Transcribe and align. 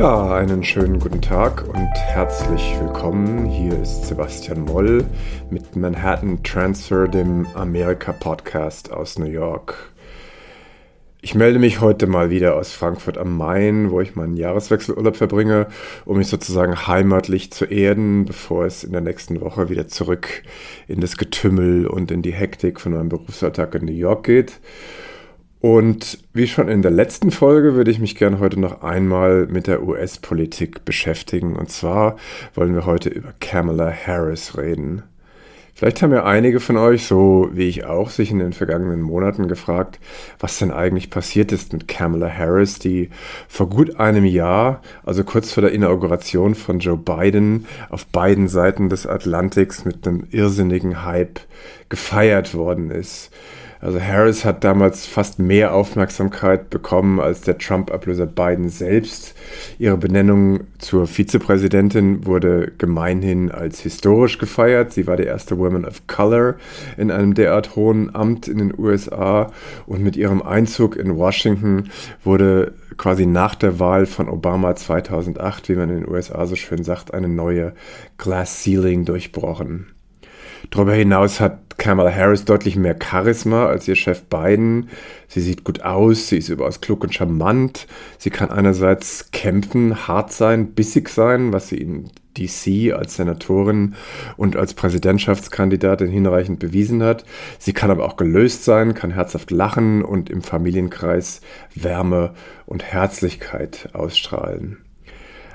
Ja, 0.00 0.34
einen 0.34 0.64
schönen 0.64 0.98
guten 0.98 1.20
Tag 1.20 1.68
und 1.68 1.90
herzlich 1.94 2.74
willkommen. 2.80 3.44
Hier 3.44 3.78
ist 3.78 4.06
Sebastian 4.06 4.62
Moll 4.62 5.04
mit 5.50 5.76
Manhattan 5.76 6.42
Transfer, 6.42 7.06
dem 7.06 7.46
Amerika-Podcast 7.52 8.90
aus 8.90 9.18
New 9.18 9.26
York. 9.26 9.92
Ich 11.20 11.34
melde 11.34 11.58
mich 11.58 11.82
heute 11.82 12.06
mal 12.06 12.30
wieder 12.30 12.56
aus 12.56 12.72
Frankfurt 12.72 13.18
am 13.18 13.36
Main, 13.36 13.90
wo 13.90 14.00
ich 14.00 14.16
meinen 14.16 14.38
Jahreswechselurlaub 14.38 15.16
verbringe, 15.16 15.66
um 16.06 16.16
mich 16.16 16.28
sozusagen 16.28 16.86
heimatlich 16.86 17.52
zu 17.52 17.66
erden, 17.66 18.24
bevor 18.24 18.64
es 18.64 18.84
in 18.84 18.92
der 18.92 19.02
nächsten 19.02 19.42
Woche 19.42 19.68
wieder 19.68 19.86
zurück 19.86 20.44
in 20.88 21.02
das 21.02 21.18
Getümmel 21.18 21.86
und 21.86 22.10
in 22.10 22.22
die 22.22 22.32
Hektik 22.32 22.80
von 22.80 22.94
meinem 22.94 23.10
Berufsalltag 23.10 23.74
in 23.74 23.84
New 23.84 23.92
York 23.92 24.24
geht. 24.24 24.60
Und 25.60 26.18
wie 26.32 26.46
schon 26.46 26.68
in 26.68 26.80
der 26.80 26.90
letzten 26.90 27.30
Folge 27.30 27.74
würde 27.74 27.90
ich 27.90 27.98
mich 27.98 28.16
gerne 28.16 28.38
heute 28.38 28.58
noch 28.58 28.82
einmal 28.82 29.46
mit 29.46 29.66
der 29.66 29.82
US-Politik 29.82 30.86
beschäftigen. 30.86 31.54
Und 31.54 31.70
zwar 31.70 32.16
wollen 32.54 32.74
wir 32.74 32.86
heute 32.86 33.10
über 33.10 33.34
Kamala 33.40 33.92
Harris 33.92 34.56
reden. 34.56 35.02
Vielleicht 35.74 36.02
haben 36.02 36.12
ja 36.12 36.24
einige 36.24 36.60
von 36.60 36.76
euch, 36.76 37.06
so 37.06 37.48
wie 37.52 37.68
ich 37.68 37.84
auch, 37.86 38.10
sich 38.10 38.30
in 38.30 38.38
den 38.38 38.52
vergangenen 38.52 39.00
Monaten 39.00 39.48
gefragt, 39.48 39.98
was 40.38 40.58
denn 40.58 40.70
eigentlich 40.70 41.08
passiert 41.08 41.52
ist 41.52 41.72
mit 41.72 41.88
Kamala 41.88 42.30
Harris, 42.30 42.78
die 42.78 43.08
vor 43.48 43.68
gut 43.70 43.96
einem 43.98 44.26
Jahr, 44.26 44.82
also 45.04 45.24
kurz 45.24 45.52
vor 45.52 45.62
der 45.62 45.72
Inauguration 45.72 46.54
von 46.54 46.80
Joe 46.80 46.98
Biden, 46.98 47.66
auf 47.88 48.06
beiden 48.06 48.48
Seiten 48.48 48.90
des 48.90 49.06
Atlantiks 49.06 49.84
mit 49.86 50.06
einem 50.06 50.26
irrsinnigen 50.30 51.04
Hype 51.04 51.40
gefeiert 51.88 52.54
worden 52.54 52.90
ist. 52.90 53.30
Also 53.80 53.98
Harris 53.98 54.44
hat 54.44 54.62
damals 54.62 55.06
fast 55.06 55.38
mehr 55.38 55.72
Aufmerksamkeit 55.72 56.68
bekommen 56.68 57.18
als 57.18 57.40
der 57.40 57.56
Trump-Ablöser 57.56 58.26
Biden 58.26 58.68
selbst. 58.68 59.34
Ihre 59.78 59.96
Benennung 59.96 60.64
zur 60.78 61.06
Vizepräsidentin 61.06 62.26
wurde 62.26 62.72
gemeinhin 62.76 63.50
als 63.50 63.80
historisch 63.80 64.36
gefeiert. 64.36 64.92
Sie 64.92 65.06
war 65.06 65.16
die 65.16 65.24
erste 65.24 65.56
Woman 65.58 65.86
of 65.86 66.06
Color 66.06 66.56
in 66.98 67.10
einem 67.10 67.32
derart 67.32 67.74
hohen 67.74 68.14
Amt 68.14 68.48
in 68.48 68.58
den 68.58 68.78
USA 68.78 69.50
und 69.86 70.02
mit 70.02 70.16
ihrem 70.16 70.42
Einzug 70.42 70.96
in 70.96 71.16
Washington 71.16 71.90
wurde 72.22 72.74
quasi 72.98 73.24
nach 73.24 73.54
der 73.54 73.78
Wahl 73.78 74.04
von 74.04 74.28
Obama 74.28 74.76
2008, 74.76 75.70
wie 75.70 75.76
man 75.76 75.88
in 75.88 76.00
den 76.02 76.08
USA 76.08 76.46
so 76.46 76.54
schön 76.54 76.84
sagt, 76.84 77.14
eine 77.14 77.28
neue 77.28 77.72
Glass 78.18 78.62
Ceiling 78.62 79.06
durchbrochen. 79.06 79.86
Darüber 80.70 80.94
hinaus 80.94 81.40
hat 81.40 81.78
Kamala 81.78 82.14
Harris 82.14 82.44
deutlich 82.44 82.76
mehr 82.76 82.96
Charisma 83.02 83.66
als 83.66 83.88
ihr 83.88 83.96
Chef 83.96 84.22
Biden. 84.22 84.88
Sie 85.26 85.40
sieht 85.40 85.64
gut 85.64 85.82
aus, 85.82 86.28
sie 86.28 86.38
ist 86.38 86.48
überaus 86.48 86.80
klug 86.80 87.02
und 87.02 87.12
charmant. 87.14 87.88
Sie 88.18 88.30
kann 88.30 88.50
einerseits 88.50 89.30
kämpfen, 89.32 90.06
hart 90.06 90.32
sein, 90.32 90.74
bissig 90.74 91.08
sein, 91.08 91.52
was 91.52 91.68
sie 91.68 91.78
in 91.78 92.10
DC 92.36 92.92
als 92.92 93.16
Senatorin 93.16 93.94
und 94.36 94.56
als 94.56 94.74
Präsidentschaftskandidatin 94.74 96.08
hinreichend 96.08 96.60
bewiesen 96.60 97.02
hat. 97.02 97.24
Sie 97.58 97.72
kann 97.72 97.90
aber 97.90 98.04
auch 98.04 98.16
gelöst 98.16 98.64
sein, 98.64 98.94
kann 98.94 99.10
herzhaft 99.10 99.50
lachen 99.50 100.04
und 100.04 100.30
im 100.30 100.42
Familienkreis 100.42 101.40
Wärme 101.74 102.34
und 102.66 102.84
Herzlichkeit 102.84 103.88
ausstrahlen. 103.94 104.78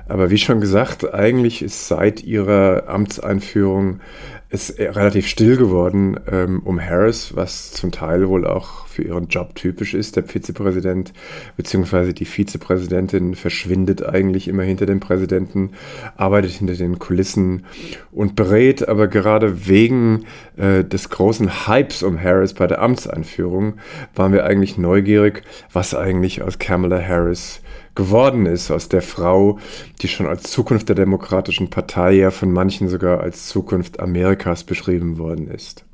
Aber 0.07 0.29
wie 0.29 0.37
schon 0.37 0.61
gesagt, 0.61 1.13
eigentlich 1.13 1.61
ist 1.61 1.87
seit 1.87 2.23
ihrer 2.23 2.83
Amtseinführung 2.87 4.01
ist 4.49 4.79
relativ 4.79 5.27
still 5.27 5.57
geworden 5.57 6.19
ähm, 6.31 6.61
um 6.63 6.79
Harris, 6.79 7.35
was 7.35 7.71
zum 7.71 7.91
Teil 7.91 8.29
wohl 8.29 8.45
auch 8.45 8.85
für 8.85 9.01
ihren 9.01 9.27
Job 9.27 9.55
typisch 9.55 9.93
ist. 9.93 10.15
Der 10.15 10.23
Vizepräsident 10.23 11.13
bzw. 11.57 12.13
die 12.13 12.25
Vizepräsidentin 12.25 13.35
verschwindet 13.35 14.05
eigentlich 14.05 14.47
immer 14.47 14.63
hinter 14.63 14.85
dem 14.85 14.99
Präsidenten, 14.99 15.71
arbeitet 16.15 16.51
hinter 16.51 16.75
den 16.75 16.99
Kulissen 16.99 17.65
und 18.11 18.35
berät, 18.35 18.87
aber 18.87 19.07
gerade 19.07 19.67
wegen 19.67 20.25
äh, 20.57 20.83
des 20.83 21.09
großen 21.09 21.67
Hypes 21.67 22.03
um 22.03 22.21
Harris 22.21 22.53
bei 22.53 22.67
der 22.67 22.81
Amtseinführung 22.81 23.75
waren 24.15 24.31
wir 24.31 24.45
eigentlich 24.45 24.77
neugierig, 24.77 25.43
was 25.73 25.95
eigentlich 25.95 26.43
aus 26.43 26.59
Kamala 26.59 27.01
Harris 27.01 27.61
geworden 27.95 28.45
ist 28.45 28.71
aus 28.71 28.89
der 28.89 29.01
Frau, 29.01 29.57
die 30.01 30.07
schon 30.07 30.27
als 30.27 30.43
Zukunft 30.43 30.89
der 30.89 30.95
Demokratischen 30.95 31.69
Partei 31.69 32.13
ja 32.13 32.31
von 32.31 32.51
manchen 32.51 32.87
sogar 32.89 33.21
als 33.21 33.47
Zukunft 33.47 33.99
Amerikas 33.99 34.63
beschrieben 34.63 35.17
worden 35.17 35.47
ist. 35.47 35.85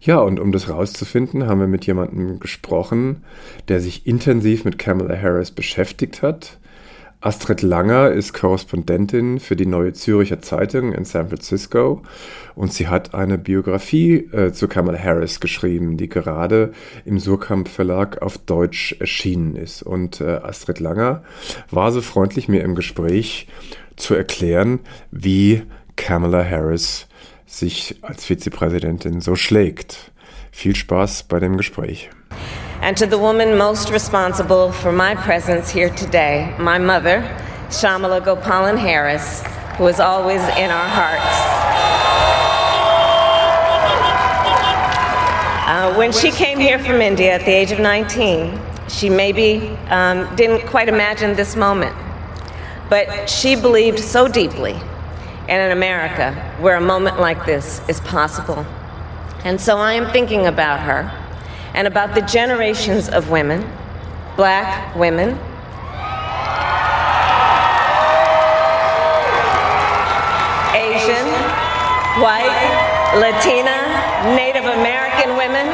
Ja, 0.00 0.18
und 0.18 0.38
um 0.38 0.52
das 0.52 0.68
rauszufinden, 0.68 1.46
haben 1.46 1.60
wir 1.60 1.66
mit 1.66 1.86
jemandem 1.86 2.38
gesprochen, 2.38 3.24
der 3.66 3.80
sich 3.80 4.06
intensiv 4.06 4.64
mit 4.64 4.78
Kamala 4.78 5.20
Harris 5.20 5.50
beschäftigt 5.50 6.22
hat, 6.22 6.57
Astrid 7.20 7.62
Langer 7.62 8.12
ist 8.12 8.32
Korrespondentin 8.32 9.40
für 9.40 9.56
die 9.56 9.66
Neue 9.66 9.92
Züricher 9.92 10.40
Zeitung 10.40 10.92
in 10.92 11.04
San 11.04 11.28
Francisco 11.28 12.02
und 12.54 12.72
sie 12.72 12.86
hat 12.86 13.12
eine 13.12 13.38
Biografie 13.38 14.28
äh, 14.32 14.52
zu 14.52 14.68
Kamala 14.68 14.98
Harris 14.98 15.40
geschrieben, 15.40 15.96
die 15.96 16.08
gerade 16.08 16.72
im 17.04 17.18
Surkamp 17.18 17.66
Verlag 17.68 18.22
auf 18.22 18.38
Deutsch 18.38 18.94
erschienen 19.00 19.56
ist. 19.56 19.82
Und 19.82 20.20
äh, 20.20 20.40
Astrid 20.44 20.78
Langer 20.78 21.24
war 21.72 21.90
so 21.90 22.02
freundlich, 22.02 22.46
mir 22.46 22.62
im 22.62 22.76
Gespräch 22.76 23.48
zu 23.96 24.14
erklären, 24.14 24.78
wie 25.10 25.62
Kamala 25.96 26.44
Harris 26.48 27.08
sich 27.46 27.96
als 28.02 28.26
Vizepräsidentin 28.26 29.20
so 29.20 29.34
schlägt. 29.34 30.12
Viel 30.52 30.76
Spaß 30.76 31.24
bei 31.24 31.40
dem 31.40 31.56
Gespräch. 31.56 32.10
And 32.80 32.96
to 32.96 33.06
the 33.06 33.18
woman 33.18 33.56
most 33.58 33.90
responsible 33.90 34.70
for 34.70 34.92
my 34.92 35.14
presence 35.14 35.68
here 35.68 35.90
today, 35.90 36.54
my 36.60 36.78
mother, 36.78 37.22
Shamala 37.68 38.24
Gopalan 38.24 38.78
Harris, 38.78 39.42
who 39.76 39.88
is 39.88 39.98
always 39.98 40.40
in 40.40 40.70
our 40.70 40.88
hearts. 40.88 41.36
Uh, 45.68 45.94
when 45.98 46.12
she 46.12 46.30
came 46.30 46.58
here 46.58 46.78
from 46.78 47.00
India 47.00 47.34
at 47.34 47.44
the 47.44 47.50
age 47.50 47.72
of 47.72 47.80
19, 47.80 48.58
she 48.88 49.10
maybe 49.10 49.76
um, 49.90 50.34
didn't 50.36 50.66
quite 50.68 50.88
imagine 50.88 51.34
this 51.34 51.56
moment, 51.56 51.94
but 52.88 53.28
she 53.28 53.56
believed 53.56 53.98
so 53.98 54.28
deeply 54.28 54.72
in 55.48 55.60
an 55.60 55.72
America 55.72 56.32
where 56.60 56.76
a 56.76 56.80
moment 56.80 57.18
like 57.18 57.44
this 57.44 57.86
is 57.88 58.00
possible. 58.00 58.64
And 59.44 59.60
so 59.60 59.78
I 59.78 59.94
am 59.94 60.10
thinking 60.12 60.46
about 60.46 60.80
her 60.80 61.27
and 61.78 61.86
about 61.86 62.12
the 62.12 62.22
generations 62.22 63.08
of 63.08 63.30
women, 63.30 63.60
black 64.34 64.96
women, 64.96 65.28
Asian, 70.74 71.24
white, 72.20 72.50
Latina, 73.14 73.78
Native 74.34 74.64
American 74.64 75.36
women, 75.36 75.66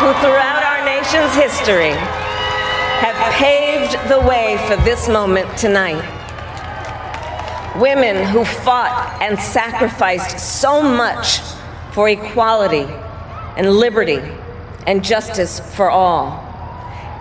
who 0.00 0.14
throughout 0.22 0.62
our 0.64 0.82
nation's 0.86 1.34
history 1.34 1.92
have 3.02 3.34
paved 3.34 3.92
the 4.08 4.18
way 4.26 4.56
for 4.66 4.76
this 4.76 5.10
moment 5.10 5.46
tonight. 5.58 6.00
Women 7.78 8.26
who 8.28 8.46
fought 8.46 9.18
and 9.20 9.38
sacrificed 9.38 10.40
so 10.40 10.80
much 10.80 11.40
for 11.92 12.08
equality 12.08 12.86
and 13.60 13.76
liberty 13.76 14.18
and 14.86 15.04
justice 15.04 15.60
for 15.76 15.90
all, 15.90 16.42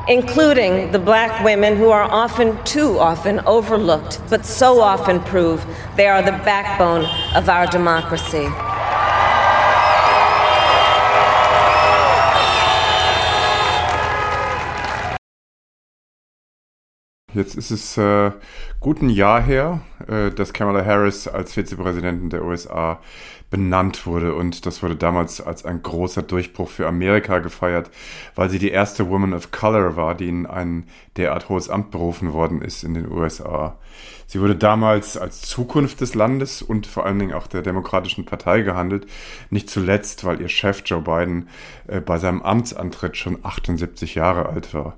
including 0.08 0.90
the 0.94 0.98
black 0.98 1.44
women 1.44 1.76
who 1.76 1.90
are 1.90 2.04
often, 2.04 2.64
too 2.64 2.98
often, 2.98 3.42
overlooked, 3.42 4.22
but 4.30 4.46
so 4.46 4.80
often 4.80 5.20
prove 5.20 5.66
they 5.98 6.08
are 6.08 6.22
the 6.22 6.32
backbone 6.32 7.04
of 7.36 7.50
our 7.50 7.68
democracy. 7.68 8.48
Jetzt 17.34 17.56
ist 17.56 17.70
es 17.70 17.98
äh, 17.98 18.32
gut 18.80 19.02
ein 19.02 19.10
Jahr 19.10 19.42
her, 19.42 19.82
äh, 20.08 20.32
dass 20.32 20.52
Kamala 20.52 20.84
Harris 20.84 21.28
als 21.28 21.54
Vizepräsidentin 21.54 22.32
der 22.32 22.44
USA 22.44 23.00
benannt 23.52 24.06
wurde. 24.08 24.34
Und 24.34 24.66
das 24.66 24.82
wurde 24.82 24.96
damals 24.96 25.40
als 25.40 25.64
ein 25.64 25.84
großer 25.84 26.24
Durchbruch 26.24 26.70
für 26.70 26.88
Amerika 26.88 27.40
gefeiert, 27.40 27.92
weil 28.36 28.50
sie 28.50 28.60
die 28.60 28.72
erste 28.72 29.10
Woman 29.10 29.34
of 29.34 29.52
Color 29.52 29.96
war, 29.96 30.16
die 30.16 30.28
in 30.28 30.46
ein 30.48 30.86
derart 31.18 31.50
hohes 31.50 31.70
Amt 31.70 31.92
berufen 31.92 32.34
worden 32.34 32.62
ist 32.62 32.84
in 32.84 32.96
den 32.96 33.12
USA. 33.12 33.78
Sie 34.26 34.40
wurde 34.42 34.56
damals 34.56 35.18
als 35.18 35.42
Zukunft 35.42 36.02
des 36.02 36.14
Landes 36.14 36.62
und 36.62 36.86
vor 36.86 37.06
allen 37.06 37.18
Dingen 37.18 37.34
auch 37.34 37.48
der 37.48 37.64
Demokratischen 37.64 38.26
Partei 38.26 38.62
gehandelt. 38.62 39.08
Nicht 39.50 39.70
zuletzt, 39.70 40.24
weil 40.24 40.42
ihr 40.42 40.50
Chef 40.50 40.84
Joe 40.86 41.02
Biden 41.02 41.50
äh, 41.88 42.00
bei 42.00 42.18
seinem 42.18 42.42
Amtsantritt 42.42 43.18
schon 43.18 43.40
78 43.44 44.16
Jahre 44.16 44.48
alt 44.48 44.74
war. 44.74 44.98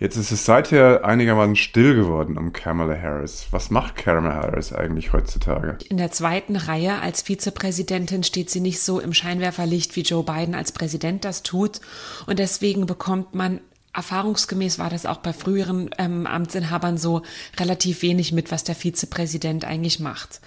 Jetzt 0.00 0.16
ist 0.16 0.30
es 0.30 0.44
seither 0.44 1.04
einigermaßen 1.04 1.56
still 1.56 1.96
geworden 1.96 2.38
um 2.38 2.52
Kamala 2.52 2.96
Harris. 3.00 3.48
Was 3.50 3.70
macht 3.70 3.96
Kamala 3.96 4.32
Harris 4.32 4.72
eigentlich 4.72 5.12
heutzutage? 5.12 5.76
In 5.88 5.96
der 5.96 6.12
zweiten 6.12 6.54
Reihe 6.54 7.00
als 7.00 7.22
Vizepräsidentin 7.22 8.22
steht 8.22 8.48
sie 8.48 8.60
nicht 8.60 8.80
so 8.80 9.00
im 9.00 9.12
Scheinwerferlicht, 9.12 9.96
wie 9.96 10.02
Joe 10.02 10.22
Biden 10.22 10.54
als 10.54 10.70
Präsident 10.70 11.24
das 11.24 11.42
tut. 11.42 11.80
Und 12.26 12.38
deswegen 12.38 12.86
bekommt 12.86 13.34
man 13.34 13.60
erfahrungsgemäß 13.92 14.78
war 14.78 14.90
das 14.90 15.06
auch 15.06 15.16
bei 15.16 15.32
früheren 15.32 15.90
ähm, 15.98 16.26
Amtsinhabern 16.28 16.98
so 16.98 17.22
relativ 17.58 18.02
wenig 18.02 18.30
mit, 18.30 18.52
was 18.52 18.62
der 18.62 18.76
Vizepräsident 18.76 19.64
eigentlich 19.64 19.98
macht. 19.98 20.40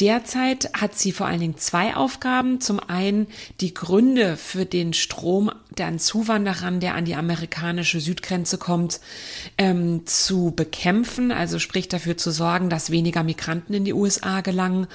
Derzeit 0.00 0.70
hat 0.72 0.96
sie 0.96 1.12
vor 1.12 1.26
allen 1.26 1.40
Dingen 1.40 1.58
zwei 1.58 1.94
Aufgaben. 1.94 2.60
Zum 2.60 2.80
einen 2.80 3.26
die 3.60 3.74
Gründe 3.74 4.36
für 4.36 4.64
den 4.64 4.94
Strom 4.94 5.50
an 5.80 5.98
Zuwanderern, 5.98 6.80
der 6.80 6.94
an 6.94 7.04
die 7.04 7.14
amerikanische 7.14 8.00
Südgrenze 8.00 8.58
kommt, 8.58 9.00
ähm, 9.56 10.06
zu 10.06 10.52
bekämpfen, 10.54 11.32
also 11.32 11.58
sprich 11.58 11.88
dafür 11.88 12.16
zu 12.16 12.30
sorgen, 12.30 12.68
dass 12.68 12.90
weniger 12.90 13.22
Migranten 13.22 13.72
in 13.72 13.84
die 13.84 13.94
USA 13.94 14.42
gelangen. 14.42 14.86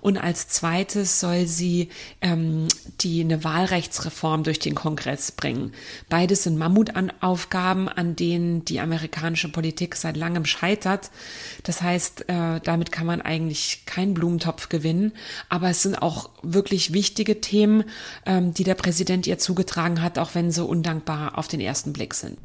Und 0.00 0.18
als 0.18 0.48
zweites 0.48 1.20
soll 1.20 1.46
sie 1.46 1.88
ähm, 2.20 2.66
die 3.00 3.20
eine 3.20 3.44
Wahlrechtsreform 3.44 4.42
durch 4.42 4.58
den 4.58 4.74
Kongress 4.74 5.30
bringen. 5.30 5.72
Beides 6.08 6.44
sind 6.44 6.58
Mammutaufgaben, 6.58 7.88
an 7.88 8.16
denen 8.16 8.64
die 8.64 8.80
amerikanische 8.80 9.50
Politik 9.50 9.94
seit 9.94 10.16
langem 10.16 10.46
scheitert. 10.46 11.10
Das 11.62 11.82
heißt, 11.82 12.28
äh, 12.28 12.60
damit 12.62 12.92
kann 12.92 13.06
man 13.06 13.20
eigentlich 13.20 13.82
keinen 13.86 14.14
Blumentopf 14.14 14.43
gewinnen. 14.68 15.12
Aber 15.48 15.68
es 15.70 15.82
sind 15.82 16.00
auch 16.00 16.30
wirklich 16.42 16.92
wichtige 16.92 17.40
Themen, 17.40 17.84
ähm, 18.26 18.54
die 18.54 18.64
der 18.64 18.74
Präsident 18.74 19.26
ihr 19.26 19.38
zugetragen 19.38 20.02
hat, 20.02 20.18
auch 20.18 20.34
wenn 20.34 20.50
sie 20.50 20.64
undankbar 20.64 21.38
auf 21.38 21.48
den 21.48 21.60
ersten 21.60 21.92
Blick 21.92 22.14
sind. 22.14 22.38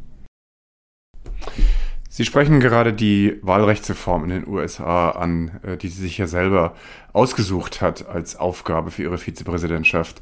Sie 2.11 2.25
sprechen 2.25 2.59
gerade 2.59 2.91
die 2.91 3.37
Wahlrechtsreform 3.43 4.23
in 4.23 4.29
den 4.31 4.47
USA 4.47 5.11
an, 5.11 5.59
äh, 5.63 5.77
die 5.77 5.89
sie 5.89 6.01
sich 6.01 6.17
ja 6.17 6.25
selber 6.25 6.75
ausgesucht 7.13 7.81
hat 7.81 8.07
als 8.07 8.35
Aufgabe 8.35 8.89
für 8.89 9.03
ihre 9.03 9.19
Vizepräsidentschaft. 9.19 10.19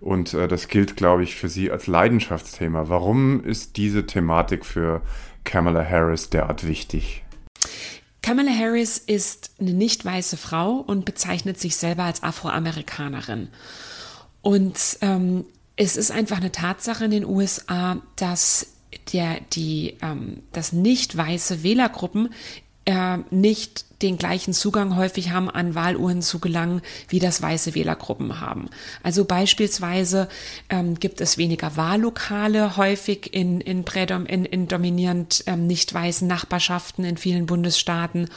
Und 0.00 0.34
äh, 0.34 0.48
das 0.48 0.68
gilt, 0.68 0.96
glaube 0.96 1.22
ich, 1.22 1.36
für 1.36 1.48
Sie 1.48 1.70
als 1.70 1.86
Leidenschaftsthema. 1.86 2.88
Warum 2.90 3.42
ist 3.42 3.78
diese 3.78 4.06
Thematik 4.06 4.66
für 4.66 5.00
Kamala 5.44 5.82
Harris 5.82 6.28
derart 6.28 6.68
wichtig? 6.68 7.24
Kamala 8.22 8.52
Harris 8.52 8.98
ist 8.98 9.52
eine 9.60 9.72
nicht 9.72 10.04
weiße 10.04 10.36
Frau 10.36 10.74
und 10.76 11.04
bezeichnet 11.04 11.58
sich 11.58 11.76
selber 11.76 12.04
als 12.04 12.22
Afroamerikanerin. 12.22 13.48
Und 14.42 14.98
ähm, 15.00 15.44
es 15.76 15.96
ist 15.96 16.10
einfach 16.10 16.38
eine 16.38 16.52
Tatsache 16.52 17.06
in 17.06 17.10
den 17.10 17.24
USA, 17.24 18.02
dass 18.16 18.74
der, 19.12 19.40
die, 19.52 19.96
ähm, 20.02 20.42
dass 20.52 20.72
nicht 20.72 21.16
weiße 21.16 21.62
Wählergruppen 21.62 22.34
äh, 22.84 23.18
nicht 23.30 23.84
den 24.02 24.16
gleichen 24.16 24.54
Zugang 24.54 24.96
häufig 24.96 25.30
haben, 25.30 25.50
an 25.50 25.74
Wahluhren 25.74 26.22
zu 26.22 26.38
gelangen, 26.38 26.80
wie 27.08 27.18
das 27.18 27.42
weiße 27.42 27.74
Wählergruppen 27.74 28.40
haben. 28.40 28.70
Also 29.02 29.24
beispielsweise 29.24 30.28
ähm, 30.70 30.98
gibt 30.98 31.20
es 31.20 31.36
weniger 31.36 31.76
Wahllokale 31.76 32.76
häufig 32.76 33.34
in, 33.34 33.60
in, 33.60 33.84
Prädom, 33.84 34.24
in, 34.26 34.44
in 34.44 34.68
dominierend 34.68 35.44
ähm, 35.46 35.66
nicht 35.66 35.92
weißen 35.92 36.26
Nachbarschaften 36.26 37.04
in 37.04 37.18
vielen 37.18 37.46
Bundesstaaten. 37.46 38.28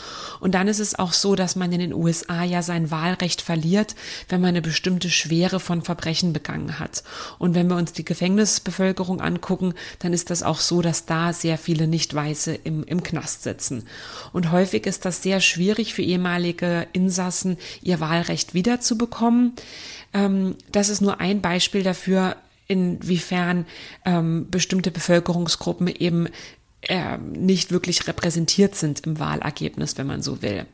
Und 0.42 0.54
dann 0.54 0.68
ist 0.68 0.80
es 0.80 1.00
auch 1.00 1.14
so, 1.14 1.36
dass 1.36 1.56
man 1.56 1.72
in 1.72 1.80
den 1.80 1.94
USA 1.94 2.44
ja 2.44 2.62
sein 2.62 2.92
Wahlrecht 2.92 3.42
verliert, 3.42 3.96
wenn 4.28 4.42
man 4.42 4.50
eine 4.50 4.62
bestimmte 4.62 5.10
Schwere 5.10 5.60
von 5.60 5.82
Verbrechen 5.82 6.34
begangen 6.34 6.80
hat. 6.80 7.04
Und 7.40 7.56
wenn 7.56 7.70
wir 7.70 7.78
uns 7.78 7.94
die 7.94 8.06
Gefängnisbevölkerung 8.06 9.22
angucken, 9.22 9.74
dann 10.00 10.12
ist 10.12 10.30
das 10.30 10.44
auch 10.44 10.60
so, 10.60 10.82
dass 10.82 11.06
da 11.06 11.32
sehr 11.32 11.58
viele 11.58 11.88
Nicht-Weiße 11.88 12.54
im, 12.54 12.84
im 12.84 13.02
Knast 13.02 13.44
sitzen. 13.44 13.86
Und 14.34 14.52
häufig 14.52 14.86
ist 14.86 15.06
das 15.06 15.24
sehr 15.24 15.40
schwierig 15.40 15.53
für 15.56 16.02
ehemalige 16.02 16.88
Insassen, 16.94 17.58
ihr 17.82 18.00
Wahlrecht 18.00 18.54
wiederzubekommen. 18.54 19.54
Ähm, 20.14 20.56
das 20.72 20.90
ist 20.90 21.02
nur 21.02 21.20
ein 21.20 21.42
Beispiel 21.42 21.84
dafür, 21.84 22.36
inwiefern 22.68 23.66
ähm, 24.06 24.48
bestimmte 24.50 24.92
Bevölkerungsgruppen 24.92 25.88
eben 25.88 26.28
äh, 26.82 27.18
nicht 27.18 27.72
wirklich 27.72 28.08
repräsentiert 28.08 28.76
sind 28.76 29.02
im 29.02 29.20
Wahlergebnis, 29.20 29.98
wenn 29.98 30.08
man 30.08 30.22
so 30.22 30.42
will. 30.42 30.66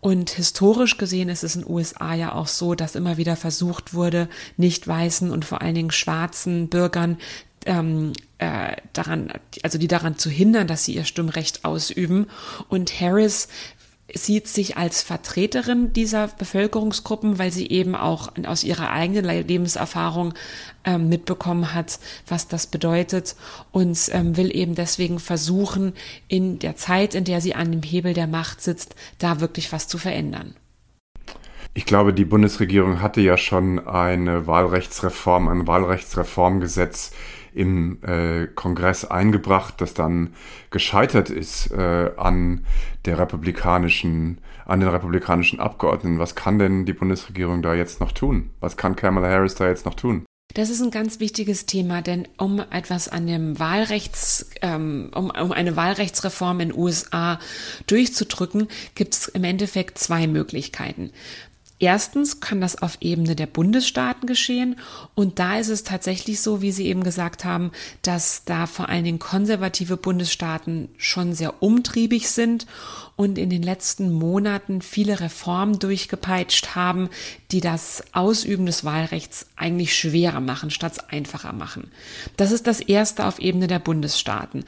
Und 0.00 0.30
historisch 0.30 0.98
gesehen 0.98 1.28
ist 1.28 1.44
es 1.44 1.54
in 1.54 1.62
den 1.62 1.70
USA 1.70 2.14
ja 2.14 2.32
auch 2.32 2.48
so, 2.48 2.74
dass 2.74 2.94
immer 2.94 3.16
wieder 3.16 3.36
versucht 3.36 3.94
wurde, 3.94 4.28
nicht 4.56 4.86
weißen 4.86 5.30
und 5.30 5.44
vor 5.44 5.62
allen 5.62 5.74
Dingen 5.74 5.90
schwarzen 5.90 6.68
Bürgern 6.68 7.18
ähm, 7.66 8.12
äh, 8.38 8.76
daran, 8.92 9.32
also 9.62 9.78
die 9.78 9.88
daran 9.88 10.18
zu 10.18 10.28
hindern, 10.28 10.66
dass 10.66 10.84
sie 10.84 10.94
ihr 10.94 11.04
Stimmrecht 11.04 11.64
ausüben. 11.64 12.26
Und 12.68 13.00
Harris 13.00 13.48
sieht 14.12 14.48
sich 14.48 14.76
als 14.76 15.02
Vertreterin 15.02 15.92
dieser 15.92 16.28
Bevölkerungsgruppen, 16.28 17.38
weil 17.38 17.50
sie 17.50 17.68
eben 17.70 17.94
auch 17.94 18.32
aus 18.46 18.62
ihrer 18.62 18.90
eigenen 18.90 19.24
Lebenserfahrung 19.24 20.34
ähm, 20.84 21.08
mitbekommen 21.08 21.74
hat, 21.74 21.98
was 22.28 22.46
das 22.46 22.66
bedeutet 22.66 23.34
und 23.72 23.98
ähm, 24.12 24.36
will 24.36 24.54
eben 24.54 24.74
deswegen 24.74 25.18
versuchen, 25.18 25.94
in 26.28 26.58
der 26.58 26.76
Zeit, 26.76 27.14
in 27.14 27.24
der 27.24 27.40
sie 27.40 27.54
an 27.54 27.72
dem 27.72 27.82
Hebel 27.82 28.12
der 28.12 28.26
Macht 28.26 28.60
sitzt, 28.60 28.94
da 29.18 29.40
wirklich 29.40 29.72
was 29.72 29.88
zu 29.88 29.96
verändern. 29.96 30.54
Ich 31.72 31.86
glaube, 31.86 32.12
die 32.12 32.24
Bundesregierung 32.24 33.00
hatte 33.00 33.20
ja 33.20 33.36
schon 33.36 33.84
eine 33.84 34.46
Wahlrechtsreform, 34.46 35.48
ein 35.48 35.66
Wahlrechtsreformgesetz 35.66 37.12
im 37.52 37.98
äh, 38.02 38.46
Kongress 38.46 39.04
eingebracht, 39.04 39.80
das 39.80 39.94
dann 39.94 40.34
gescheitert 40.70 41.30
ist 41.30 41.70
äh, 41.72 42.10
an 42.16 42.64
der 43.04 43.18
republikanischen, 43.18 44.38
an 44.66 44.80
den 44.80 44.88
republikanischen 44.88 45.60
Abgeordneten. 45.60 46.18
Was 46.18 46.34
kann 46.34 46.58
denn 46.58 46.86
die 46.86 46.92
Bundesregierung 46.92 47.62
da 47.62 47.74
jetzt 47.74 48.00
noch 48.00 48.12
tun? 48.12 48.50
Was 48.60 48.76
kann 48.76 48.96
Kamala 48.96 49.28
Harris 49.28 49.54
da 49.54 49.68
jetzt 49.68 49.84
noch 49.84 49.94
tun? 49.94 50.24
Das 50.52 50.70
ist 50.70 50.80
ein 50.80 50.92
ganz 50.92 51.18
wichtiges 51.18 51.66
Thema, 51.66 52.00
denn 52.00 52.28
um 52.38 52.60
etwas 52.70 53.08
an 53.08 53.26
dem 53.26 53.58
Wahlrechts, 53.58 54.50
ähm, 54.62 55.10
um, 55.14 55.30
um 55.30 55.50
eine 55.50 55.74
Wahlrechtsreform 55.74 56.60
in 56.60 56.72
USA 56.72 57.40
durchzudrücken, 57.88 58.68
gibt 58.94 59.14
es 59.14 59.28
im 59.28 59.42
Endeffekt 59.42 59.98
zwei 59.98 60.28
Möglichkeiten. 60.28 61.10
Erstens 61.80 62.38
kann 62.38 62.60
das 62.60 62.80
auf 62.80 62.98
Ebene 63.00 63.34
der 63.34 63.46
Bundesstaaten 63.46 64.28
geschehen 64.28 64.76
und 65.14 65.40
da 65.40 65.58
ist 65.58 65.68
es 65.68 65.82
tatsächlich 65.82 66.40
so, 66.40 66.62
wie 66.62 66.70
Sie 66.70 66.86
eben 66.86 67.02
gesagt 67.02 67.44
haben, 67.44 67.72
dass 68.02 68.44
da 68.44 68.66
vor 68.66 68.88
allen 68.88 69.02
Dingen 69.02 69.18
konservative 69.18 69.96
Bundesstaaten 69.96 70.88
schon 70.98 71.34
sehr 71.34 71.62
umtriebig 71.62 72.30
sind 72.30 72.66
und 73.16 73.38
in 73.38 73.50
den 73.50 73.62
letzten 73.62 74.12
Monaten 74.12 74.82
viele 74.82 75.20
Reformen 75.20 75.78
durchgepeitscht 75.78 76.76
haben, 76.76 77.08
die 77.50 77.60
das 77.60 78.04
Ausüben 78.12 78.66
des 78.66 78.84
Wahlrechts 78.84 79.46
eigentlich 79.56 79.96
schwerer 79.96 80.40
machen, 80.40 80.70
statt 80.70 81.12
einfacher 81.12 81.52
machen. 81.52 81.90
Das 82.36 82.52
ist 82.52 82.66
das 82.66 82.80
Erste 82.80 83.26
auf 83.26 83.38
Ebene 83.40 83.66
der 83.66 83.78
Bundesstaaten. 83.78 84.64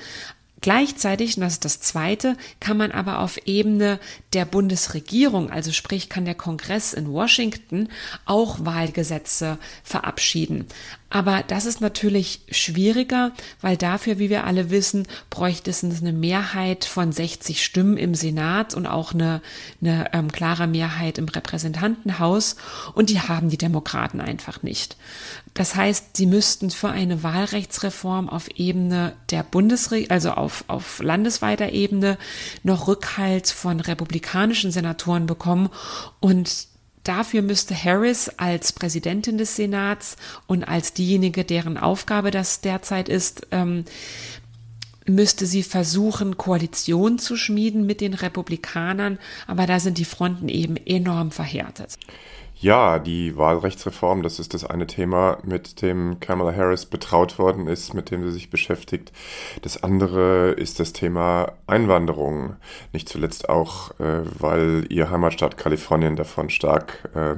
Gleichzeitig, 0.62 1.36
und 1.36 1.42
das 1.42 1.54
ist 1.54 1.64
das 1.66 1.80
Zweite, 1.80 2.36
kann 2.60 2.78
man 2.78 2.90
aber 2.90 3.20
auf 3.20 3.38
Ebene 3.46 4.00
der 4.32 4.46
Bundesregierung, 4.46 5.50
also 5.50 5.70
sprich 5.70 6.08
kann 6.08 6.24
der 6.24 6.34
Kongress 6.34 6.94
in 6.94 7.12
Washington 7.12 7.88
auch 8.24 8.64
Wahlgesetze 8.64 9.58
verabschieden. 9.84 10.66
Aber 11.08 11.44
das 11.46 11.66
ist 11.66 11.80
natürlich 11.80 12.40
schwieriger, 12.50 13.32
weil 13.60 13.76
dafür, 13.76 14.18
wie 14.18 14.28
wir 14.28 14.44
alle 14.44 14.70
wissen, 14.70 15.06
bräuchte 15.30 15.70
es 15.70 15.84
eine 15.84 16.12
Mehrheit 16.12 16.84
von 16.84 17.12
60 17.12 17.62
Stimmen 17.62 17.96
im 17.96 18.14
Senat 18.14 18.74
und 18.74 18.86
auch 18.86 19.14
eine, 19.14 19.40
eine 19.80 20.12
ähm, 20.12 20.32
klare 20.32 20.66
Mehrheit 20.66 21.18
im 21.18 21.28
Repräsentantenhaus. 21.28 22.56
Und 22.94 23.10
die 23.10 23.20
haben 23.20 23.50
die 23.50 23.58
Demokraten 23.58 24.20
einfach 24.20 24.62
nicht. 24.62 24.96
Das 25.56 25.74
heißt, 25.74 26.18
sie 26.18 26.26
müssten 26.26 26.70
für 26.70 26.90
eine 26.90 27.22
Wahlrechtsreform 27.22 28.28
auf 28.28 28.48
Ebene 28.56 29.14
der 29.30 29.42
Bundesregierung, 29.42 30.10
also 30.10 30.32
auf, 30.32 30.64
auf 30.68 31.02
landesweiter 31.02 31.72
Ebene, 31.72 32.18
noch 32.62 32.88
Rückhalt 32.88 33.48
von 33.48 33.80
republikanischen 33.80 34.70
Senatoren 34.70 35.26
bekommen. 35.26 35.70
Und 36.20 36.68
Dafür 37.04 37.40
müsste 37.40 37.72
Harris 37.72 38.28
als 38.36 38.72
Präsidentin 38.72 39.38
des 39.38 39.54
Senats 39.54 40.16
und 40.48 40.64
als 40.64 40.92
diejenige, 40.92 41.44
deren 41.44 41.78
Aufgabe 41.78 42.32
das 42.32 42.62
derzeit 42.62 43.08
ist, 43.08 43.46
ähm, 43.52 43.84
müsste 45.06 45.46
sie 45.46 45.62
versuchen, 45.62 46.36
Koalition 46.36 47.20
zu 47.20 47.36
schmieden 47.36 47.86
mit 47.86 48.00
den 48.00 48.12
Republikanern, 48.12 49.20
aber 49.46 49.66
da 49.66 49.78
sind 49.78 49.98
die 49.98 50.04
Fronten 50.04 50.48
eben 50.48 50.76
enorm 50.76 51.30
verhärtet. 51.30 51.96
Ja, 52.58 52.98
die 52.98 53.36
Wahlrechtsreform, 53.36 54.22
das 54.22 54.38
ist 54.38 54.54
das 54.54 54.64
eine 54.64 54.86
Thema, 54.86 55.36
mit 55.44 55.82
dem 55.82 56.20
Kamala 56.20 56.56
Harris 56.56 56.86
betraut 56.86 57.38
worden 57.38 57.66
ist, 57.66 57.92
mit 57.92 58.10
dem 58.10 58.24
sie 58.24 58.32
sich 58.32 58.48
beschäftigt. 58.48 59.12
Das 59.60 59.82
andere 59.82 60.52
ist 60.52 60.80
das 60.80 60.94
Thema 60.94 61.52
Einwanderung. 61.66 62.56
Nicht 62.94 63.10
zuletzt 63.10 63.50
auch, 63.50 63.90
äh, 64.00 64.22
weil 64.38 64.86
ihr 64.88 65.10
Heimatstaat 65.10 65.58
Kalifornien 65.58 66.16
davon 66.16 66.48
stark 66.48 67.10
äh, 67.14 67.34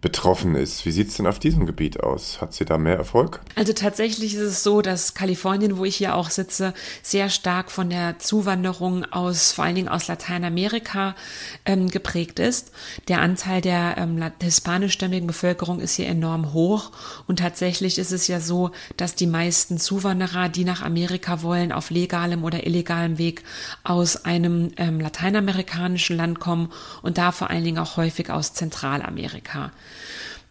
betroffen 0.00 0.54
ist. 0.54 0.86
Wie 0.86 0.90
sieht 0.92 1.08
es 1.08 1.16
denn 1.16 1.26
auf 1.26 1.38
diesem 1.38 1.66
Gebiet 1.66 2.00
aus? 2.00 2.40
Hat 2.40 2.52
sie 2.52 2.64
da 2.64 2.78
mehr 2.78 2.96
Erfolg? 2.96 3.40
Also 3.56 3.72
tatsächlich 3.72 4.34
ist 4.34 4.40
es 4.40 4.62
so, 4.62 4.82
dass 4.82 5.14
Kalifornien, 5.14 5.78
wo 5.78 5.84
ich 5.84 5.96
hier 5.96 6.14
auch 6.14 6.30
sitze, 6.30 6.74
sehr 7.02 7.28
stark 7.28 7.70
von 7.70 7.90
der 7.90 8.18
Zuwanderung 8.18 9.04
aus, 9.04 9.52
vor 9.52 9.64
allen 9.64 9.74
Dingen 9.74 9.88
aus 9.88 10.06
Lateinamerika 10.06 11.16
ähm, 11.64 11.88
geprägt 11.88 12.38
ist. 12.38 12.72
Der 13.08 13.20
Anteil 13.20 13.60
der 13.60 13.96
ähm, 13.98 14.16
hispanischstämmigen 14.46 15.26
Bevölkerung 15.26 15.80
ist 15.80 15.94
hier 15.94 16.06
enorm 16.06 16.52
hoch. 16.52 16.90
Und 17.26 17.40
tatsächlich 17.40 17.98
ist 17.98 18.12
es 18.12 18.26
ja 18.26 18.40
so, 18.40 18.70
dass 18.96 19.14
die 19.14 19.26
meisten 19.26 19.78
Zuwanderer, 19.78 20.48
die 20.48 20.64
nach 20.64 20.82
Amerika 20.82 21.42
wollen, 21.42 21.72
auf 21.72 21.90
legalem 21.90 22.42
oder 22.44 22.66
illegalem 22.66 23.18
Weg 23.18 23.44
aus 23.84 24.24
einem 24.24 24.70
ähm, 24.78 25.00
lateinamerikanischen 25.00 26.16
Land 26.16 26.40
kommen 26.40 26.72
und 27.02 27.18
da 27.18 27.32
vor 27.32 27.50
allen 27.50 27.64
Dingen 27.64 27.78
auch 27.78 27.96
häufig 27.96 28.30
aus 28.30 28.54
Zentralamerika. 28.54 29.72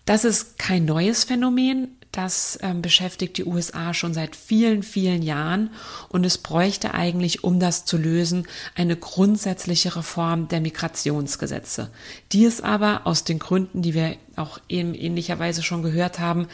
Das 0.06 0.24
ist 0.24 0.60
kein 0.60 0.86
neues 0.86 1.24
Phänomen. 1.24 1.98
Das 2.16 2.58
ähm, 2.62 2.82
beschäftigt 2.82 3.38
die 3.38 3.44
USA 3.44 3.94
schon 3.94 4.14
seit 4.14 4.38
vielen, 4.38 4.84
vielen 4.84 5.22
Jahren 5.22 5.72
und 6.08 6.26
es 6.26 6.38
bräuchte 6.38 6.94
eigentlich, 6.94 7.44
um 7.44 7.60
das 7.60 7.84
zu 7.84 7.98
lösen, 7.98 8.48
eine 8.74 8.96
grundsätzliche 8.96 9.98
Reform 9.98 10.48
der 10.48 10.62
Migrationsgesetze. 10.62 11.90
Die 12.32 12.46
ist 12.46 12.64
aber 12.64 13.02
aus 13.04 13.26
den 13.26 13.38
Gründen, 13.38 13.82
die 13.82 13.94
wir 13.94 14.16
auch 14.38 14.60
in 14.70 14.96
ähnlicher 14.96 15.40
Weise 15.40 15.62
schon 15.62 15.84
gehört 15.84 16.20
haben, 16.20 16.48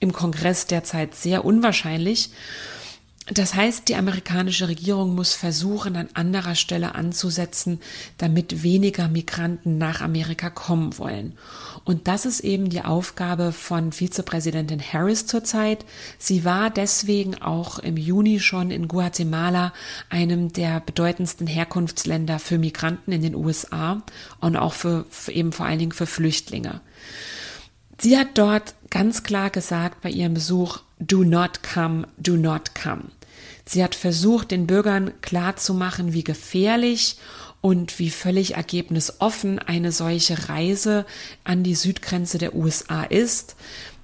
im 0.00 0.12
Kongress 0.12 0.66
derzeit 0.66 1.14
sehr 1.14 1.44
unwahrscheinlich. 1.44 2.30
Das 3.32 3.54
heißt, 3.54 3.88
die 3.88 3.96
amerikanische 3.96 4.68
Regierung 4.68 5.14
muss 5.14 5.32
versuchen, 5.32 5.96
an 5.96 6.10
anderer 6.12 6.54
Stelle 6.54 6.94
anzusetzen, 6.94 7.80
damit 8.18 8.62
weniger 8.62 9.08
Migranten 9.08 9.78
nach 9.78 10.02
Amerika 10.02 10.50
kommen 10.50 10.98
wollen. 10.98 11.38
Und 11.84 12.06
das 12.06 12.26
ist 12.26 12.40
eben 12.40 12.68
die 12.68 12.82
Aufgabe 12.82 13.52
von 13.52 13.92
Vizepräsidentin 13.92 14.80
Harris 14.80 15.26
zurzeit. 15.26 15.86
Sie 16.18 16.44
war 16.44 16.68
deswegen 16.68 17.40
auch 17.40 17.78
im 17.78 17.96
Juni 17.96 18.40
schon 18.40 18.70
in 18.70 18.88
Guatemala, 18.88 19.72
einem 20.10 20.52
der 20.52 20.80
bedeutendsten 20.80 21.46
Herkunftsländer 21.46 22.38
für 22.38 22.58
Migranten 22.58 23.10
in 23.10 23.22
den 23.22 23.34
USA 23.34 24.02
und 24.40 24.56
auch 24.56 24.74
für, 24.74 25.06
für 25.08 25.32
eben 25.32 25.52
vor 25.52 25.64
allen 25.64 25.78
Dingen 25.78 25.92
für 25.92 26.06
Flüchtlinge. 26.06 26.82
Sie 27.98 28.18
hat 28.18 28.36
dort 28.36 28.74
ganz 28.90 29.22
klar 29.22 29.48
gesagt 29.48 30.02
bei 30.02 30.10
ihrem 30.10 30.34
Besuch, 30.34 30.80
do 31.06 31.24
not 31.24 31.62
come, 31.62 32.06
do 32.16 32.36
not 32.36 32.74
come. 32.74 33.04
Sie 33.66 33.82
hat 33.82 33.94
versucht, 33.94 34.50
den 34.50 34.66
Bürgern 34.66 35.12
klarzumachen, 35.22 36.12
wie 36.12 36.24
gefährlich 36.24 37.16
und 37.60 37.98
wie 37.98 38.10
völlig 38.10 38.56
ergebnisoffen 38.56 39.58
eine 39.58 39.90
solche 39.90 40.48
Reise 40.50 41.06
an 41.44 41.62
die 41.62 41.74
Südgrenze 41.74 42.36
der 42.36 42.54
USA 42.54 43.04
ist, 43.04 43.56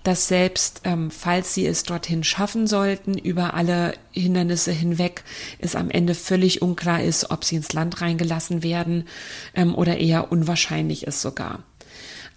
dass 0.02 0.28
selbst 0.28 0.80
ähm, 0.84 1.10
falls 1.10 1.52
sie 1.52 1.66
es 1.66 1.82
dorthin 1.82 2.24
schaffen 2.24 2.66
sollten, 2.66 3.18
über 3.18 3.52
alle 3.52 3.92
Hindernisse 4.12 4.72
hinweg, 4.72 5.24
es 5.58 5.76
am 5.76 5.90
Ende 5.90 6.14
völlig 6.14 6.62
unklar 6.62 7.02
ist, 7.02 7.30
ob 7.30 7.44
sie 7.44 7.56
ins 7.56 7.74
Land 7.74 8.00
reingelassen 8.00 8.62
werden 8.62 9.06
ähm, 9.54 9.74
oder 9.74 9.98
eher 9.98 10.32
unwahrscheinlich 10.32 11.06
ist 11.06 11.20
sogar. 11.20 11.62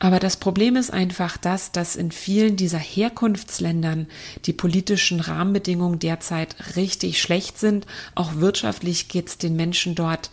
Aber 0.04 0.20
das 0.20 0.36
Problem 0.36 0.76
ist 0.76 0.92
einfach 0.92 1.38
das, 1.38 1.72
dass 1.72 1.96
in 1.96 2.12
vielen 2.12 2.58
dieser 2.58 2.78
Herkunftsländern 2.78 4.08
die 4.46 4.52
politischen 4.52 5.22
Rahmenbedingungen 5.22 5.98
derzeit 5.98 6.58
richtig 6.76 7.22
schlecht 7.22 7.58
sind. 7.58 7.88
Auch 8.14 8.36
wirtschaftlich 8.36 9.08
geht 9.08 9.30
es 9.30 9.38
den 9.38 9.56
Menschen 9.56 9.96
dort 9.96 10.30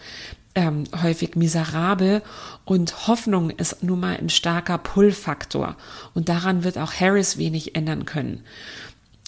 ähm, 0.57 0.89
häufig 1.01 1.37
miserabel 1.37 2.23
und 2.65 3.07
Hoffnung 3.07 3.51
ist 3.51 3.85
nun 3.85 4.01
mal 4.01 4.17
ein 4.17 4.29
starker 4.29 4.77
Pull-Faktor 4.77 5.77
und 6.15 6.29
daran 6.29 6.65
wird 6.65 6.77
auch 6.77 6.93
Harris 6.93 7.39
wenig 7.39 7.77
ändern 7.77 8.07
können. 8.07 8.43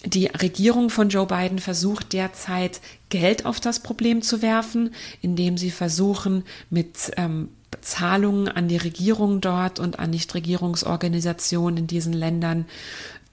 Die 0.05 0.25
Regierung 0.25 0.89
von 0.89 1.07
Joe 1.07 1.25
Biden 1.25 1.59
versucht 1.59 2.11
derzeit 2.11 2.81
Geld 3.07 3.45
auf 3.45 3.61
das 3.61 3.79
Problem 3.79 4.21
zu 4.21 4.41
werfen, 4.41 4.93
indem 5.21 5.57
sie 5.57 5.71
versuchen, 5.71 6.43
mit 6.69 7.13
ähm, 7.15 7.47
Zahlungen 7.81 8.47
an 8.47 8.67
die 8.67 8.77
Regierung 8.77 9.41
dort 9.41 9.79
und 9.79 9.99
an 9.99 10.09
Nichtregierungsorganisationen 10.09 11.77
in 11.77 11.87
diesen 11.87 12.13
Ländern 12.13 12.65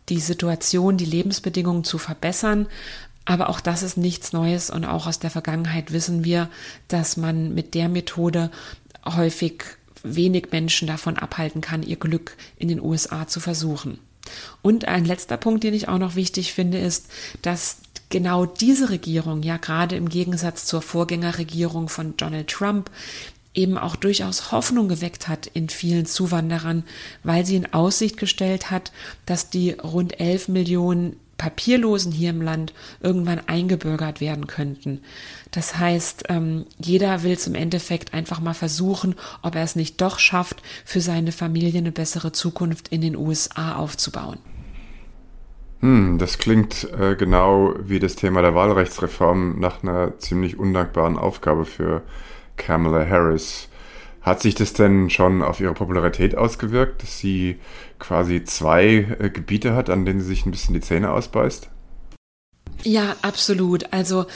die 0.08 0.20
Situation, 0.20 0.96
die 0.96 1.04
Lebensbedingungen 1.04 1.84
zu 1.84 1.98
verbessern. 1.98 2.66
Aber 3.24 3.48
auch 3.48 3.60
das 3.60 3.82
ist 3.82 3.96
nichts 3.96 4.32
Neues 4.32 4.70
und 4.70 4.84
auch 4.84 5.06
aus 5.06 5.18
der 5.18 5.30
Vergangenheit 5.30 5.92
wissen 5.92 6.24
wir, 6.24 6.48
dass 6.88 7.16
man 7.16 7.54
mit 7.54 7.74
der 7.74 7.88
Methode 7.88 8.50
häufig 9.04 9.62
wenig 10.02 10.48
Menschen 10.50 10.88
davon 10.88 11.16
abhalten 11.16 11.60
kann, 11.60 11.82
ihr 11.82 11.96
Glück 11.96 12.36
in 12.56 12.68
den 12.68 12.80
USA 12.80 13.28
zu 13.28 13.38
versuchen. 13.38 13.98
Und 14.62 14.86
ein 14.86 15.04
letzter 15.04 15.36
Punkt, 15.36 15.64
den 15.64 15.74
ich 15.74 15.88
auch 15.88 15.98
noch 15.98 16.14
wichtig 16.14 16.52
finde, 16.52 16.78
ist, 16.78 17.06
dass 17.42 17.78
genau 18.08 18.46
diese 18.46 18.90
Regierung 18.90 19.42
ja 19.42 19.56
gerade 19.56 19.96
im 19.96 20.08
Gegensatz 20.08 20.66
zur 20.66 20.82
Vorgängerregierung 20.82 21.88
von 21.88 22.16
Donald 22.16 22.48
Trump 22.48 22.90
eben 23.54 23.76
auch 23.78 23.96
durchaus 23.96 24.52
Hoffnung 24.52 24.88
geweckt 24.88 25.28
hat 25.28 25.46
in 25.46 25.68
vielen 25.68 26.06
Zuwanderern, 26.06 26.84
weil 27.24 27.44
sie 27.44 27.56
in 27.56 27.72
Aussicht 27.72 28.16
gestellt 28.16 28.70
hat, 28.70 28.92
dass 29.26 29.50
die 29.50 29.72
rund 29.72 30.20
11 30.20 30.48
Millionen 30.48 31.16
Papierlosen 31.40 32.12
hier 32.12 32.30
im 32.30 32.42
Land 32.42 32.74
irgendwann 33.00 33.40
eingebürgert 33.46 34.20
werden 34.20 34.46
könnten. 34.46 35.00
Das 35.52 35.78
heißt, 35.78 36.24
ähm, 36.28 36.66
jeder 36.78 37.22
will 37.22 37.32
es 37.32 37.46
im 37.46 37.54
Endeffekt 37.54 38.12
einfach 38.12 38.40
mal 38.40 38.52
versuchen, 38.52 39.14
ob 39.40 39.54
er 39.54 39.62
es 39.62 39.74
nicht 39.74 40.02
doch 40.02 40.18
schafft, 40.18 40.62
für 40.84 41.00
seine 41.00 41.32
Familie 41.32 41.78
eine 41.78 41.92
bessere 41.92 42.32
Zukunft 42.32 42.88
in 42.88 43.00
den 43.00 43.16
USA 43.16 43.76
aufzubauen. 43.76 44.38
Hm, 45.80 46.18
das 46.18 46.36
klingt 46.36 46.86
äh, 46.92 47.16
genau 47.16 47.74
wie 47.80 48.00
das 48.00 48.16
Thema 48.16 48.42
der 48.42 48.54
Wahlrechtsreform 48.54 49.58
nach 49.58 49.82
einer 49.82 50.18
ziemlich 50.18 50.58
undankbaren 50.58 51.16
Aufgabe 51.16 51.64
für 51.64 52.02
Kamala 52.60 53.08
Harris. 53.08 53.68
Hat 54.22 54.42
sich 54.42 54.54
das 54.54 54.74
denn 54.74 55.08
schon 55.08 55.42
auf 55.42 55.60
ihre 55.60 55.72
Popularität 55.72 56.36
ausgewirkt, 56.36 57.02
dass 57.02 57.18
sie 57.18 57.58
quasi 57.98 58.44
zwei 58.44 59.16
äh, 59.18 59.30
Gebiete 59.30 59.74
hat, 59.74 59.88
an 59.88 60.04
denen 60.04 60.20
sie 60.20 60.26
sich 60.26 60.44
ein 60.44 60.50
bisschen 60.50 60.74
die 60.74 60.82
Zähne 60.82 61.10
ausbeißt? 61.10 61.70
Ja, 62.82 63.16
absolut. 63.20 63.92
Also 63.92 64.26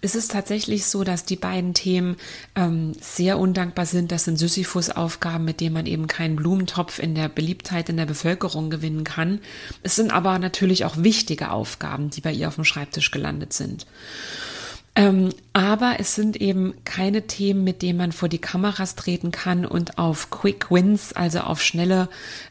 es 0.00 0.14
ist 0.14 0.30
tatsächlich 0.30 0.86
so, 0.86 1.04
dass 1.04 1.24
die 1.24 1.36
beiden 1.36 1.74
Themen 1.74 2.16
ähm, 2.54 2.92
sehr 2.98 3.38
undankbar 3.38 3.84
sind. 3.84 4.10
Das 4.10 4.24
sind 4.24 4.38
Sisyphus-Aufgaben, 4.38 5.44
mit 5.44 5.60
denen 5.60 5.74
man 5.74 5.86
eben 5.86 6.06
keinen 6.06 6.36
Blumentopf 6.36 6.98
in 6.98 7.14
der 7.14 7.28
Beliebtheit 7.28 7.90
in 7.90 7.98
der 7.98 8.06
Bevölkerung 8.06 8.70
gewinnen 8.70 9.04
kann. 9.04 9.40
Es 9.82 9.96
sind 9.96 10.12
aber 10.12 10.38
natürlich 10.38 10.84
auch 10.86 10.96
wichtige 10.96 11.50
Aufgaben, 11.50 12.08
die 12.08 12.22
bei 12.22 12.32
ihr 12.32 12.48
auf 12.48 12.54
dem 12.54 12.64
Schreibtisch 12.64 13.10
gelandet 13.10 13.52
sind. 13.52 13.86
Ähm, 14.96 15.30
aber 15.52 15.96
es 15.98 16.14
sind 16.14 16.36
eben 16.36 16.74
keine 16.84 17.26
Themen, 17.26 17.62
mit 17.62 17.82
denen 17.82 17.98
man 17.98 18.12
vor 18.12 18.28
die 18.28 18.40
Kameras 18.40 18.96
treten 18.96 19.30
kann 19.30 19.64
und 19.64 19.98
auf 19.98 20.30
Quick 20.30 20.70
Wins, 20.70 21.12
also 21.12 21.40
auf 21.40 21.62
schnelle 21.62 22.08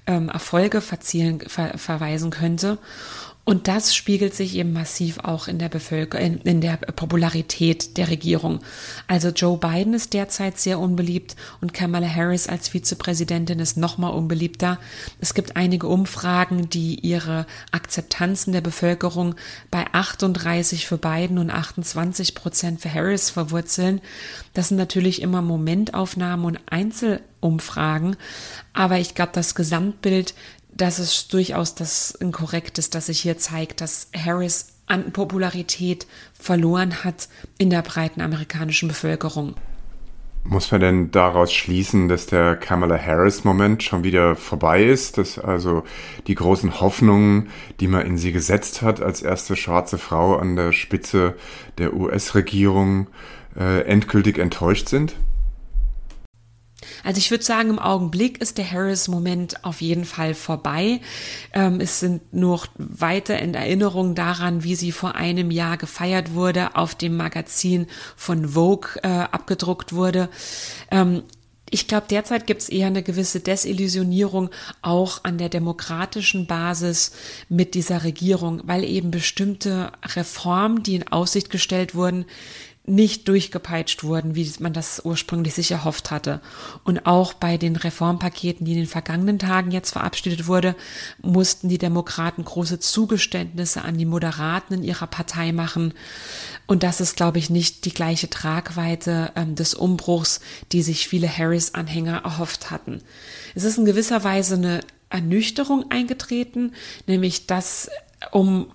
ähm, 0.07 0.29
Erfolge 0.29 0.81
verzielen, 0.81 1.41
ver 1.41 1.77
verweisen 1.77 2.31
könnte. 2.31 2.77
Und 3.49 3.67
das 3.67 3.95
spiegelt 3.95 4.35
sich 4.35 4.53
eben 4.57 4.73
massiv 4.73 5.17
auch 5.23 5.47
in 5.47 5.57
der 5.57 5.69
Bevölkerung, 5.69 6.23
in, 6.23 6.37
in, 6.41 6.61
der 6.61 6.77
Popularität 6.77 7.97
der 7.97 8.09
Regierung. 8.09 8.59
Also 9.07 9.29
Joe 9.29 9.57
Biden 9.57 9.95
ist 9.95 10.13
derzeit 10.13 10.59
sehr 10.59 10.77
unbeliebt 10.77 11.35
und 11.59 11.73
Kamala 11.73 12.07
Harris 12.07 12.47
als 12.47 12.67
Vizepräsidentin 12.69 13.57
ist 13.57 13.75
nochmal 13.75 14.13
unbeliebter. 14.13 14.77
Es 15.19 15.33
gibt 15.33 15.55
einige 15.55 15.87
Umfragen, 15.87 16.69
die 16.69 16.99
ihre 16.99 17.47
Akzeptanzen 17.71 18.53
der 18.53 18.61
Bevölkerung 18.61 19.33
bei 19.71 19.87
38 19.93 20.85
für 20.85 20.99
Biden 20.99 21.39
und 21.39 21.49
28 21.49 22.35
Prozent 22.35 22.81
für 22.81 22.93
Harris 22.93 23.31
verwurzeln. 23.31 23.99
Das 24.53 24.67
sind 24.67 24.77
natürlich 24.77 25.23
immer 25.23 25.41
Momentaufnahmen 25.41 26.45
und 26.45 26.59
Einzelumfragen. 26.67 28.15
Aber 28.73 28.99
ich 28.99 29.15
glaube, 29.15 29.31
das 29.33 29.55
Gesamtbild 29.55 30.35
dass 30.71 30.99
es 30.99 31.27
durchaus 31.27 31.75
das 31.75 32.17
ein 32.21 32.31
korrektes, 32.31 32.89
dass 32.89 33.07
sich 33.07 33.21
hier 33.21 33.37
zeigt, 33.37 33.81
dass 33.81 34.07
Harris 34.15 34.73
an 34.87 35.11
Popularität 35.11 36.07
verloren 36.33 37.03
hat 37.03 37.29
in 37.57 37.69
der 37.69 37.81
breiten 37.81 38.21
amerikanischen 38.21 38.87
Bevölkerung. 38.87 39.55
Muss 40.45 40.71
man 40.71 40.81
denn 40.81 41.11
daraus 41.11 41.53
schließen, 41.53 42.07
dass 42.07 42.25
der 42.25 42.55
Kamala 42.55 42.97
Harris-Moment 42.97 43.83
schon 43.83 44.03
wieder 44.03 44.35
vorbei 44.35 44.83
ist, 44.83 45.17
dass 45.17 45.37
also 45.37 45.83
die 46.27 46.33
großen 46.33 46.79
Hoffnungen, 46.79 47.49
die 47.79 47.87
man 47.87 48.05
in 48.05 48.17
sie 48.17 48.31
gesetzt 48.31 48.81
hat, 48.81 49.01
als 49.01 49.21
erste 49.21 49.55
schwarze 49.55 49.97
Frau 49.97 50.37
an 50.37 50.55
der 50.55 50.71
Spitze 50.71 51.35
der 51.77 51.93
US-Regierung, 51.93 53.07
äh, 53.59 53.81
endgültig 53.81 54.39
enttäuscht 54.39 54.87
sind? 54.87 55.15
Also 57.03 57.19
ich 57.19 57.31
würde 57.31 57.43
sagen, 57.43 57.69
im 57.69 57.79
Augenblick 57.79 58.41
ist 58.41 58.57
der 58.57 58.69
Harris-Moment 58.69 59.63
auf 59.63 59.81
jeden 59.81 60.05
Fall 60.05 60.33
vorbei. 60.33 61.01
Ähm, 61.53 61.79
es 61.79 61.99
sind 61.99 62.33
nur 62.33 62.63
weiter 62.77 63.39
in 63.39 63.53
Erinnerung 63.53 64.15
daran, 64.15 64.63
wie 64.63 64.75
sie 64.75 64.91
vor 64.91 65.15
einem 65.15 65.51
Jahr 65.51 65.77
gefeiert 65.77 66.33
wurde, 66.33 66.75
auf 66.75 66.95
dem 66.95 67.17
Magazin 67.17 67.87
von 68.15 68.49
Vogue 68.49 68.89
äh, 69.03 69.07
abgedruckt 69.07 69.93
wurde. 69.93 70.29
Ähm, 70.91 71.23
ich 71.71 71.87
glaube, 71.87 72.07
derzeit 72.09 72.47
gibt 72.47 72.61
es 72.61 72.69
eher 72.69 72.87
eine 72.87 73.03
gewisse 73.03 73.39
Desillusionierung 73.41 74.49
auch 74.81 75.23
an 75.23 75.37
der 75.37 75.49
demokratischen 75.49 76.47
Basis 76.47 77.11
mit 77.47 77.75
dieser 77.75 78.03
Regierung, 78.03 78.61
weil 78.65 78.83
eben 78.83 79.11
bestimmte 79.11 79.91
Reformen, 80.03 80.81
die 80.83 80.95
in 80.95 81.07
Aussicht 81.11 81.49
gestellt 81.49 81.93
wurden, 81.93 82.25
nicht 82.89 83.27
durchgepeitscht 83.27 84.03
wurden, 84.03 84.35
wie 84.35 84.51
man 84.59 84.73
das 84.73 85.01
ursprünglich 85.05 85.53
sich 85.53 85.71
erhofft 85.71 86.11
hatte. 86.11 86.41
Und 86.83 87.05
auch 87.05 87.33
bei 87.33 87.57
den 87.57 87.75
Reformpaketen, 87.75 88.65
die 88.65 88.73
in 88.73 88.79
den 88.79 88.87
vergangenen 88.87 89.39
Tagen 89.39 89.71
jetzt 89.71 89.91
verabschiedet 89.91 90.47
wurde, 90.47 90.75
mussten 91.21 91.69
die 91.69 91.77
Demokraten 91.77 92.43
große 92.43 92.79
Zugeständnisse 92.79 93.83
an 93.83 93.97
die 93.97 94.05
Moderaten 94.05 94.73
in 94.73 94.83
ihrer 94.83 95.07
Partei 95.07 95.51
machen. 95.51 95.93
Und 96.67 96.83
das 96.83 97.01
ist, 97.01 97.15
glaube 97.15 97.39
ich, 97.39 97.49
nicht 97.49 97.85
die 97.85 97.93
gleiche 97.93 98.29
Tragweite 98.29 99.31
ähm, 99.35 99.55
des 99.55 99.73
Umbruchs, 99.73 100.41
die 100.71 100.81
sich 100.81 101.07
viele 101.07 101.29
Harris-Anhänger 101.29 102.23
erhofft 102.23 102.71
hatten. 102.71 103.01
Es 103.55 103.63
ist 103.63 103.77
in 103.77 103.85
gewisser 103.85 104.23
Weise 104.23 104.55
eine 104.55 104.81
Ernüchterung 105.09 105.89
eingetreten, 105.89 106.73
nämlich 107.07 107.47
dass 107.47 107.89
um 108.31 108.71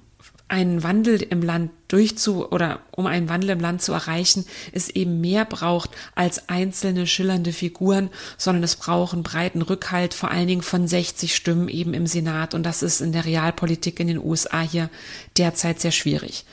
einen 0.48 0.82
Wandel 0.82 1.22
im 1.22 1.42
Land 1.42 1.70
durchzu 1.88 2.50
oder 2.50 2.80
um 2.90 3.06
einen 3.06 3.28
Wandel 3.28 3.50
im 3.50 3.60
Land 3.60 3.82
zu 3.82 3.92
erreichen, 3.92 4.44
es 4.72 4.88
eben 4.90 5.20
mehr 5.20 5.44
braucht 5.44 5.90
als 6.14 6.48
einzelne 6.48 7.06
schillernde 7.06 7.52
Figuren, 7.52 8.10
sondern 8.36 8.62
es 8.62 8.76
braucht 8.76 9.14
einen 9.14 9.22
breiten 9.22 9.62
Rückhalt, 9.62 10.12
vor 10.12 10.30
allen 10.30 10.48
Dingen 10.48 10.62
von 10.62 10.86
60 10.86 11.34
Stimmen 11.34 11.68
eben 11.68 11.94
im 11.94 12.06
Senat. 12.06 12.54
Und 12.54 12.64
das 12.64 12.82
ist 12.82 13.00
in 13.00 13.12
der 13.12 13.24
Realpolitik 13.24 14.00
in 14.00 14.08
den 14.08 14.22
USA 14.22 14.60
hier 14.60 14.90
derzeit 15.38 15.80
sehr 15.80 15.92
schwierig. 15.92 16.44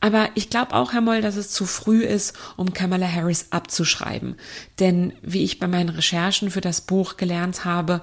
Aber 0.00 0.28
ich 0.34 0.50
glaube 0.50 0.74
auch, 0.74 0.92
Herr 0.92 1.00
Moll, 1.00 1.22
dass 1.22 1.36
es 1.36 1.50
zu 1.50 1.64
früh 1.64 2.02
ist, 2.02 2.34
um 2.56 2.72
Kamala 2.72 3.10
Harris 3.10 3.46
abzuschreiben. 3.50 4.36
Denn 4.78 5.12
wie 5.22 5.44
ich 5.44 5.58
bei 5.58 5.66
meinen 5.66 5.88
Recherchen 5.88 6.50
für 6.50 6.60
das 6.60 6.82
Buch 6.82 7.16
gelernt 7.16 7.64
habe, 7.64 8.02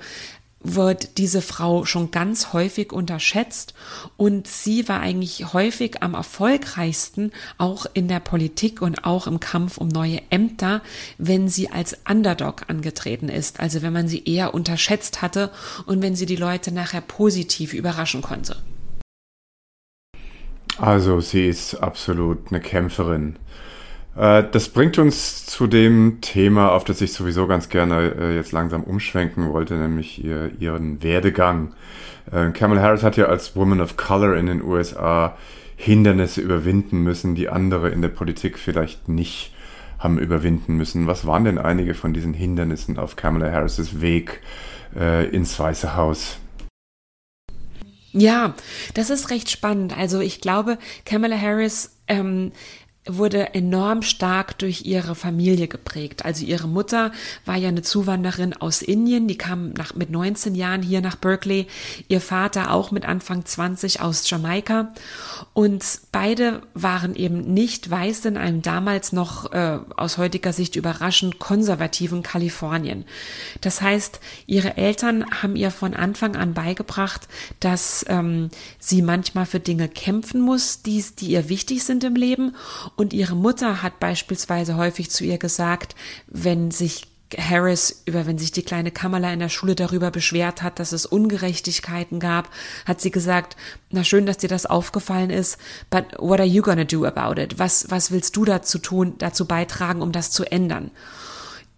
wird 0.64 1.18
diese 1.18 1.42
Frau 1.42 1.86
schon 1.86 2.12
ganz 2.12 2.54
häufig 2.54 2.94
unterschätzt 2.94 3.74
und 4.18 4.48
sie 4.48 4.88
war 4.88 5.00
eigentlich 5.00 5.54
häufig 5.54 6.04
am 6.04 6.14
erfolgreichsten 6.14 7.32
auch 7.58 7.86
in 7.94 8.08
der 8.08 8.20
Politik 8.20 8.82
und 8.82 9.04
auch 9.06 9.28
im 9.28 9.40
Kampf 9.40 9.78
um 9.78 9.88
neue 9.88 10.22
Ämter, 10.30 10.82
wenn 11.18 11.50
sie 11.50 11.72
als 11.72 11.98
Underdog 12.10 12.70
angetreten 12.70 13.30
ist, 13.30 13.60
also 13.60 13.82
wenn 13.82 13.94
man 13.94 14.08
sie 14.08 14.24
eher 14.24 14.54
unterschätzt 14.54 15.22
hatte 15.22 15.52
und 15.86 16.02
wenn 16.02 16.16
sie 16.16 16.26
die 16.26 16.36
Leute 16.36 16.72
nachher 16.72 17.02
positiv 17.02 17.74
überraschen 17.74 18.22
konnte. 18.22 18.58
Also 20.78 21.22
sie 21.22 21.48
ist 21.48 21.76
absolut 21.76 22.50
eine 22.50 22.60
Kämpferin. 22.60 23.38
Äh, 24.16 24.44
das 24.52 24.70
bringt 24.70 24.98
uns 24.98 25.46
zu 25.46 25.68
dem 25.68 26.20
Thema, 26.22 26.72
auf 26.72 26.84
das 26.84 27.02
ich 27.02 27.14
sowieso 27.14 27.48
ganz 27.48 27.70
gerne 27.70 28.16
äh, 28.20 28.36
jetzt 28.36 28.52
langsam 28.52 28.84
umschwenken 28.84 29.52
wollte, 29.52 29.76
nämlich 29.76 30.24
ihr, 30.24 30.52
ihren 30.60 31.02
Werdegang. 31.04 31.74
Äh, 32.32 32.52
Kamala 32.52 32.82
Harris 32.82 33.04
hat 33.04 33.18
ja 33.18 33.26
als 33.26 33.56
Woman 33.56 33.82
of 33.82 33.98
Color 33.98 34.36
in 34.36 34.48
den 34.48 34.64
USA 34.64 35.38
Hindernisse 35.76 36.42
überwinden 36.42 37.02
müssen, 37.04 37.34
die 37.34 37.50
andere 37.50 37.90
in 37.90 38.02
der 38.02 38.10
Politik 38.10 38.60
vielleicht 38.60 39.10
nicht 39.10 39.54
haben 39.98 40.20
überwinden 40.20 40.78
müssen. 40.78 41.08
Was 41.08 41.26
waren 41.26 41.44
denn 41.44 41.58
einige 41.58 41.94
von 41.94 42.14
diesen 42.14 42.34
Hindernissen 42.34 42.98
auf 43.00 43.16
Kamala 43.16 43.52
Harris' 43.52 44.02
Weg 44.02 44.42
ins 45.32 45.58
Weiße 45.60 45.96
Haus? 45.96 46.38
Ja, 48.14 48.56
das 48.94 49.10
ist 49.10 49.30
recht 49.30 49.50
spannend. 49.50 49.98
Also 49.98 50.20
ich 50.20 50.42
glaube, 50.42 50.78
Kamala 51.06 51.40
Harris 51.40 51.96
ähm, 52.08 52.52
wurde 53.08 53.56
enorm 53.56 54.04
stark 54.04 54.60
durch 54.60 54.86
ihre 54.86 55.16
Familie 55.16 55.68
geprägt. 55.68 56.24
Also 56.24 56.46
ihre 56.46 56.68
Mutter 56.68 57.12
war 57.46 57.56
ja 57.56 57.70
eine 57.70 57.82
Zuwanderin 57.82 58.54
aus 58.54 58.84
Indien, 58.84 59.28
die 59.28 59.40
kam 59.40 59.72
nach, 59.74 59.96
mit 59.96 60.12
19 60.12 60.54
Jahren 60.54 60.84
hier 60.84 61.02
nach 61.02 61.16
Berkeley. 61.16 61.66
Ihr 62.10 62.22
Vater 62.22 62.72
auch 62.72 62.92
mit 62.92 63.06
Anfang 63.06 63.44
20 63.44 64.02
aus 64.02 64.30
Jamaika. 64.30 64.94
Und 65.54 65.84
beide 66.12 66.62
waren 66.76 67.16
eben 67.16 67.54
nicht 67.54 67.90
weiß 67.90 68.26
in 68.26 68.38
einem 68.38 68.62
damals 68.62 69.14
noch 69.14 69.52
äh, 69.52 69.80
aus 69.98 70.20
heutiger 70.20 70.54
Sicht 70.54 70.76
überraschend 70.76 71.40
konservativen 71.40 72.22
Kalifornien. 72.22 73.06
Das 73.62 73.82
heißt, 73.82 74.20
ihre 74.46 74.78
Eltern 74.78 75.26
haben 75.42 75.56
ihr 75.56 75.72
von 75.72 75.96
Anfang 75.96 76.36
an 76.36 76.54
beigebracht, 76.54 77.28
dass 77.60 78.06
ähm, 78.10 78.52
sie 78.78 79.02
manchmal 79.02 79.48
für 79.48 79.60
Dinge 79.60 79.90
kämpfen 79.90 80.40
muss, 80.40 80.84
die, 80.84 81.04
die 81.18 81.32
ihr 81.32 81.50
wichtig 81.50 81.84
sind 81.84 82.04
im 82.04 82.16
Leben 82.16 82.54
und 82.96 83.14
ihre 83.14 83.36
Mutter 83.36 83.82
hat 83.82 84.00
beispielsweise 84.00 84.78
häufig 84.78 85.10
zu 85.10 85.24
ihr 85.24 85.38
gesagt, 85.38 85.96
wenn 86.28 86.72
sich 86.72 87.08
Harris 87.38 88.04
über, 88.06 88.26
wenn 88.26 88.38
sich 88.38 88.52
die 88.52 88.64
kleine 88.64 88.92
Kamala 88.92 89.32
in 89.32 89.40
der 89.40 89.50
Schule 89.50 89.76
darüber 89.76 90.12
beschwert 90.12 90.62
hat, 90.62 90.80
dass 90.80 90.92
es 90.92 91.06
Ungerechtigkeiten 91.06 92.20
gab, 92.20 92.50
hat 92.86 93.02
sie 93.02 93.12
gesagt, 93.12 93.56
na 93.90 94.04
schön, 94.04 94.26
dass 94.26 94.38
dir 94.38 94.50
das 94.50 94.66
aufgefallen 94.66 95.30
ist, 95.30 95.58
but 95.90 96.06
what 96.20 96.40
are 96.40 96.48
you 96.48 96.62
gonna 96.62 96.84
do 96.84 97.06
about 97.06 97.40
it? 97.40 97.60
Was, 97.60 97.90
was 97.90 98.12
willst 98.12 98.36
du 98.36 98.46
dazu 98.46 98.80
tun, 98.80 99.16
dazu 99.18 99.46
beitragen, 99.46 100.02
um 100.02 100.12
das 100.12 100.32
zu 100.32 100.44
ändern? 100.44 100.92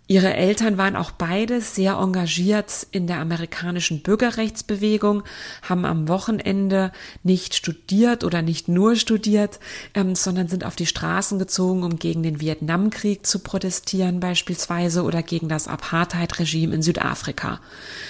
Ihre 0.05 0.33
Eltern 0.33 0.77
waren 0.77 0.97
auch 0.97 1.11
beide 1.11 1.61
sehr 1.61 1.93
engagiert 1.93 2.87
in 2.91 3.07
der 3.07 3.19
amerikanischen 3.19 4.01
Bürgerrechtsbewegung, 4.01 5.23
haben 5.61 5.85
am 5.85 6.09
Wochenende 6.09 6.91
nicht 7.23 7.55
studiert 7.55 8.25
oder 8.25 8.41
nicht 8.41 8.67
nur 8.67 8.97
studiert, 8.97 9.61
ähm, 9.93 10.15
sondern 10.15 10.49
sind 10.49 10.65
auf 10.65 10.75
die 10.75 10.87
Straßen 10.87 11.39
gezogen, 11.39 11.83
um 11.83 11.99
gegen 11.99 12.21
den 12.21 12.41
Vietnamkrieg 12.41 13.25
zu 13.25 13.39
protestieren 13.39 14.19
beispielsweise 14.19 15.03
oder 15.03 15.23
gegen 15.23 15.47
das 15.47 15.69
Apartheid-Regime 15.69 16.75
in 16.75 16.81
Südafrika. 16.81 17.61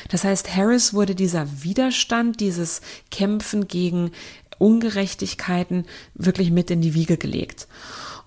Das 0.10 0.24
heißt, 0.24 0.56
Harris 0.56 0.96
wurde 0.96 1.14
dieser 1.14 1.64
Widerstand, 1.64 2.40
dieses 2.40 2.82
Kämpfen 3.12 3.68
gegen 3.68 4.12
Ungerechtigkeiten 4.58 5.86
wirklich 6.16 6.50
mit 6.50 6.72
in 6.72 6.82
die 6.82 6.96
Wiege 6.96 7.18
gelegt. 7.18 7.68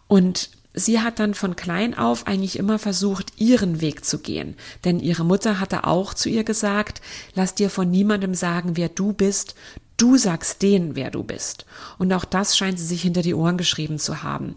Und 0.07 0.51
sie 0.77 1.01
hat 1.01 1.19
dann 1.19 1.35
von 1.35 1.57
klein 1.57 1.97
auf 1.97 2.27
eigentlich 2.27 2.59
immer 2.59 2.79
versucht, 2.79 3.33
ihren 3.39 3.81
Weg 3.81 4.05
zu 4.05 4.19
gehen. 4.19 4.55
Denn 4.85 5.01
ihre 5.01 5.25
Mutter 5.25 5.59
hatte 5.59 5.85
auch 5.85 6.15
zu 6.15 6.29
ihr 6.29 6.45
gesagt, 6.45 7.01
lass 7.35 7.55
dir 7.55 7.71
von 7.71 7.91
niemandem 7.91 8.35
sagen, 8.35 8.77
wer 8.77 8.91
du 8.91 9.13
bist, 9.13 9.57
du 9.97 10.19
sagst 10.19 10.63
denen, 10.63 10.95
wer 10.95 11.11
du 11.11 11.25
bist. 11.25 11.65
Und 11.99 12.13
auch 12.13 12.27
das 12.27 12.57
scheint 12.57 12.79
sie 12.79 12.85
sich 12.85 13.03
hinter 13.03 13.23
die 13.23 13.35
Ohren 13.35 13.57
geschrieben 13.57 13.99
zu 13.99 14.23
haben. 14.23 14.55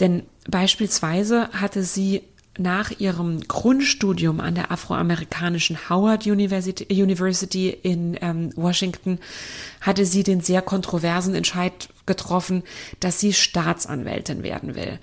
Denn 0.00 0.22
beispielsweise 0.48 1.50
hatte 1.52 1.84
sie 1.84 2.22
nach 2.58 2.90
ihrem 2.98 3.40
Grundstudium 3.46 4.40
an 4.40 4.54
der 4.54 4.72
afroamerikanischen 4.72 5.88
Howard 5.88 6.26
University, 6.26 7.68
in 7.70 8.18
ähm, 8.20 8.50
Washington 8.56 9.18
hatte 9.80 10.04
sie 10.04 10.24
den 10.24 10.40
sehr 10.40 10.60
kontroversen 10.60 11.34
Entscheid 11.34 11.88
getroffen, 12.06 12.64
dass 12.98 13.20
sie 13.20 13.32
Staatsanwältin 13.32 14.42
werden 14.42 14.74
will 14.74 14.98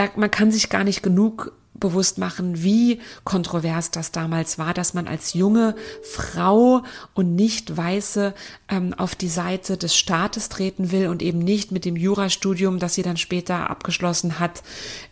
da, 0.00 0.08
man 0.16 0.30
kann 0.30 0.50
sich 0.50 0.70
gar 0.70 0.82
nicht 0.82 1.02
genug 1.02 1.52
bewusst 1.74 2.18
machen, 2.18 2.62
wie 2.62 3.00
kontrovers 3.24 3.90
das 3.90 4.12
damals 4.12 4.58
war, 4.58 4.74
dass 4.74 4.92
man 4.92 5.08
als 5.08 5.32
junge 5.32 5.74
Frau 6.02 6.82
und 7.14 7.34
nicht 7.34 7.76
Weiße 7.76 8.34
ähm, 8.68 8.92
auf 8.94 9.14
die 9.14 9.28
Seite 9.28 9.78
des 9.78 9.96
Staates 9.96 10.50
treten 10.50 10.90
will 10.90 11.08
und 11.08 11.22
eben 11.22 11.38
nicht 11.38 11.72
mit 11.72 11.86
dem 11.86 11.96
Jurastudium, 11.96 12.78
das 12.78 12.94
sie 12.94 13.02
dann 13.02 13.16
später 13.16 13.70
abgeschlossen 13.70 14.38
hat, 14.38 14.62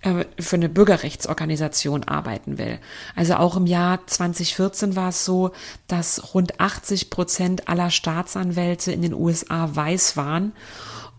äh, 0.02 0.26
für 0.38 0.56
eine 0.56 0.68
Bürgerrechtsorganisation 0.68 2.04
arbeiten 2.04 2.58
will. 2.58 2.78
Also 3.16 3.36
auch 3.36 3.56
im 3.56 3.66
Jahr 3.66 4.06
2014 4.06 4.94
war 4.94 5.08
es 5.08 5.24
so, 5.24 5.52
dass 5.86 6.34
rund 6.34 6.60
80 6.60 7.08
Prozent 7.08 7.68
aller 7.68 7.90
Staatsanwälte 7.90 8.92
in 8.92 9.02
den 9.02 9.14
USA 9.14 9.74
weiß 9.74 10.16
waren 10.18 10.52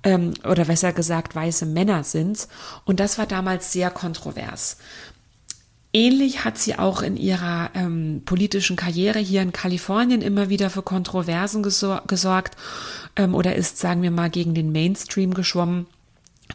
ähm, 0.03 0.33
oder 0.43 0.65
besser 0.65 0.93
gesagt 0.93 1.35
weiße 1.35 1.65
Männer 1.65 2.03
sind. 2.03 2.47
Und 2.85 2.99
das 2.99 3.17
war 3.17 3.25
damals 3.25 3.71
sehr 3.71 3.91
kontrovers. 3.91 4.77
Ähnlich 5.91 6.45
hat 6.45 6.59
sie 6.59 6.77
auch 6.77 7.01
in 7.01 7.17
ihrer 7.17 7.71
ähm, 7.73 8.21
politischen 8.23 8.75
Karriere 8.75 9.17
hier 9.17 9.41
in 9.41 9.51
Kalifornien 9.51 10.21
immer 10.21 10.49
wieder 10.49 10.69
für 10.69 10.83
Kontroversen 10.83 11.63
gesor 11.63 12.03
gesorgt 12.05 12.55
ähm, 13.15 13.33
oder 13.33 13.55
ist, 13.55 13.79
sagen 13.79 14.03
wir 14.03 14.12
mal, 14.12 14.29
gegen 14.29 14.53
den 14.53 14.71
Mainstream 14.71 15.33
geschwommen. 15.33 15.88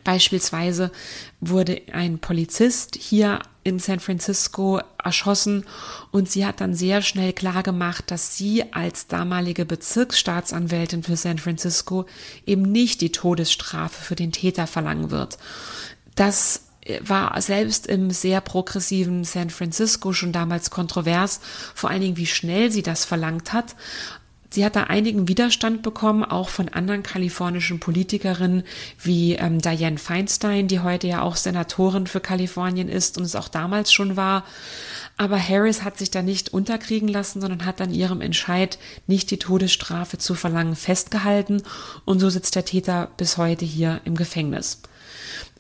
Beispielsweise 0.05 0.93
wurde 1.41 1.83
ein 1.93 2.19
Polizist 2.21 2.97
hier 2.97 3.41
in 3.65 3.79
San 3.79 3.99
Francisco 3.99 4.81
erschossen 5.03 5.65
und 6.13 6.31
sie 6.31 6.47
hat 6.47 6.61
dann 6.61 6.75
sehr 6.75 7.03
schnell 7.03 7.33
klar 7.33 7.63
gemacht, 7.63 8.11
dass 8.11 8.37
sie 8.37 8.73
als 8.73 9.07
damalige 9.07 9.65
Bezirksstaatsanwältin 9.65 11.03
für 11.03 11.17
San 11.17 11.39
Francisco 11.39 12.07
eben 12.47 12.63
nicht 12.63 13.01
die 13.01 13.11
Todesstrafe 13.11 14.03
für 14.03 14.15
den 14.15 14.33
Täter 14.33 14.67
verlangen 14.67 15.11
wird. 15.11 15.39
Das 16.15 16.65
war 17.01 17.41
selbst 17.41 17.87
im 17.87 18.11
sehr 18.11 18.41
progressiven 18.41 19.25
San 19.25 19.51
Francisco 19.51 20.13
schon 20.13 20.33
damals 20.33 20.71
kontrovers, 20.71 21.41
vor 21.75 21.91
allen 21.91 22.03
Dingen 22.03 22.17
wie 22.17 22.27
schnell 22.27 22.71
sie 22.71 22.83
das 22.83 23.05
verlangt 23.05 23.53
hat. 23.53 23.75
Sie 24.55 24.65
hat 24.65 24.77
da 24.77 24.85
einigen 24.85 25.27
Widerstand 25.27 25.83
bekommen, 25.83 26.23
auch 26.23 26.49
von 26.49 26.69
anderen 26.69 27.03
kalifornischen 27.03 27.81
Politikerinnen 27.81 28.63
wie 29.03 29.35
ähm, 29.35 29.61
Dianne 29.61 29.99
Feinstein, 29.99 30.69
die 30.69 30.79
heute 30.79 31.09
ja 31.09 31.23
auch 31.23 31.35
Senatorin 31.35 32.07
für 32.07 32.21
Kalifornien 32.21 32.89
ist 32.89 33.19
und 33.19 33.25
es 33.25 33.35
auch 33.35 33.49
damals 33.49 33.93
schon 33.93 34.17
war. 34.17 34.45
Aber 35.17 35.41
Harris 35.41 35.83
hat 35.83 35.99
sich 35.99 36.13
da 36.13 36.23
nicht 36.23 36.55
unterkriegen 36.55 37.09
lassen, 37.09 37.41
sondern 37.41 37.67
hat 37.67 37.81
an 37.81 37.93
ihrem 37.93 38.21
Entscheid, 38.21 38.79
nicht 39.09 39.33
die 39.33 39.41
Todesstrafe 39.41 40.19
zu 40.19 40.37
verlangen, 40.37 40.77
festgehalten 40.77 41.65
und 42.05 42.21
so 42.21 42.31
sitzt 42.31 42.55
der 42.55 42.65
Täter 42.65 43.11
bis 43.17 43.37
heute 43.37 43.65
hier 43.65 44.03
im 44.05 44.15
Gefängnis. 44.15 44.83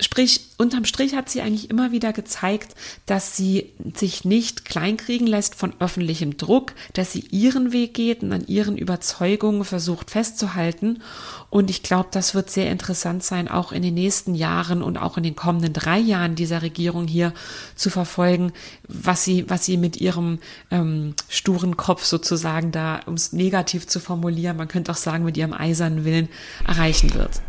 Sprich, 0.01 0.41
unterm 0.57 0.85
Strich 0.85 1.15
hat 1.15 1.29
sie 1.29 1.41
eigentlich 1.41 1.71
immer 1.71 1.93
wieder 1.93 2.13
gezeigt, 2.13 2.75
dass 3.07 3.37
sie 3.37 3.73
sich 3.95 4.25
nicht 4.25 4.65
kleinkriegen 4.65 5.27
lässt 5.27 5.55
von 5.55 5.73
öffentlichem 5.79 6.37
Druck, 6.37 6.73
dass 6.93 7.13
sie 7.13 7.21
ihren 7.31 7.73
Weg 7.73 7.95
geht 7.95 8.23
und 8.23 8.33
an 8.33 8.47
ihren 8.47 8.77
Überzeugungen 8.77 9.65
versucht 9.65 10.11
festzuhalten. 10.11 11.03
Und 11.51 11.71
ich 11.71 11.83
glaube, 11.83 12.09
das 12.11 12.35
wird 12.35 12.51
sehr 12.51 12.71
interessant 12.71 13.23
sein, 13.23 13.49
auch 13.49 13.73
in 13.73 13.83
den 13.83 13.95
nächsten 13.95 14.35
Jahren 14.35 14.83
und 14.83 14.97
auch 14.97 15.17
in 15.17 15.23
den 15.23 15.37
kommenden 15.37 15.73
drei 15.73 15.99
Jahren 15.99 16.35
dieser 16.35 16.63
Regierung 16.63 17.07
hier 17.07 17.33
zu 17.77 17.91
verfolgen, 17.91 18.53
was 18.89 19.25
sie, 19.25 19.49
was 19.49 19.65
sie 19.65 19.77
mit 19.77 19.97
ihrem 19.97 20.39
ähm, 20.71 21.15
sturen 21.29 21.77
Kopf 21.77 22.05
sozusagen 22.05 22.73
da, 22.73 23.01
um 23.07 23.15
es 23.15 23.33
negativ 23.33 23.87
zu 23.87 24.01
formulieren, 24.01 24.57
man 24.57 24.69
könnte 24.69 24.93
auch 24.93 24.97
sagen, 24.97 25.25
mit 25.25 25.37
ihrem 25.37 25.53
eisernen 25.53 26.05
Willen 26.05 26.29
erreichen 26.67 27.15
wird. 27.15 27.41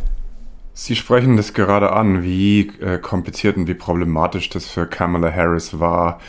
Sie 0.78 0.98
sprechen 0.98 1.38
das 1.38 1.54
gerade 1.54 1.94
an, 1.94 2.22
wie 2.22 2.68
äh, 2.82 2.98
kompliziert 2.98 3.56
und 3.56 3.70
wie 3.70 3.74
problematisch 3.74 4.50
das 4.50 4.68
für 4.68 4.86
Kamala 4.86 5.32
Harris 5.34 5.80
war, 5.80 6.20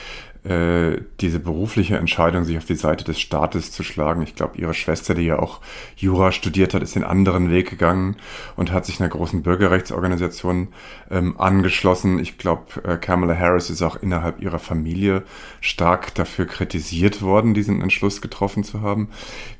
äh, 0.45 0.99
diese 1.21 1.41
berufliche 1.41 1.97
Entscheidung, 1.97 2.45
sich 2.45 2.57
auf 2.57 2.65
die 2.65 2.77
Seite 2.77 3.03
des 3.03 3.19
Staates 3.19 3.73
zu 3.73 3.83
schlagen. 3.83 4.23
Ich 4.23 4.37
glaube, 4.37 4.57
ihre 4.57 4.73
Schwester, 4.73 5.15
die 5.15 5.23
ja 5.23 5.41
auch 5.41 5.61
Jura 5.97 6.31
studiert 6.31 6.75
hat, 6.75 6.85
ist 6.85 6.95
den 6.95 7.03
anderen 7.03 7.51
Weg 7.51 7.71
gegangen 7.71 8.19
und 8.55 8.71
hat 8.71 8.87
sich 8.87 9.01
einer 9.01 9.09
großen 9.09 9.43
Bürgerrechtsorganisation 9.43 10.69
ähm, 11.11 11.41
angeschlossen. 11.41 12.21
Ich 12.21 12.39
glaube, 12.39 12.85
äh, 12.85 12.99
Kamala 12.99 13.37
Harris 13.37 13.69
ist 13.69 13.83
auch 13.83 13.97
innerhalb 13.97 14.41
ihrer 14.41 14.61
Familie 14.61 15.25
stark 15.61 16.15
dafür 16.15 16.47
kritisiert 16.47 17.21
worden, 17.21 17.53
diesen 17.53 17.83
Entschluss 17.83 18.23
getroffen 18.23 18.63
zu 18.63 18.81
haben. 18.81 19.09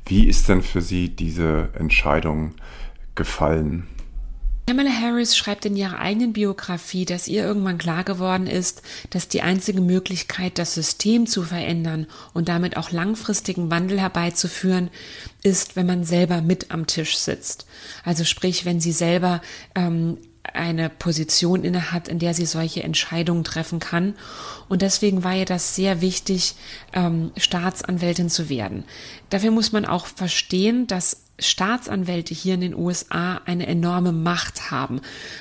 Wie 0.05 0.29
ist 0.29 0.49
denn 0.49 0.63
für 0.63 0.81
Sie 0.81 1.09
diese 1.09 1.71
Entscheidung 1.77 2.53
gefallen? 3.17 3.89
Kamala 4.69 4.91
Harris 4.91 5.37
schreibt 5.37 5.65
in 5.65 5.77
ihrer 5.77 6.01
eigenen 6.01 6.33
Biografie, 6.33 7.05
dass 7.05 7.29
ihr 7.29 7.45
irgendwann 7.45 7.79
klar 7.79 8.03
geworden 8.03 8.49
ist, 8.49 8.83
dass 9.11 9.29
die 9.29 9.43
einzige 9.43 9.81
Möglichkeit, 9.81 10.59
das 10.59 10.75
System 10.75 11.29
zu 11.29 11.45
verändern 11.45 12.09
und 12.35 12.49
damit 12.49 12.77
auch 12.77 12.91
langfristigen 12.91 13.71
Wandel 13.71 14.01
herbeizuführen, 14.01 14.91
ist, 15.45 15.77
wenn 15.77 15.87
man 15.87 16.03
selber 16.03 16.43
mit 16.43 16.73
am 16.73 16.89
Tisch 16.89 17.17
sitzt. 17.17 17.67
Also 18.05 18.25
sprich, 18.25 18.65
wenn 18.65 18.81
sie 18.81 18.91
selber 18.91 19.41
ähm, 19.77 20.19
eine 20.53 20.91
Position 20.91 21.63
inne 21.63 21.93
hat, 21.93 22.09
in 22.09 22.19
der 22.19 22.35
sie 22.35 22.47
solche 22.47 22.83
Entscheidungen 22.83 23.45
treffen 23.45 23.79
kann. 23.79 24.15
Und 24.69 24.83
deswegen 24.83 25.23
war 25.23 25.37
ihr 25.37 25.45
das 25.45 25.77
sehr 25.77 26.01
wichtig, 26.01 26.57
ähm, 26.93 27.31
Staatsanwältin 27.37 28.31
zu 28.31 28.49
werden. 28.49 28.85
Dafür 29.31 29.53
muss 29.53 29.71
man 29.71 29.85
auch 29.85 30.07
verstehen, 30.07 30.89
dass 30.89 31.26
Staatsanwälte 31.39 32.35
hier 32.35 32.55
in 32.55 32.63
den 32.63 32.75
USA 32.75 33.41
eine 33.45 33.67
enorme 33.67 34.13
Macht 34.13 34.71
haben. 34.71 35.01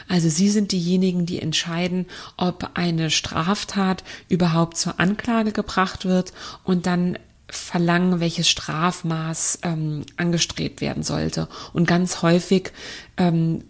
Also 0.09 0.29
sie 0.29 0.49
sind 0.49 0.71
diejenigen, 0.71 1.25
die 1.25 1.41
entscheiden, 1.41 2.05
ob 2.37 2.71
eine 2.73 3.09
Straftat 3.09 4.03
überhaupt 4.27 4.77
zur 4.77 4.99
Anklage 4.99 5.51
gebracht 5.51 6.05
wird 6.05 6.33
und 6.63 6.85
dann 6.85 7.17
verlangen, 7.47 8.19
welches 8.19 8.49
Strafmaß 8.49 9.59
ähm, 9.63 10.05
angestrebt 10.17 10.81
werden 10.81 11.03
sollte. 11.03 11.47
Und 11.73 11.87
ganz 11.87 12.21
häufig 12.21 12.71
ähm, 13.17 13.63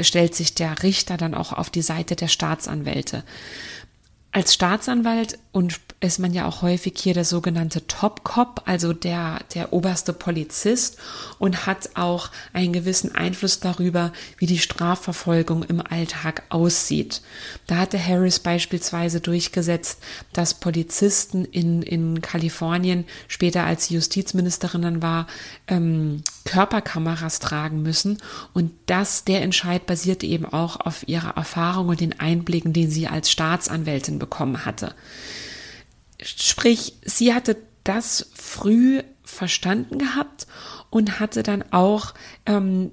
stellt 0.00 0.34
sich 0.34 0.54
der 0.54 0.82
Richter 0.82 1.16
dann 1.16 1.34
auch 1.34 1.52
auf 1.52 1.70
die 1.70 1.82
Seite 1.82 2.16
der 2.16 2.28
Staatsanwälte. 2.28 3.24
Als 4.30 4.54
Staatsanwalt 4.54 5.38
und 5.52 5.80
ist 6.00 6.20
man 6.20 6.32
ja 6.32 6.46
auch 6.46 6.62
häufig 6.62 6.94
hier 6.96 7.14
der 7.14 7.24
sogenannte 7.24 7.86
Top 7.88 8.22
Cop, 8.22 8.62
also 8.66 8.92
der, 8.92 9.40
der 9.54 9.72
oberste 9.72 10.12
Polizist 10.12 10.96
und 11.40 11.66
hat 11.66 11.90
auch 11.94 12.30
einen 12.52 12.72
gewissen 12.72 13.14
Einfluss 13.14 13.58
darüber, 13.58 14.12
wie 14.36 14.46
die 14.46 14.58
Strafverfolgung 14.58 15.64
im 15.64 15.80
Alltag 15.80 16.44
aussieht. 16.50 17.20
Da 17.66 17.76
hatte 17.78 17.98
Harris 17.98 18.38
beispielsweise 18.38 19.20
durchgesetzt, 19.20 20.00
dass 20.32 20.54
Polizisten 20.54 21.44
in, 21.44 21.82
in 21.82 22.22
Kalifornien, 22.22 23.04
später 23.26 23.64
als 23.64 23.86
sie 23.86 23.94
Justizministerin 23.94 24.82
dann 24.82 25.02
war, 25.02 25.26
ähm, 25.66 26.22
Körperkameras 26.44 27.40
tragen 27.40 27.82
müssen. 27.82 28.18
Und 28.54 28.70
das, 28.86 29.24
der 29.24 29.42
Entscheid 29.42 29.84
basierte 29.86 30.26
eben 30.26 30.46
auch 30.46 30.78
auf 30.80 31.06
ihrer 31.08 31.36
Erfahrung 31.36 31.88
und 31.88 32.00
den 32.00 32.20
Einblicken, 32.20 32.72
den 32.72 32.90
sie 32.90 33.08
als 33.08 33.30
Staatsanwältin 33.30 34.17
bekommen 34.18 34.64
hatte. 34.64 34.94
Sprich, 36.22 36.94
sie 37.04 37.34
hatte 37.34 37.56
das 37.84 38.30
früh 38.34 39.02
verstanden 39.22 39.98
gehabt 39.98 40.46
und 40.90 41.20
hatte 41.20 41.42
dann 41.42 41.64
auch 41.70 42.14
ähm, 42.46 42.92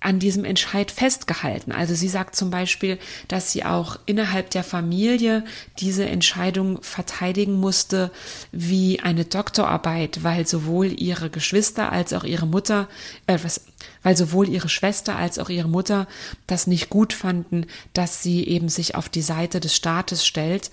an 0.00 0.20
diesem 0.20 0.44
Entscheid 0.44 0.90
festgehalten. 0.90 1.72
Also 1.72 1.94
sie 1.94 2.08
sagt 2.08 2.36
zum 2.36 2.50
Beispiel, 2.50 2.98
dass 3.26 3.52
sie 3.52 3.64
auch 3.64 3.98
innerhalb 4.06 4.50
der 4.50 4.62
Familie 4.62 5.44
diese 5.78 6.06
Entscheidung 6.06 6.82
verteidigen 6.82 7.54
musste 7.54 8.12
wie 8.52 9.00
eine 9.00 9.24
Doktorarbeit, 9.24 10.22
weil 10.22 10.46
sowohl 10.46 10.86
ihre 10.86 11.30
Geschwister 11.30 11.90
als 11.90 12.12
auch 12.12 12.24
ihre 12.24 12.46
Mutter, 12.46 12.88
äh, 13.26 13.38
was, 13.42 13.62
weil 14.08 14.16
sowohl 14.16 14.48
ihre 14.48 14.70
Schwester 14.70 15.16
als 15.16 15.38
auch 15.38 15.50
ihre 15.50 15.68
Mutter 15.68 16.08
das 16.46 16.66
nicht 16.66 16.88
gut 16.88 17.12
fanden, 17.12 17.66
dass 17.92 18.22
sie 18.22 18.42
eben 18.48 18.70
sich 18.70 18.94
auf 18.94 19.10
die 19.10 19.20
Seite 19.20 19.60
des 19.60 19.76
Staates 19.76 20.24
stellt. 20.24 20.70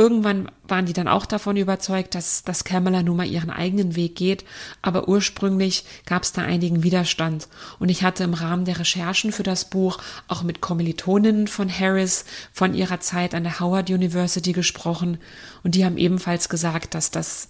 Irgendwann 0.00 0.48
waren 0.62 0.86
die 0.86 0.92
dann 0.92 1.08
auch 1.08 1.26
davon 1.26 1.56
überzeugt, 1.56 2.14
dass, 2.14 2.44
dass 2.44 2.62
Kamala 2.62 3.02
nun 3.02 3.16
mal 3.16 3.26
ihren 3.26 3.50
eigenen 3.50 3.96
Weg 3.96 4.14
geht, 4.14 4.44
aber 4.80 5.08
ursprünglich 5.08 5.84
gab 6.06 6.22
es 6.22 6.30
da 6.30 6.42
einigen 6.42 6.84
Widerstand. 6.84 7.48
Und 7.80 7.88
ich 7.88 8.04
hatte 8.04 8.22
im 8.22 8.34
Rahmen 8.34 8.64
der 8.64 8.78
Recherchen 8.78 9.32
für 9.32 9.42
das 9.42 9.64
Buch 9.64 9.98
auch 10.28 10.44
mit 10.44 10.60
Kommilitoninnen 10.60 11.48
von 11.48 11.68
Harris 11.68 12.26
von 12.52 12.74
ihrer 12.74 13.00
Zeit 13.00 13.34
an 13.34 13.42
der 13.42 13.58
Howard 13.58 13.90
University 13.90 14.52
gesprochen 14.52 15.18
und 15.64 15.74
die 15.74 15.84
haben 15.84 15.98
ebenfalls 15.98 16.48
gesagt, 16.48 16.94
dass 16.94 17.10
das 17.10 17.48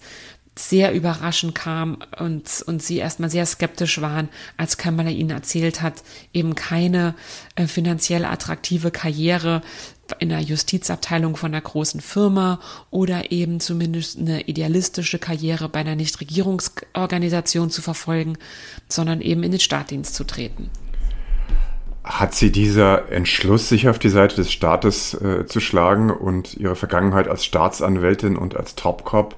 sehr 0.59 0.93
überraschend 0.93 1.55
kam 1.55 1.99
und, 2.19 2.63
und 2.67 2.83
sie 2.83 2.97
erstmal 2.97 3.29
sehr 3.29 3.45
skeptisch 3.45 4.01
waren, 4.01 4.29
als 4.57 4.77
Kamala 4.77 5.09
ihnen 5.09 5.29
erzählt 5.29 5.81
hat, 5.81 6.03
eben 6.33 6.55
keine 6.55 7.15
äh, 7.55 7.67
finanziell 7.67 8.25
attraktive 8.25 8.91
Karriere 8.91 9.61
in 10.19 10.29
der 10.29 10.41
Justizabteilung 10.41 11.37
von 11.37 11.53
einer 11.53 11.61
großen 11.61 12.01
Firma 12.01 12.59
oder 12.89 13.31
eben 13.31 13.59
zumindest 13.59 14.17
eine 14.17 14.41
idealistische 14.41 15.19
Karriere 15.19 15.69
bei 15.69 15.79
einer 15.79 15.95
Nichtregierungsorganisation 15.95 17.69
zu 17.69 17.81
verfolgen, 17.81 18.37
sondern 18.87 19.21
eben 19.21 19.43
in 19.43 19.51
den 19.51 19.59
Staatdienst 19.59 20.15
zu 20.15 20.23
treten. 20.23 20.69
Hat 22.03 22.33
sie 22.33 22.49
dieser 22.49 23.11
Entschluss, 23.11 23.67
sich 23.67 23.89
auf 23.89 23.99
die 23.99 24.09
Seite 24.09 24.37
des 24.37 24.51
Staates 24.51 25.13
äh, 25.15 25.45
zu 25.45 25.59
schlagen 25.59 26.09
und 26.09 26.55
ihre 26.55 26.77
Vergangenheit 26.77 27.27
als 27.27 27.43
Staatsanwältin 27.43 28.37
und 28.37 28.55
als 28.55 28.75
Topcop, 28.75 29.35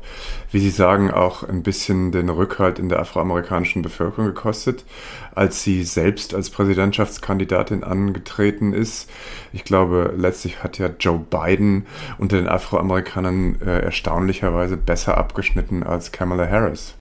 wie 0.52 0.60
Sie 0.60 0.70
sagen, 0.70 1.10
auch 1.10 1.42
ein 1.42 1.64
bisschen 1.64 2.12
den 2.12 2.30
Rückhalt 2.30 2.78
in 2.78 2.88
der 2.88 3.00
afroamerikanischen 3.00 3.82
Bevölkerung 3.82 4.28
gekostet, 4.28 4.86
als 5.34 5.64
sie 5.64 5.84
selbst 5.84 6.36
als 6.36 6.52
Präsidentschaftskandidatin 6.52 7.84
angetreten 7.84 8.74
ist? 8.74 9.10
Ich 9.54 9.64
glaube, 9.64 10.14
letztlich 10.16 10.64
hat 10.64 10.78
ja 10.78 10.92
Joe 11.00 11.20
Biden 11.20 11.88
unter 12.20 12.38
den 12.38 12.48
Afroamerikanern 12.48 13.60
äh, 13.62 13.80
erstaunlicherweise 13.80 14.78
besser 14.78 15.18
abgeschnitten 15.18 15.82
als 15.82 16.12
Kamala 16.12 16.48
Harris. 16.48 16.96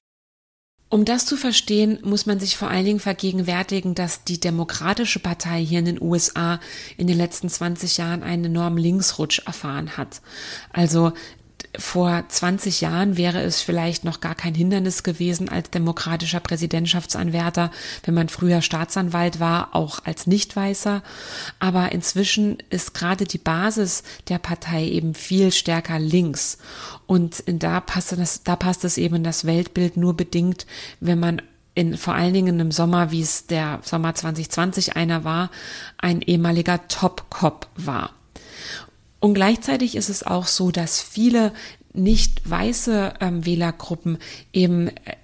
Um 0.92 1.04
das 1.04 1.24
zu 1.24 1.36
verstehen, 1.36 2.00
muss 2.02 2.26
man 2.26 2.40
sich 2.40 2.56
vor 2.56 2.68
allen 2.68 2.84
Dingen 2.84 2.98
vergegenwärtigen, 2.98 3.94
dass 3.94 4.24
die 4.24 4.40
Demokratische 4.40 5.20
Partei 5.20 5.64
hier 5.64 5.78
in 5.78 5.84
den 5.84 6.02
USA 6.02 6.58
in 6.96 7.06
den 7.06 7.16
letzten 7.16 7.48
20 7.48 7.96
Jahren 7.96 8.24
einen 8.24 8.46
enormen 8.46 8.78
Linksrutsch 8.78 9.40
erfahren 9.46 9.96
hat. 9.96 10.20
Also 10.72 11.12
vor 11.78 12.24
20 12.26 12.80
Jahren 12.80 13.16
wäre 13.16 13.40
es 13.42 13.60
vielleicht 13.60 14.04
noch 14.04 14.20
gar 14.20 14.34
kein 14.34 14.54
Hindernis 14.54 15.02
gewesen, 15.02 15.48
als 15.48 15.70
demokratischer 15.70 16.40
Präsidentschaftsanwärter, 16.40 17.70
wenn 18.04 18.14
man 18.14 18.28
früher 18.28 18.60
Staatsanwalt 18.60 19.38
war, 19.38 19.74
auch 19.74 20.04
als 20.04 20.26
Nichtweißer. 20.26 21.02
Aber 21.60 21.92
inzwischen 21.92 22.58
ist 22.70 22.92
gerade 22.94 23.24
die 23.24 23.38
Basis 23.38 24.02
der 24.28 24.38
Partei 24.38 24.84
eben 24.84 25.14
viel 25.14 25.52
stärker 25.52 25.98
links. 25.98 26.58
Und 27.06 27.44
da 27.46 27.80
passt 27.80 28.12
es, 28.12 28.42
da 28.42 28.56
passt 28.56 28.84
es 28.84 28.98
eben 28.98 29.16
in 29.16 29.24
das 29.24 29.44
Weltbild 29.44 29.96
nur 29.96 30.16
bedingt, 30.16 30.66
wenn 30.98 31.20
man 31.20 31.40
in, 31.74 31.96
vor 31.96 32.14
allen 32.14 32.34
Dingen 32.34 32.58
im 32.58 32.72
Sommer, 32.72 33.12
wie 33.12 33.22
es 33.22 33.46
der 33.46 33.78
Sommer 33.82 34.14
2020 34.14 34.96
einer 34.96 35.22
war, 35.22 35.50
ein 35.98 36.20
ehemaliger 36.20 36.88
Top-Cop 36.88 37.68
war. 37.76 38.10
Und 39.20 39.34
gleichzeitig 39.34 39.96
ist 39.96 40.08
es 40.08 40.22
auch 40.22 40.46
so, 40.46 40.70
dass 40.70 41.00
viele 41.00 41.52
nicht 41.92 42.48
weiße 42.48 43.14
ähm, 43.20 43.44
Wählergruppen 43.44 44.18
eben 44.52 44.88
äh, 44.88 45.16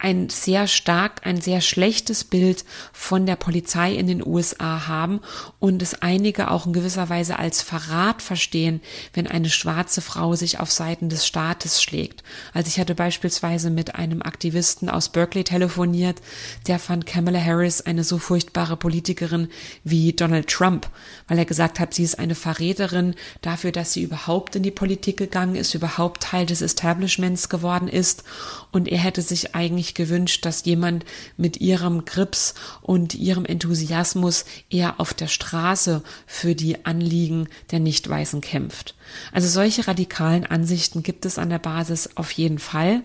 ein 0.00 0.30
sehr 0.30 0.66
stark, 0.66 1.26
ein 1.26 1.40
sehr 1.40 1.60
schlechtes 1.60 2.24
Bild 2.24 2.64
von 2.92 3.26
der 3.26 3.36
Polizei 3.36 3.92
in 3.92 4.06
den 4.06 4.26
USA 4.26 4.88
haben 4.88 5.20
und 5.58 5.82
es 5.82 6.00
einige 6.00 6.50
auch 6.50 6.66
in 6.66 6.72
gewisser 6.72 7.08
Weise 7.10 7.38
als 7.38 7.60
Verrat 7.62 8.22
verstehen, 8.22 8.80
wenn 9.12 9.26
eine 9.26 9.50
schwarze 9.50 10.00
Frau 10.00 10.34
sich 10.34 10.58
auf 10.58 10.72
Seiten 10.72 11.10
des 11.10 11.26
Staates 11.26 11.82
schlägt. 11.82 12.22
Also 12.54 12.68
ich 12.68 12.80
hatte 12.80 12.94
beispielsweise 12.94 13.70
mit 13.70 13.94
einem 13.94 14.22
Aktivisten 14.22 14.88
aus 14.88 15.10
Berkeley 15.10 15.44
telefoniert, 15.44 16.20
der 16.66 16.78
fand 16.78 17.04
Kamala 17.04 17.40
Harris 17.40 17.82
eine 17.82 18.02
so 18.02 18.18
furchtbare 18.18 18.76
Politikerin 18.76 19.48
wie 19.84 20.12
Donald 20.14 20.48
Trump, 20.48 20.88
weil 21.28 21.38
er 21.38 21.44
gesagt 21.44 21.78
hat, 21.78 21.92
sie 21.92 22.04
ist 22.04 22.18
eine 22.18 22.34
Verräterin 22.34 23.14
dafür, 23.42 23.70
dass 23.72 23.92
sie 23.92 24.02
überhaupt 24.02 24.56
in 24.56 24.62
die 24.62 24.70
Politik 24.70 25.18
gegangen 25.18 25.56
ist, 25.56 25.74
überhaupt 25.74 26.22
Teil 26.22 26.46
des 26.46 26.62
Establishments 26.62 27.50
geworden 27.50 27.88
ist 27.88 28.24
und 28.72 28.88
er 28.88 28.98
hätte 28.98 29.20
sich 29.20 29.54
eigentlich 29.54 29.89
sich 29.90 29.94
gewünscht, 29.94 30.46
dass 30.46 30.64
jemand 30.64 31.04
mit 31.36 31.60
ihrem 31.60 32.04
Grips 32.04 32.54
und 32.80 33.14
ihrem 33.14 33.44
Enthusiasmus 33.44 34.44
eher 34.70 35.00
auf 35.00 35.14
der 35.14 35.26
Straße 35.26 36.02
für 36.26 36.54
die 36.54 36.84
Anliegen 36.84 37.48
der 37.72 37.80
Nicht-Weißen 37.80 38.40
kämpft. 38.40 38.94
Also 39.32 39.48
solche 39.48 39.86
radikalen 39.88 40.46
Ansichten 40.46 41.02
gibt 41.02 41.26
es 41.26 41.38
an 41.38 41.50
der 41.50 41.58
Basis 41.58 42.10
auf 42.14 42.30
jeden 42.32 42.58
Fall. 42.58 43.02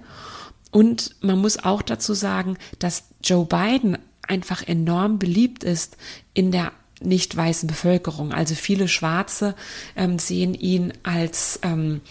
Und 0.71 1.15
man 1.21 1.39
muss 1.39 1.57
auch 1.57 1.81
dazu 1.81 2.13
sagen, 2.13 2.57
dass 2.79 3.05
Joe 3.23 3.45
Biden 3.45 3.97
einfach 4.27 4.67
enorm 4.67 5.19
beliebt 5.19 5.63
ist 5.63 5.97
in 6.33 6.51
der 6.51 6.71
nicht 7.01 7.35
weißen 7.35 7.67
Bevölkerung. 7.67 8.31
Also 8.31 8.55
viele 8.55 8.87
Schwarze 8.87 9.55
ähm, 9.95 10.19
sehen 10.19 10.53
ihn 10.53 10.93
als, 11.03 11.59
ähm, 11.63 12.01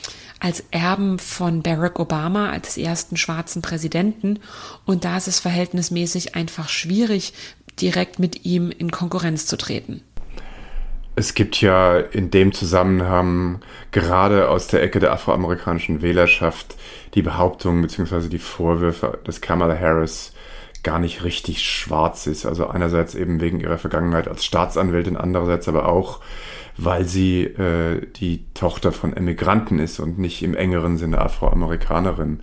als 0.41 0.65
Erben 0.71 1.19
von 1.19 1.63
Barack 1.63 1.99
Obama, 1.99 2.51
als 2.51 2.77
ersten 2.77 3.17
schwarzen 3.17 3.63
Präsidenten. 3.63 4.41
Und 4.85 5.05
da 5.05 5.17
ist 5.17 5.29
es 5.29 5.41
verhältnismäßig 5.41 6.35
einfach 6.35 6.69
schwierig, 6.69 7.33
direkt 7.81 8.19
mit 8.19 8.45
ihm 8.45 8.71
in 8.71 8.91
Konkurrenz 8.91 9.47
zu 9.47 9.57
treten. 9.57 10.03
Es 11.17 11.35
gibt 11.35 11.61
ja 11.61 11.99
in 11.99 12.31
dem 12.31 12.53
Zusammenhang 12.53 13.61
gerade 13.93 14.49
aus 14.49 14.67
der 14.67 14.83
Ecke 14.83 14.99
der 14.99 15.13
afroamerikanischen 15.13 16.03
Wählerschaft 16.03 16.75
die 17.15 17.23
Behauptung 17.23 17.83
bzw. 17.83 18.29
die 18.29 18.39
Vorwürfe, 18.39 19.21
dass 19.25 19.41
Kamala 19.41 19.79
Harris 19.79 20.33
gar 20.85 20.99
nicht 20.99 21.25
richtig 21.25 21.63
schwarz 21.63 22.27
ist. 22.27 22.47
Also 22.47 22.69
einerseits 22.69 23.15
eben 23.15 23.41
wegen 23.41 23.59
ihrer 23.59 23.79
Vergangenheit 23.79 24.29
als 24.29 24.45
Staatsanwältin, 24.45 25.17
andererseits 25.17 25.67
aber 25.67 25.89
auch, 25.89 26.21
weil 26.77 27.05
sie 27.05 27.43
äh, 27.43 28.07
die 28.17 28.45
Tochter 28.55 28.93
von 28.93 29.13
Emigranten 29.13 29.79
ist 29.79 29.99
und 29.99 30.19
nicht 30.19 30.43
im 30.43 30.55
engeren 30.55 30.97
Sinne 30.97 31.19
Afroamerikanerin. 31.21 32.41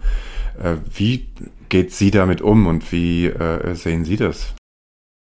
Äh, 0.62 0.76
wie 0.94 1.28
geht 1.70 1.94
sie 1.94 2.12
damit 2.12 2.42
um 2.42 2.68
und 2.68 2.92
wie 2.92 3.28
äh, 3.28 3.76
sehen 3.76 4.04
Sie 4.04 4.18
das? 4.18 4.54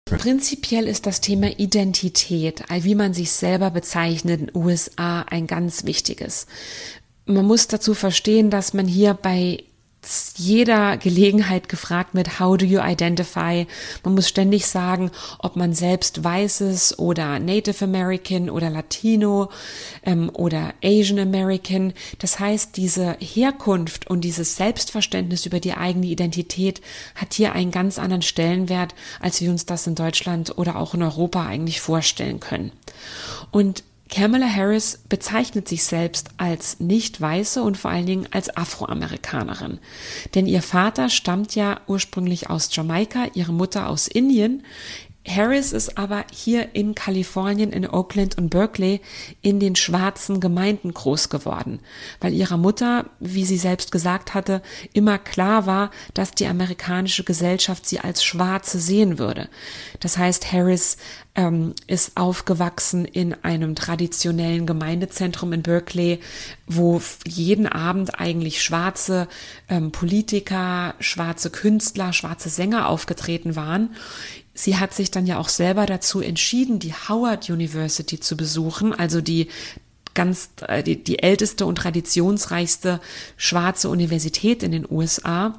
Prinzipiell 0.07 0.89
ist 0.89 1.07
das 1.07 1.21
Thema 1.21 1.59
Identität, 1.59 2.65
wie 2.69 2.97
man 2.97 3.15
sich 3.15 3.31
selber 3.31 3.71
bezeichnet 3.71 4.41
in 4.41 4.47
den 4.47 4.57
USA, 4.57 5.23
ein 5.23 5.47
ganz 5.47 5.85
wichtiges. 5.85 6.47
Man 7.27 7.47
muss 7.47 7.69
dazu 7.69 7.95
verstehen, 7.95 8.51
dass 8.51 8.75
man 8.75 8.89
hier 8.89 9.15
bei 9.15 9.63
jeder 10.37 10.97
Gelegenheit 10.97 11.69
gefragt 11.69 12.15
mit 12.15 12.41
How 12.41 12.57
do 12.57 12.65
you 12.65 12.81
identify? 12.81 13.67
Man 14.03 14.15
muss 14.15 14.29
ständig 14.29 14.67
sagen, 14.67 15.11
ob 15.39 15.57
man 15.57 15.75
selbst 15.75 16.25
weiß 16.25 16.63
ist 16.63 16.99
oder 16.99 17.39
Native 17.39 17.85
American 17.85 18.49
oder 18.49 18.71
Latino 18.71 19.51
ähm, 20.05 20.31
oder 20.33 20.73
Asian 20.83 21.19
American. 21.19 21.93
Das 22.19 22.41
heißt, 22.41 22.77
diese 22.77 23.17
Herkunft 23.21 24.09
und 24.09 24.23
dieses 24.23 24.57
Selbstverständnis 24.57 25.45
über 25.45 25.61
die 25.61 25.75
eigene 25.75 26.07
Identität 26.07 26.81
hat 27.15 27.35
hier 27.35 27.53
einen 27.53 27.71
ganz 27.71 27.99
anderen 27.99 28.23
Stellenwert, 28.23 28.95
als 29.21 29.41
wir 29.41 29.51
uns 29.51 29.67
das 29.67 29.87
in 29.87 29.95
Deutschland 29.95 30.57
oder 30.57 30.77
auch 30.77 30.95
in 30.95 31.03
Europa 31.03 31.47
eigentlich 31.47 31.81
vorstellen 31.81 32.41
können. 32.41 32.73
Und 33.51 33.85
Kamala 34.11 34.53
Harris 34.53 34.99
bezeichnet 35.09 35.69
sich 35.69 35.85
selbst 35.85 36.31
als 36.37 36.81
nicht 36.81 37.21
weiße 37.21 37.63
und 37.63 37.77
vor 37.77 37.93
allen 37.93 38.07
Dingen 38.07 38.29
als 38.33 38.55
Afroamerikanerin. 38.57 39.79
Denn 40.35 40.47
ihr 40.47 40.63
Vater 40.63 41.09
stammt 41.09 41.55
ja 41.55 41.81
ursprünglich 41.87 42.51
aus 42.51 42.75
Jamaika, 42.75 43.27
ihre 43.35 43.53
Mutter 43.53 43.89
aus 43.89 44.09
Indien. 44.09 44.65
Harris 45.29 45.73
ist 45.73 45.99
aber 45.99 46.25
hier 46.33 46.75
in 46.75 46.95
Kalifornien, 46.95 47.73
in 47.73 47.89
Oakland 47.89 48.39
und 48.39 48.49
Berkeley 48.49 49.03
in 49.43 49.61
den 49.61 49.77
schwarzen 49.77 50.41
Gemeinden 50.41 50.95
groß 50.95 51.29
geworden, 51.29 51.81
weil 52.21 52.33
ihrer 52.33 52.57
Mutter, 52.57 53.05
wie 53.21 53.45
sie 53.45 53.59
selbst 53.59 53.93
gesagt 53.93 54.33
hatte, 54.33 54.63
immer 54.95 55.19
klar 55.19 55.67
war, 55.67 55.91
dass 56.15 56.31
die 56.31 56.47
amerikanische 56.47 57.23
Gesellschaft 57.23 57.87
sie 57.87 58.01
als 58.01 58.25
Schwarze 58.25 58.81
sehen 58.81 59.19
würde. 59.19 59.51
Das 60.01 60.17
heißt, 60.17 60.53
Harris 60.53 60.97
ähm, 61.35 61.75
ist 61.87 62.17
aufgewachsen 62.17 63.05
in 63.05 63.35
einem 63.45 63.75
traditionellen 63.75 64.67
Gemeindezentrum 64.67 65.53
in 65.53 65.63
Berkeley, 65.63 66.21
wo 66.67 67.01
jeden 67.27 67.67
Abend 67.67 68.19
eigentlich 68.19 68.63
schwarze 68.63 69.29
ähm, 69.69 69.93
Politiker, 69.93 70.95
schwarze 70.99 71.51
Künstler, 71.51 72.15
schwarze 72.15 72.49
Sänger 72.49 72.89
aufgetreten 72.89 73.55
waren. 73.55 73.91
Sie 74.55 74.77
hat 74.77 74.95
sich 74.95 75.11
dann 75.11 75.27
ja 75.27 75.39
auch 75.39 75.49
selber 75.49 75.87
dazu 75.87 76.21
entschieden, 76.21 76.79
die 76.79 76.93
Howard 76.93 77.49
University 77.49 78.19
zu 78.21 78.37
besuchen, 78.37 78.95
also 78.95 79.21
die 79.21 79.49
ganz 80.15 80.51
äh, 80.67 80.83
die, 80.83 81.03
die 81.03 81.23
älteste 81.23 81.67
und 81.67 81.77
traditionsreichste 81.77 83.01
schwarze 83.37 83.89
Universität 83.89 84.63
in 84.63 84.73
den 84.73 84.87
USA. 84.91 85.55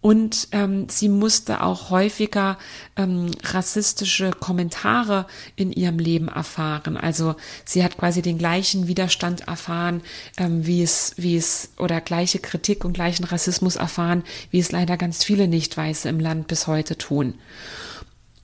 Und 0.00 0.48
ähm, 0.50 0.88
sie 0.88 1.08
musste 1.08 1.62
auch 1.62 1.90
häufiger 1.90 2.58
ähm, 2.96 3.30
rassistische 3.44 4.32
Kommentare 4.32 5.26
in 5.54 5.72
ihrem 5.72 6.00
Leben 6.00 6.26
erfahren. 6.26 6.96
Also 6.96 7.36
sie 7.64 7.84
hat 7.84 7.98
quasi 7.98 8.20
den 8.20 8.36
gleichen 8.36 8.88
Widerstand 8.88 9.42
erfahren, 9.42 10.02
ähm, 10.38 10.66
wie 10.66 10.82
es, 10.82 11.14
wie 11.18 11.36
es, 11.36 11.70
oder 11.78 12.00
gleiche 12.00 12.40
Kritik 12.40 12.84
und 12.84 12.94
gleichen 12.94 13.22
Rassismus 13.22 13.76
erfahren, 13.76 14.24
wie 14.50 14.58
es 14.58 14.72
leider 14.72 14.96
ganz 14.96 15.22
viele 15.22 15.46
Nicht-Weiße 15.46 16.08
im 16.08 16.18
Land 16.18 16.48
bis 16.48 16.66
heute 16.66 16.98
tun. 16.98 17.34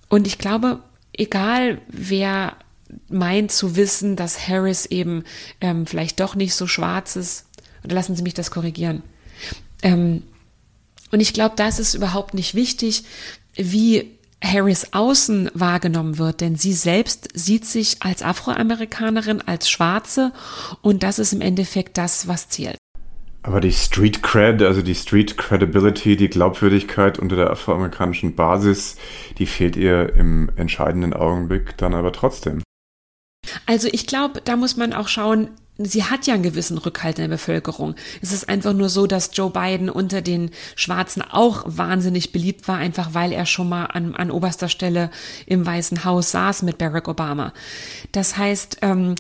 Und 0.09 0.27
ich 0.27 0.39
glaube, 0.39 0.81
egal 1.13 1.81
wer 1.89 2.57
meint 3.09 3.53
zu 3.53 3.77
wissen, 3.77 4.17
dass 4.17 4.49
Harris 4.49 4.87
eben 4.87 5.25
ähm, 5.61 5.87
vielleicht 5.87 6.21
doch 6.21 6.35
nicht 6.35 6.55
so 6.55 6.67
schwarz 6.67 7.17
ist, 7.17 7.47
oder 7.85 7.95
lassen 7.95 8.17
Sie 8.17 8.23
mich 8.23 8.35
das 8.35 8.51
korrigieren. 8.51 9.03
Ähm, 9.83 10.23
und 11.11 11.21
ich 11.21 11.33
glaube, 11.33 11.55
das 11.57 11.79
ist 11.79 11.95
überhaupt 11.95 12.35
nicht 12.35 12.55
wichtig, 12.55 13.05
wie 13.55 14.19
Harris 14.43 14.93
außen 14.93 15.51
wahrgenommen 15.55 16.19
wird, 16.19 16.41
denn 16.41 16.57
sie 16.57 16.73
selbst 16.73 17.29
sieht 17.35 17.65
sich 17.65 18.03
als 18.03 18.23
Afroamerikanerin, 18.23 19.43
als 19.43 19.69
Schwarze 19.69 20.33
und 20.81 21.03
das 21.03 21.19
ist 21.19 21.33
im 21.33 21.41
Endeffekt 21.41 21.99
das, 21.99 22.29
was 22.29 22.49
zählt. 22.49 22.78
Aber 23.43 23.61
die 23.61 23.73
Street 23.73 24.23
Cred, 24.23 24.63
also 24.63 24.83
die 24.83 24.95
Street 24.95 25.39
Credibility, 25.39 26.17
die 26.17 26.29
Glaubwürdigkeit 26.29 27.19
unter 27.19 27.37
der 27.37 27.51
afroamerikanischen 27.51 28.35
Basis, 28.35 28.97
die 29.39 29.47
fehlt 29.47 29.77
ihr 29.77 30.15
im 30.15 30.51
entscheidenden 30.57 31.15
Augenblick 31.15 31.77
dann 31.77 31.95
aber 31.95 32.13
trotzdem. 32.13 32.63
Also 33.67 33.89
ich 33.91 34.07
glaube, 34.07 34.43
da 34.45 34.57
muss 34.57 34.77
man 34.77 34.93
auch 34.93 35.09
schauen, 35.09 35.51
sie 35.79 36.05
hat 36.05 36.27
ja 36.27 36.35
einen 36.35 36.43
gewissen 36.43 36.77
Rückhalt 36.77 37.19
in 37.19 37.23
der 37.23 37.37
Bevölkerung. 37.37 37.95
Es 38.21 38.33
ist 38.33 38.49
einfach 38.49 38.73
nur 38.73 38.89
so, 38.89 39.07
dass 39.07 39.31
Joe 39.33 39.51
Biden 39.51 39.89
unter 39.89 40.21
den 40.21 40.51
Schwarzen 40.75 41.23
auch 41.23 41.63
wahnsinnig 41.67 42.33
beliebt 42.33 42.67
war, 42.67 42.77
einfach 42.77 43.15
weil 43.15 43.33
er 43.33 43.47
schon 43.47 43.69
mal 43.69 43.87
an, 43.87 44.15
an 44.15 44.31
oberster 44.31 44.69
Stelle 44.69 45.11
im 45.47 45.65
Weißen 45.65 46.05
Haus 46.05 46.33
saß 46.33 46.63
mit 46.63 46.79
Barack 46.79 47.07
Obama. 47.07 47.53
Das 48.11 48.37
heißt, 48.37 48.79
ähm, 48.83 49.15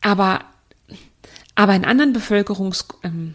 aber 0.00 0.40
aber 1.58 1.74
in 1.74 1.84
anderen 1.84 2.12
Bevölkerungs... 2.12 2.86
Ähm, 3.02 3.34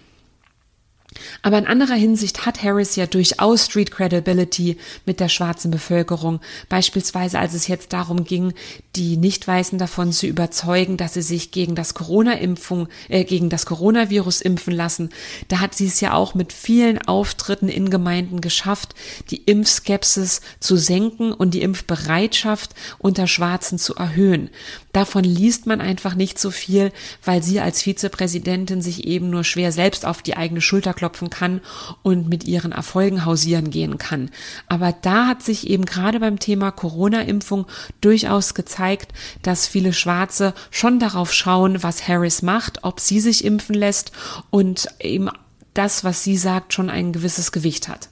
aber 1.43 1.59
in 1.59 1.67
anderer 1.67 1.93
Hinsicht 1.93 2.45
hat 2.47 2.63
Harris 2.63 2.95
ja 2.95 3.05
durchaus 3.05 3.65
Street 3.65 3.91
Credibility 3.91 4.77
mit 5.05 5.19
der 5.19 5.29
schwarzen 5.29 5.69
Bevölkerung. 5.69 6.39
Beispielsweise, 6.69 7.38
als 7.38 7.53
es 7.53 7.67
jetzt 7.67 7.93
darum 7.93 8.23
ging, 8.23 8.53
die 8.95 9.17
Nicht-Weißen 9.17 9.77
davon 9.77 10.12
zu 10.12 10.25
überzeugen, 10.25 10.97
dass 10.97 11.13
sie 11.13 11.21
sich 11.21 11.51
gegen 11.51 11.75
das 11.75 11.93
Corona-Impfung, 11.93 12.88
äh, 13.09 13.25
gegen 13.25 13.49
das 13.49 13.67
Coronavirus 13.67 14.41
impfen 14.41 14.73
lassen. 14.73 15.12
Da 15.49 15.59
hat 15.59 15.75
sie 15.75 15.86
es 15.86 16.01
ja 16.01 16.13
auch 16.13 16.33
mit 16.33 16.51
vielen 16.51 16.99
Auftritten 16.99 17.69
in 17.69 17.91
Gemeinden 17.91 18.41
geschafft, 18.41 18.95
die 19.29 19.43
Impfskepsis 19.43 20.41
zu 20.59 20.77
senken 20.77 21.31
und 21.31 21.53
die 21.53 21.62
Impfbereitschaft 21.62 22.71
unter 22.97 23.27
Schwarzen 23.27 23.77
zu 23.77 23.95
erhöhen. 23.95 24.49
Davon 24.93 25.23
liest 25.23 25.65
man 25.65 25.82
einfach 25.82 26.13
nicht 26.13 26.38
so 26.38 26.51
viel, 26.51 26.91
weil 27.25 27.41
sie 27.41 27.60
als 27.60 27.82
Vizepräsidentin 27.82 28.82
sich 28.84 29.06
eben 29.06 29.32
nur 29.32 29.43
schwer 29.43 29.71
selbst 29.71 30.06
auf 30.06 30.21
die 30.21 30.38
eigene 30.38 30.62
Schulter 30.62 30.93
klopfen 30.93 31.32
kann 31.32 31.62
und 32.03 32.29
mit 32.29 32.43
ihren 32.45 32.71
Erfolgen 32.71 33.25
hausieren 33.25 33.71
gehen 33.71 33.97
kann. 33.97 34.29
Aber 34.69 34.93
da 34.93 35.25
hat 35.25 35.41
sich 35.41 35.67
eben 35.67 35.86
gerade 35.86 36.19
beim 36.19 36.38
Thema 36.38 36.69
Corona-Impfung 36.71 37.65
durchaus 38.01 38.53
gezeigt, 38.53 39.13
dass 39.41 39.67
viele 39.67 39.93
Schwarze 39.93 40.53
schon 40.69 40.99
darauf 40.99 41.34
schauen, 41.34 41.82
was 41.82 42.08
Harris 42.08 42.43
macht, 42.43 42.84
ob 42.84 42.99
sie 42.99 43.19
sich 43.19 43.43
impfen 43.43 43.73
lässt 43.73 44.12
und 44.51 44.88
eben 44.99 45.29
das, 45.73 46.03
was 46.03 46.23
sie 46.23 46.38
sagt, 46.38 46.71
schon 46.71 46.91
ein 46.91 47.13
gewisses 47.13 47.51
Gewicht 47.51 47.88
hat. 47.88 48.10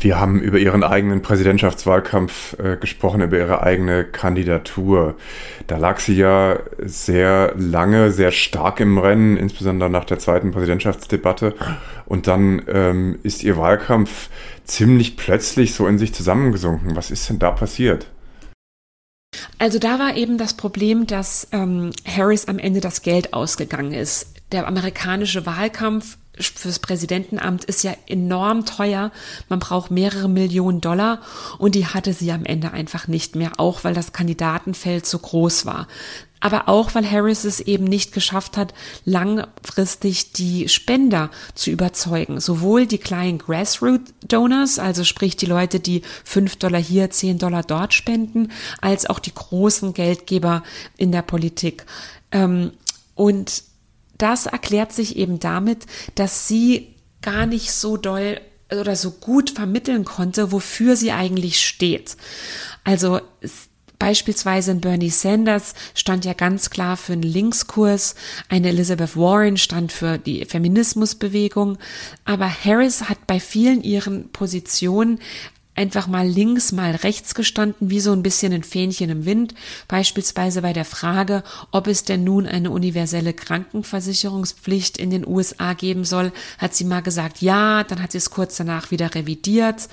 Wir 0.00 0.20
haben 0.20 0.40
über 0.40 0.58
Ihren 0.58 0.84
eigenen 0.84 1.22
Präsidentschaftswahlkampf 1.22 2.56
äh, 2.60 2.76
gesprochen, 2.76 3.20
über 3.20 3.36
Ihre 3.36 3.62
eigene 3.62 4.04
Kandidatur. 4.04 5.16
Da 5.66 5.76
lag 5.76 5.98
sie 5.98 6.14
ja 6.14 6.60
sehr 6.78 7.52
lange, 7.56 8.12
sehr 8.12 8.30
stark 8.30 8.78
im 8.78 8.98
Rennen, 8.98 9.36
insbesondere 9.36 9.90
nach 9.90 10.04
der 10.04 10.20
zweiten 10.20 10.52
Präsidentschaftsdebatte. 10.52 11.54
Und 12.06 12.28
dann 12.28 12.62
ähm, 12.68 13.18
ist 13.24 13.42
Ihr 13.42 13.56
Wahlkampf 13.56 14.30
ziemlich 14.64 15.16
plötzlich 15.16 15.74
so 15.74 15.88
in 15.88 15.98
sich 15.98 16.14
zusammengesunken. 16.14 16.94
Was 16.94 17.10
ist 17.10 17.28
denn 17.28 17.40
da 17.40 17.50
passiert? 17.50 18.06
Also 19.58 19.80
da 19.80 19.98
war 19.98 20.16
eben 20.16 20.38
das 20.38 20.54
Problem, 20.54 21.08
dass 21.08 21.48
ähm, 21.50 21.90
Harris 22.06 22.46
am 22.46 22.60
Ende 22.60 22.80
das 22.80 23.02
Geld 23.02 23.34
ausgegangen 23.34 23.92
ist. 23.92 24.34
Der 24.52 24.68
amerikanische 24.68 25.44
Wahlkampf 25.44 26.16
fürs 26.40 26.78
Präsidentenamt 26.78 27.64
ist 27.64 27.84
ja 27.84 27.92
enorm 28.06 28.64
teuer. 28.64 29.10
Man 29.48 29.58
braucht 29.58 29.90
mehrere 29.90 30.28
Millionen 30.28 30.80
Dollar 30.80 31.20
und 31.58 31.74
die 31.74 31.86
hatte 31.86 32.12
sie 32.12 32.32
am 32.32 32.44
Ende 32.44 32.72
einfach 32.72 33.08
nicht 33.08 33.36
mehr, 33.36 33.52
auch 33.58 33.84
weil 33.84 33.94
das 33.94 34.12
Kandidatenfeld 34.12 35.06
so 35.06 35.18
groß 35.18 35.66
war. 35.66 35.88
Aber 36.40 36.68
auch, 36.68 36.94
weil 36.94 37.10
Harris 37.10 37.44
es 37.44 37.60
eben 37.60 37.84
nicht 37.84 38.12
geschafft 38.12 38.56
hat, 38.56 38.72
langfristig 39.04 40.32
die 40.32 40.68
Spender 40.68 41.30
zu 41.54 41.70
überzeugen. 41.70 42.40
Sowohl 42.40 42.86
die 42.86 42.98
kleinen 42.98 43.38
Grassroot-Donors, 43.38 44.78
also 44.78 45.04
sprich 45.04 45.36
die 45.36 45.46
Leute, 45.46 45.80
die 45.80 46.02
fünf 46.24 46.56
Dollar 46.56 46.80
hier, 46.80 47.10
zehn 47.10 47.38
Dollar 47.38 47.62
dort 47.62 47.92
spenden, 47.92 48.52
als 48.80 49.06
auch 49.06 49.18
die 49.18 49.34
großen 49.34 49.94
Geldgeber 49.94 50.62
in 50.96 51.10
der 51.10 51.22
Politik. 51.22 51.86
Ähm, 52.30 52.72
und 53.14 53.64
das 54.18 54.46
erklärt 54.46 54.92
sich 54.92 55.16
eben 55.16 55.38
damit, 55.38 55.86
dass 56.14 56.48
sie 56.48 56.94
gar 57.22 57.46
nicht 57.46 57.72
so 57.72 57.96
doll 57.96 58.40
oder 58.70 58.96
so 58.96 59.12
gut 59.12 59.50
vermitteln 59.50 60.04
konnte, 60.04 60.52
wofür 60.52 60.96
sie 60.96 61.12
eigentlich 61.12 61.60
steht. 61.60 62.16
Also 62.84 63.20
Beispielsweise 63.98 64.70
in 64.70 64.80
Bernie 64.80 65.10
Sanders 65.10 65.74
stand 65.92 66.24
ja 66.24 66.32
ganz 66.32 66.70
klar 66.70 66.96
für 66.96 67.14
einen 67.14 67.22
Linkskurs, 67.22 68.14
eine 68.48 68.68
Elizabeth 68.68 69.16
Warren 69.16 69.56
stand 69.56 69.90
für 69.90 70.18
die 70.18 70.44
Feminismusbewegung, 70.44 71.78
aber 72.24 72.48
Harris 72.48 73.08
hat 73.08 73.26
bei 73.26 73.40
vielen 73.40 73.82
ihren 73.82 74.30
Positionen 74.30 75.18
einfach 75.78 76.08
mal 76.08 76.26
links, 76.26 76.72
mal 76.72 76.96
rechts 76.96 77.36
gestanden, 77.36 77.88
wie 77.88 78.00
so 78.00 78.12
ein 78.12 78.24
bisschen 78.24 78.52
ein 78.52 78.64
Fähnchen 78.64 79.10
im 79.10 79.24
Wind, 79.24 79.54
beispielsweise 79.86 80.60
bei 80.60 80.72
der 80.72 80.84
Frage, 80.84 81.44
ob 81.70 81.86
es 81.86 82.02
denn 82.02 82.24
nun 82.24 82.46
eine 82.46 82.72
universelle 82.72 83.32
Krankenversicherungspflicht 83.32 84.98
in 84.98 85.10
den 85.10 85.24
USA 85.24 85.74
geben 85.74 86.04
soll, 86.04 86.32
hat 86.58 86.74
sie 86.74 86.84
mal 86.84 87.00
gesagt, 87.00 87.42
ja, 87.42 87.84
dann 87.84 88.02
hat 88.02 88.10
sie 88.10 88.18
es 88.18 88.30
kurz 88.30 88.56
danach 88.56 88.90
wieder 88.90 89.14
revidiert. 89.14 89.88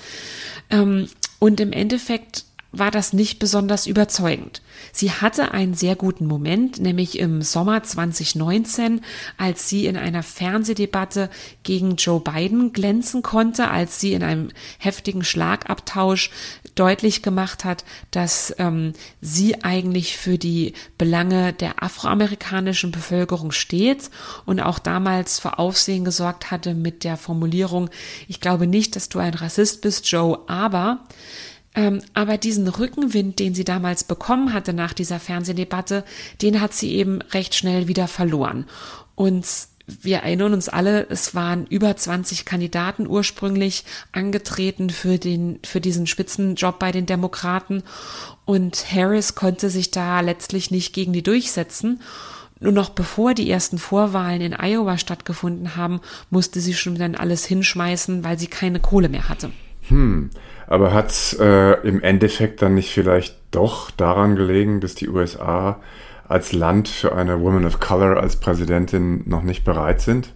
Ähm, 0.70 1.08
und 1.38 1.60
im 1.60 1.72
Endeffekt 1.72 2.44
war 2.78 2.90
das 2.90 3.12
nicht 3.12 3.38
besonders 3.38 3.86
überzeugend. 3.86 4.62
Sie 4.92 5.10
hatte 5.10 5.52
einen 5.52 5.74
sehr 5.74 5.96
guten 5.96 6.26
Moment, 6.26 6.78
nämlich 6.78 7.18
im 7.18 7.42
Sommer 7.42 7.82
2019, 7.82 9.00
als 9.36 9.68
sie 9.68 9.86
in 9.86 9.96
einer 9.96 10.22
Fernsehdebatte 10.22 11.30
gegen 11.62 11.96
Joe 11.96 12.20
Biden 12.20 12.72
glänzen 12.72 13.22
konnte, 13.22 13.70
als 13.70 14.00
sie 14.00 14.12
in 14.12 14.22
einem 14.22 14.48
heftigen 14.78 15.24
Schlagabtausch 15.24 16.30
deutlich 16.74 17.22
gemacht 17.22 17.64
hat, 17.64 17.84
dass 18.10 18.54
ähm, 18.58 18.92
sie 19.20 19.62
eigentlich 19.62 20.16
für 20.16 20.38
die 20.38 20.74
Belange 20.98 21.52
der 21.52 21.82
afroamerikanischen 21.82 22.92
Bevölkerung 22.92 23.52
steht 23.52 24.10
und 24.44 24.60
auch 24.60 24.78
damals 24.78 25.38
für 25.38 25.58
Aufsehen 25.58 26.04
gesorgt 26.04 26.50
hatte 26.50 26.74
mit 26.74 27.04
der 27.04 27.16
Formulierung, 27.16 27.90
ich 28.28 28.40
glaube 28.40 28.66
nicht, 28.66 28.96
dass 28.96 29.08
du 29.08 29.18
ein 29.18 29.34
Rassist 29.34 29.80
bist, 29.80 30.10
Joe, 30.10 30.38
aber 30.46 31.00
aber 32.14 32.38
diesen 32.38 32.68
Rückenwind, 32.68 33.38
den 33.38 33.54
sie 33.54 33.64
damals 33.64 34.04
bekommen 34.04 34.54
hatte 34.54 34.72
nach 34.72 34.94
dieser 34.94 35.20
Fernsehdebatte, 35.20 36.04
den 36.40 36.60
hat 36.60 36.72
sie 36.72 36.94
eben 36.94 37.20
recht 37.32 37.54
schnell 37.54 37.86
wieder 37.86 38.08
verloren. 38.08 38.64
Und 39.14 39.46
wir 39.86 40.18
erinnern 40.18 40.52
uns 40.54 40.68
alle, 40.68 41.06
es 41.10 41.34
waren 41.34 41.66
über 41.66 41.94
20 41.94 42.44
Kandidaten 42.44 43.06
ursprünglich 43.06 43.84
angetreten 44.10 44.90
für 44.90 45.18
den, 45.18 45.60
für 45.64 45.80
diesen 45.80 46.06
Spitzenjob 46.06 46.78
bei 46.78 46.92
den 46.92 47.06
Demokraten. 47.06 47.82
Und 48.46 48.90
Harris 48.90 49.34
konnte 49.34 49.70
sich 49.70 49.90
da 49.90 50.20
letztlich 50.20 50.70
nicht 50.70 50.92
gegen 50.92 51.12
die 51.12 51.22
durchsetzen. 51.22 52.00
Nur 52.58 52.72
noch 52.72 52.88
bevor 52.88 53.34
die 53.34 53.50
ersten 53.50 53.78
Vorwahlen 53.78 54.40
in 54.40 54.54
Iowa 54.54 54.96
stattgefunden 54.96 55.76
haben, 55.76 56.00
musste 56.30 56.60
sie 56.60 56.74
schon 56.74 56.96
dann 56.96 57.14
alles 57.14 57.44
hinschmeißen, 57.44 58.24
weil 58.24 58.38
sie 58.38 58.46
keine 58.46 58.80
Kohle 58.80 59.10
mehr 59.10 59.28
hatte. 59.28 59.52
Hm, 59.88 60.30
aber 60.66 60.92
hat 60.92 61.10
es 61.10 61.32
äh, 61.38 61.72
im 61.86 62.02
Endeffekt 62.02 62.62
dann 62.62 62.74
nicht 62.74 62.90
vielleicht 62.90 63.36
doch 63.50 63.90
daran 63.90 64.36
gelegen, 64.36 64.80
dass 64.80 64.94
die 64.94 65.08
USA 65.08 65.80
als 66.28 66.52
Land 66.52 66.88
für 66.88 67.14
eine 67.14 67.40
Woman 67.40 67.64
of 67.64 67.80
Color 67.80 68.20
als 68.20 68.36
Präsidentin 68.36 69.22
noch 69.26 69.42
nicht 69.42 69.64
bereit 69.64 70.00
sind? 70.00 70.32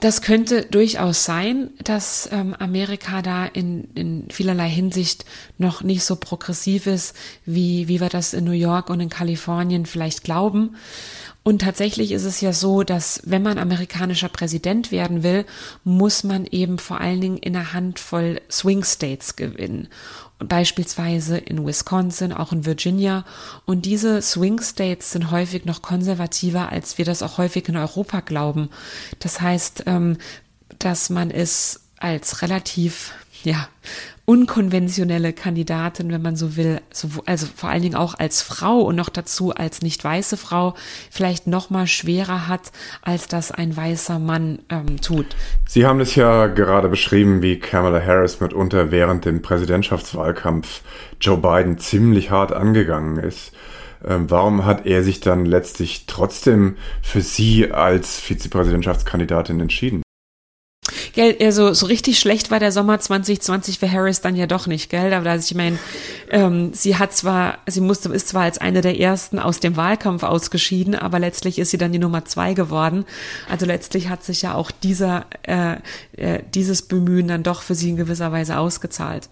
Das 0.00 0.22
könnte 0.22 0.62
durchaus 0.62 1.26
sein, 1.26 1.70
dass 1.84 2.28
ähm, 2.32 2.54
Amerika 2.58 3.20
da 3.20 3.44
in, 3.44 3.84
in 3.94 4.28
vielerlei 4.30 4.68
Hinsicht 4.68 5.26
noch 5.58 5.82
nicht 5.82 6.04
so 6.04 6.16
progressiv 6.16 6.86
ist, 6.86 7.14
wie, 7.44 7.86
wie 7.86 8.00
wir 8.00 8.08
das 8.08 8.32
in 8.32 8.44
New 8.44 8.52
York 8.52 8.88
und 8.88 9.00
in 9.00 9.10
Kalifornien 9.10 9.84
vielleicht 9.84 10.24
glauben. 10.24 10.76
Und 11.42 11.62
tatsächlich 11.62 12.12
ist 12.12 12.24
es 12.24 12.40
ja 12.40 12.52
so, 12.52 12.82
dass 12.82 13.22
wenn 13.24 13.42
man 13.42 13.58
amerikanischer 13.58 14.28
Präsident 14.28 14.92
werden 14.92 15.22
will, 15.22 15.46
muss 15.84 16.22
man 16.22 16.44
eben 16.46 16.78
vor 16.78 17.00
allen 17.00 17.20
Dingen 17.20 17.38
in 17.38 17.56
einer 17.56 17.72
Handvoll 17.72 18.40
Swing 18.50 18.84
States 18.84 19.36
gewinnen. 19.36 19.88
Beispielsweise 20.38 21.38
in 21.38 21.66
Wisconsin, 21.66 22.32
auch 22.32 22.52
in 22.52 22.66
Virginia. 22.66 23.24
Und 23.64 23.86
diese 23.86 24.20
Swing 24.20 24.60
States 24.60 25.12
sind 25.12 25.30
häufig 25.30 25.64
noch 25.64 25.80
konservativer, 25.80 26.70
als 26.70 26.98
wir 26.98 27.04
das 27.04 27.22
auch 27.22 27.38
häufig 27.38 27.68
in 27.68 27.76
Europa 27.76 28.20
glauben. 28.20 28.68
Das 29.18 29.40
heißt, 29.40 29.84
ähm, 29.86 30.18
dass 30.78 31.08
man 31.08 31.30
es 31.30 31.80
als 31.98 32.42
relativ 32.42 33.12
ja, 33.44 33.68
unkonventionelle 34.30 35.32
Kandidatin, 35.32 36.12
wenn 36.12 36.22
man 36.22 36.36
so 36.36 36.56
will, 36.56 36.80
also 37.26 37.48
vor 37.56 37.68
allen 37.68 37.82
Dingen 37.82 37.96
auch 37.96 38.14
als 38.16 38.42
Frau 38.42 38.78
und 38.78 38.94
noch 38.94 39.08
dazu 39.08 39.52
als 39.52 39.82
nicht 39.82 40.04
weiße 40.04 40.36
Frau, 40.36 40.74
vielleicht 41.10 41.48
noch 41.48 41.68
mal 41.68 41.88
schwerer 41.88 42.46
hat, 42.46 42.70
als 43.02 43.26
das 43.26 43.50
ein 43.50 43.76
weißer 43.76 44.20
Mann 44.20 44.60
ähm, 44.68 45.00
tut. 45.00 45.26
Sie 45.66 45.84
haben 45.84 45.98
es 45.98 46.14
ja 46.14 46.46
gerade 46.46 46.88
beschrieben, 46.88 47.42
wie 47.42 47.58
Kamala 47.58 48.00
Harris 48.00 48.38
mitunter 48.38 48.92
während 48.92 49.24
dem 49.24 49.42
Präsidentschaftswahlkampf 49.42 50.82
Joe 51.20 51.38
Biden 51.38 51.78
ziemlich 51.78 52.30
hart 52.30 52.52
angegangen 52.52 53.16
ist. 53.16 53.50
Ähm, 54.06 54.30
warum 54.30 54.64
hat 54.64 54.86
er 54.86 55.02
sich 55.02 55.18
dann 55.18 55.44
letztlich 55.44 56.04
trotzdem 56.06 56.76
für 57.02 57.20
sie 57.20 57.72
als 57.72 58.20
Vizepräsidentschaftskandidatin 58.20 59.58
entschieden? 59.58 60.02
Gell, 61.14 61.36
also 61.40 61.72
so 61.72 61.86
richtig 61.86 62.18
schlecht 62.18 62.50
war 62.50 62.60
der 62.60 62.72
Sommer 62.72 63.00
2020 63.00 63.78
für 63.78 63.90
Harris 63.90 64.20
dann 64.20 64.36
ja 64.36 64.46
doch 64.46 64.66
nicht, 64.66 64.90
gell? 64.90 65.12
Aber 65.12 65.30
also 65.30 65.44
ich 65.44 65.54
meine, 65.56 65.78
ähm, 66.30 66.72
sie 66.72 66.96
hat 66.96 67.12
zwar, 67.12 67.58
sie 67.66 67.80
musste, 67.80 68.08
ist 68.10 68.28
zwar 68.28 68.42
als 68.42 68.58
eine 68.58 68.80
der 68.80 68.98
ersten 68.98 69.38
aus 69.38 69.60
dem 69.60 69.76
Wahlkampf 69.76 70.22
ausgeschieden, 70.22 70.94
aber 70.94 71.18
letztlich 71.18 71.58
ist 71.58 71.70
sie 71.70 71.78
dann 71.78 71.92
die 71.92 71.98
Nummer 71.98 72.24
zwei 72.24 72.54
geworden. 72.54 73.04
Also 73.48 73.66
letztlich 73.66 74.08
hat 74.08 74.22
sich 74.24 74.42
ja 74.42 74.54
auch 74.54 74.70
dieser, 74.70 75.26
äh, 75.42 75.76
äh, 76.16 76.42
dieses 76.54 76.82
Bemühen 76.82 77.28
dann 77.28 77.42
doch 77.42 77.62
für 77.62 77.74
sie 77.74 77.90
in 77.90 77.96
gewisser 77.96 78.32
Weise 78.32 78.58
ausgezahlt. 78.58 79.28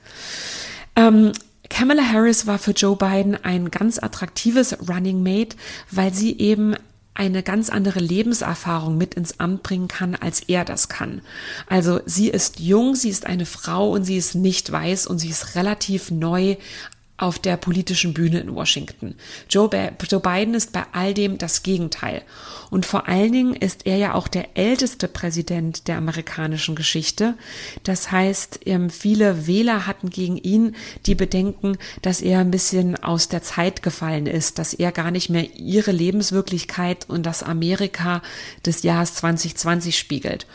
Ähm, 0.96 1.32
Kamala 1.70 2.02
Harris 2.02 2.46
war 2.46 2.58
für 2.58 2.70
Joe 2.72 2.96
Biden 2.96 3.36
ein 3.42 3.70
ganz 3.70 3.98
attraktives 4.02 4.76
Running 4.88 5.22
Mate, 5.22 5.56
weil 5.90 6.12
sie 6.14 6.38
eben 6.38 6.74
eine 7.18 7.42
ganz 7.42 7.68
andere 7.68 7.98
Lebenserfahrung 7.98 8.96
mit 8.96 9.14
ins 9.14 9.40
Amt 9.40 9.64
bringen 9.64 9.88
kann, 9.88 10.14
als 10.14 10.40
er 10.40 10.64
das 10.64 10.88
kann. 10.88 11.20
Also 11.66 12.00
sie 12.06 12.28
ist 12.28 12.60
jung, 12.60 12.94
sie 12.94 13.10
ist 13.10 13.26
eine 13.26 13.44
Frau 13.44 13.90
und 13.90 14.04
sie 14.04 14.16
ist 14.16 14.36
nicht 14.36 14.70
weiß 14.70 15.08
und 15.08 15.18
sie 15.18 15.28
ist 15.28 15.56
relativ 15.56 16.12
neu 16.12 16.56
auf 17.18 17.38
der 17.38 17.56
politischen 17.56 18.14
Bühne 18.14 18.38
in 18.40 18.54
Washington. 18.54 19.16
Joe, 19.50 19.68
Joe, 20.08 20.20
Biden 20.20 20.54
ist 20.54 20.72
bei 20.72 20.84
all 20.92 21.12
dem 21.14 21.36
das 21.36 21.62
Gegenteil. 21.62 22.22
Und 22.70 22.86
vor 22.86 23.08
allen 23.08 23.32
Dingen 23.32 23.54
ist 23.54 23.86
er 23.86 23.96
ja 23.96 24.14
auch 24.14 24.28
der 24.28 24.56
älteste 24.56 25.08
Präsident 25.08 25.88
der 25.88 25.96
amerikanischen 25.98 26.76
Geschichte. 26.76 27.34
Das 27.82 28.12
heißt, 28.12 28.60
ähm, 28.66 28.88
viele 28.88 29.46
Wähler 29.46 29.86
hatten 29.86 30.10
gegen 30.10 30.36
ihn 30.36 30.76
die 31.06 31.16
Bedenken, 31.16 31.76
dass 32.02 32.20
er 32.20 32.38
ein 32.38 32.52
bisschen 32.52 32.96
aus 32.96 33.28
der 33.28 33.42
Zeit 33.42 33.82
gefallen 33.82 34.26
ist, 34.26 34.58
dass 34.58 34.72
er 34.72 34.92
gar 34.92 35.10
nicht 35.10 35.28
mehr 35.28 35.56
ihre 35.56 35.90
Lebenswirklichkeit 35.92 37.08
und 37.08 37.26
das 37.26 37.42
Amerika 37.42 38.22
des 38.64 38.84
Jahres 38.84 39.14
2020 39.14 39.98
spiegelt. 39.98 40.46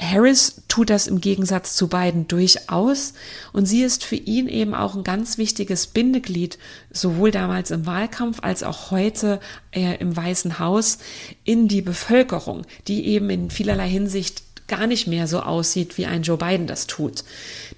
Harris 0.00 0.62
tut 0.68 0.90
das 0.90 1.08
im 1.08 1.20
Gegensatz 1.20 1.74
zu 1.74 1.88
beiden 1.88 2.28
durchaus 2.28 3.14
und 3.52 3.66
sie 3.66 3.82
ist 3.82 4.04
für 4.04 4.16
ihn 4.16 4.46
eben 4.46 4.74
auch 4.74 4.94
ein 4.94 5.02
ganz 5.02 5.38
wichtiges 5.38 5.88
Bindeglied, 5.88 6.58
sowohl 6.92 7.32
damals 7.32 7.72
im 7.72 7.84
Wahlkampf 7.84 8.38
als 8.40 8.62
auch 8.62 8.92
heute 8.92 9.40
äh, 9.72 9.96
im 9.96 10.16
Weißen 10.16 10.60
Haus, 10.60 10.98
in 11.42 11.66
die 11.66 11.82
Bevölkerung, 11.82 12.62
die 12.86 13.06
eben 13.06 13.28
in 13.28 13.50
vielerlei 13.50 13.88
Hinsicht 13.88 14.42
gar 14.68 14.86
nicht 14.86 15.06
mehr 15.08 15.26
so 15.26 15.40
aussieht, 15.40 15.98
wie 15.98 16.06
ein 16.06 16.22
Joe 16.22 16.36
Biden 16.36 16.66
das 16.66 16.86
tut. 16.86 17.24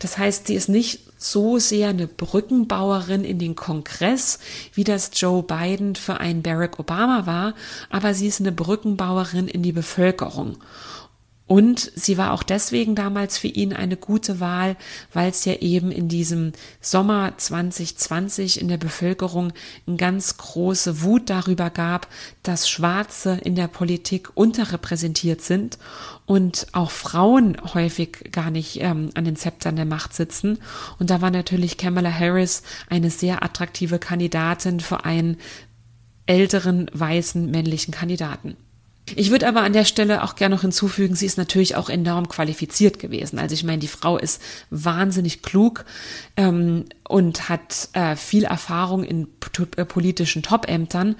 Das 0.00 0.18
heißt, 0.18 0.48
sie 0.48 0.56
ist 0.56 0.68
nicht 0.68 1.00
so 1.16 1.58
sehr 1.58 1.88
eine 1.88 2.06
Brückenbauerin 2.06 3.24
in 3.24 3.38
den 3.38 3.54
Kongress, 3.54 4.40
wie 4.74 4.84
das 4.84 5.10
Joe 5.14 5.42
Biden 5.42 5.94
für 5.94 6.18
einen 6.18 6.42
Barack 6.42 6.78
Obama 6.78 7.26
war, 7.26 7.54
aber 7.90 8.12
sie 8.12 8.26
ist 8.26 8.40
eine 8.40 8.52
Brückenbauerin 8.52 9.46
in 9.46 9.62
die 9.62 9.72
Bevölkerung. 9.72 10.56
Und 11.50 11.90
sie 11.96 12.16
war 12.16 12.32
auch 12.32 12.44
deswegen 12.44 12.94
damals 12.94 13.36
für 13.36 13.48
ihn 13.48 13.72
eine 13.72 13.96
gute 13.96 14.38
Wahl, 14.38 14.76
weil 15.12 15.30
es 15.30 15.44
ja 15.44 15.54
eben 15.54 15.90
in 15.90 16.06
diesem 16.06 16.52
Sommer 16.80 17.32
2020 17.36 18.60
in 18.60 18.68
der 18.68 18.76
Bevölkerung 18.76 19.52
eine 19.84 19.96
ganz 19.96 20.36
große 20.36 21.02
Wut 21.02 21.28
darüber 21.28 21.68
gab, 21.70 22.06
dass 22.44 22.70
Schwarze 22.70 23.40
in 23.42 23.56
der 23.56 23.66
Politik 23.66 24.30
unterrepräsentiert 24.36 25.40
sind 25.40 25.78
und 26.24 26.68
auch 26.70 26.92
Frauen 26.92 27.56
häufig 27.74 28.30
gar 28.30 28.52
nicht 28.52 28.80
ähm, 28.80 29.10
an 29.14 29.24
den 29.24 29.34
Zeptern 29.34 29.74
der 29.74 29.86
Macht 29.86 30.14
sitzen. 30.14 30.58
Und 31.00 31.10
da 31.10 31.20
war 31.20 31.32
natürlich 31.32 31.76
Kamala 31.76 32.12
Harris 32.16 32.62
eine 32.88 33.10
sehr 33.10 33.42
attraktive 33.42 33.98
Kandidatin 33.98 34.78
für 34.78 35.04
einen 35.04 35.36
älteren 36.26 36.88
weißen 36.94 37.50
männlichen 37.50 37.92
Kandidaten. 37.92 38.56
Ich 39.16 39.30
würde 39.30 39.48
aber 39.48 39.62
an 39.62 39.72
der 39.72 39.84
Stelle 39.84 40.22
auch 40.22 40.34
gerne 40.34 40.54
noch 40.54 40.62
hinzufügen, 40.62 41.14
sie 41.14 41.26
ist 41.26 41.38
natürlich 41.38 41.76
auch 41.76 41.88
enorm 41.88 42.28
qualifiziert 42.28 42.98
gewesen. 42.98 43.38
Also 43.38 43.54
ich 43.54 43.64
meine, 43.64 43.78
die 43.78 43.88
Frau 43.88 44.18
ist 44.18 44.40
wahnsinnig 44.70 45.42
klug 45.42 45.84
ähm, 46.36 46.84
und 47.08 47.48
hat 47.48 47.88
äh, 47.92 48.16
viel 48.16 48.44
Erfahrung 48.44 49.04
in 49.04 49.28
politischen 49.38 50.42
Top-Ämtern 50.42 51.16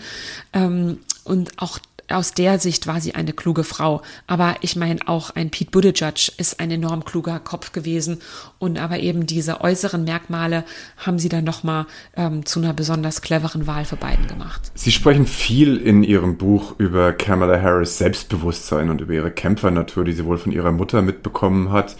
ähm, 0.52 0.98
und 1.24 1.60
auch 1.60 1.78
aus 2.10 2.32
der 2.32 2.58
Sicht 2.58 2.86
war 2.86 3.00
sie 3.00 3.14
eine 3.14 3.32
kluge 3.32 3.64
Frau. 3.64 4.02
Aber 4.26 4.56
ich 4.60 4.76
meine, 4.76 5.00
auch 5.06 5.30
ein 5.30 5.50
Pete 5.50 5.70
Buttigieg 5.70 6.32
ist 6.38 6.60
ein 6.60 6.70
enorm 6.70 7.04
kluger 7.04 7.38
Kopf 7.40 7.72
gewesen. 7.72 8.18
Und 8.58 8.78
aber 8.78 8.98
eben 8.98 9.26
diese 9.26 9.60
äußeren 9.60 10.04
Merkmale 10.04 10.64
haben 10.98 11.18
sie 11.18 11.28
dann 11.28 11.44
nochmal 11.44 11.86
ähm, 12.16 12.44
zu 12.46 12.60
einer 12.60 12.72
besonders 12.72 13.22
cleveren 13.22 13.66
Wahl 13.66 13.84
für 13.84 13.96
beiden 13.96 14.26
gemacht. 14.26 14.70
Sie 14.74 14.92
sprechen 14.92 15.26
viel 15.26 15.76
in 15.76 16.02
Ihrem 16.02 16.36
Buch 16.36 16.74
über 16.78 17.12
Kamala 17.12 17.60
Harris 17.60 17.98
Selbstbewusstsein 17.98 18.90
und 18.90 19.00
über 19.00 19.12
ihre 19.12 19.30
Kämpfernatur, 19.30 20.04
die 20.04 20.12
sie 20.12 20.24
wohl 20.24 20.38
von 20.38 20.52
ihrer 20.52 20.72
Mutter 20.72 21.02
mitbekommen 21.02 21.70
hat, 21.70 21.96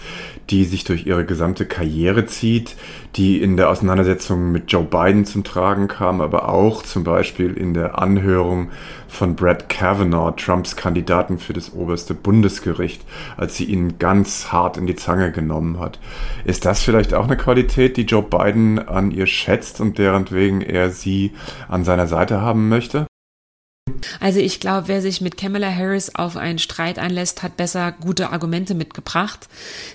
die 0.51 0.65
sich 0.65 0.85
durch 0.85 1.07
ihre 1.07 1.25
gesamte 1.25 1.67
Karriere 1.67 2.27
zieht, 2.27 2.77
die 3.17 3.41
in 3.41 3.57
der 3.57 3.71
Auseinandersetzung 3.71 4.53
mit 4.53 4.71
Joe 4.73 4.85
Biden 4.85 5.25
zum 5.25 5.45
Tragen 5.45 5.89
kam, 5.89 6.21
aber 6.21 6.49
auch 6.49 6.83
zum 6.83 7.05
Beispiel 7.05 7.55
in 7.55 7.75
der 7.75 7.99
Anhörung 7.99 8.71
von 9.11 9.37
Brett 9.37 9.69
Kavanaugh, 9.69 10.37
Trumps 10.37 10.77
Kandidaten 10.77 11.39
für 11.39 11.53
das 11.53 11.73
oberste 11.73 12.15
Bundesgericht, 12.15 13.03
als 13.37 13.57
sie 13.57 13.65
ihn 13.65 13.99
ganz 13.99 14.53
hart 14.53 14.77
in 14.77 14.87
die 14.87 14.97
Zange 14.97 15.33
genommen 15.33 15.79
hat. 15.81 15.99
Ist 16.45 16.65
das 16.65 16.81
vielleicht 16.81 17.15
auch 17.15 17.25
eine 17.25 17.37
Qualität, 17.37 17.97
die 17.97 18.03
Joe 18.03 18.23
Biden 18.23 18.79
an 18.79 19.11
ihr 19.11 19.27
schätzt 19.27 19.81
und 19.81 19.99
deren 19.99 20.31
wegen 20.31 20.61
er 20.61 20.91
sie 20.91 21.33
an 21.69 21.85
seiner 21.85 22.07
Seite 22.07 22.41
haben 22.41 22.69
möchte? 22.69 23.07
Also 24.21 24.39
ich 24.41 24.61
glaube, 24.61 24.89
wer 24.89 25.03
sich 25.03 25.21
mit 25.21 25.37
Kamala 25.37 25.75
Harris 25.75 26.15
auf 26.15 26.37
einen 26.37 26.59
Streit 26.59 26.99
einlässt, 26.99 27.43
hat 27.43 27.57
besser 27.57 27.93
gute 27.93 28.31
Argumente 28.31 28.75
mitgebracht. 28.75 29.49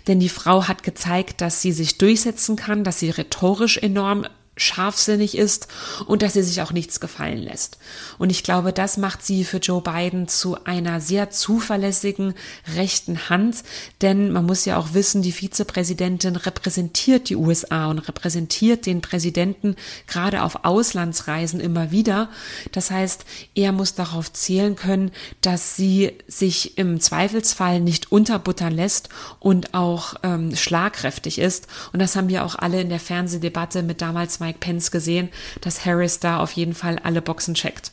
Denn 0.07 0.19
die 0.19 0.29
Frau 0.29 0.67
hat 0.67 0.83
gezeigt, 0.83 1.41
dass 1.41 1.61
sie 1.61 1.71
sich 1.71 1.97
durchsetzen 1.97 2.55
kann, 2.55 2.83
dass 2.83 2.99
sie 2.99 3.09
rhetorisch 3.09 3.77
enorm 3.77 4.25
scharfsinnig 4.57 5.37
ist 5.37 5.67
und 6.05 6.21
dass 6.21 6.33
sie 6.33 6.43
sich 6.43 6.61
auch 6.61 6.71
nichts 6.71 6.99
gefallen 6.99 7.39
lässt. 7.39 7.77
Und 8.17 8.29
ich 8.29 8.43
glaube, 8.43 8.71
das 8.71 8.97
macht 8.97 9.25
sie 9.25 9.43
für 9.43 9.57
Joe 9.57 9.81
Biden 9.81 10.27
zu 10.27 10.63
einer 10.63 11.01
sehr 11.01 11.29
zuverlässigen 11.29 12.33
rechten 12.75 13.29
Hand, 13.29 13.63
denn 14.01 14.31
man 14.31 14.45
muss 14.45 14.65
ja 14.65 14.77
auch 14.77 14.93
wissen, 14.93 15.21
die 15.21 15.31
Vizepräsidentin 15.31 16.35
repräsentiert 16.35 17.29
die 17.29 17.35
USA 17.35 17.87
und 17.87 17.99
repräsentiert 17.99 18.85
den 18.85 19.01
Präsidenten 19.01 19.75
gerade 20.07 20.43
auf 20.43 20.63
Auslandsreisen 20.63 21.59
immer 21.59 21.91
wieder. 21.91 22.29
Das 22.71 22.91
heißt, 22.91 23.25
er 23.55 23.71
muss 23.71 23.95
darauf 23.95 24.31
zählen 24.31 24.75
können, 24.75 25.11
dass 25.41 25.75
sie 25.75 26.13
sich 26.27 26.77
im 26.77 26.99
Zweifelsfall 26.99 27.81
nicht 27.81 28.11
unterbuttern 28.11 28.73
lässt 28.73 29.09
und 29.39 29.73
auch 29.73 30.15
ähm, 30.23 30.55
schlagkräftig 30.55 31.39
ist. 31.39 31.67
Und 31.91 31.99
das 31.99 32.15
haben 32.15 32.29
wir 32.29 32.45
auch 32.45 32.55
alle 32.55 32.81
in 32.81 32.89
der 32.89 32.99
Fernsehdebatte 32.99 33.83
mit 33.83 34.01
damals 34.01 34.39
Mike 34.45 34.59
Pence 34.59 34.91
gesehen, 34.91 35.29
dass 35.61 35.85
Harris 35.85 36.19
da 36.19 36.39
auf 36.39 36.51
jeden 36.51 36.73
Fall 36.73 36.99
alle 37.03 37.21
Boxen 37.21 37.55
checkt. 37.55 37.91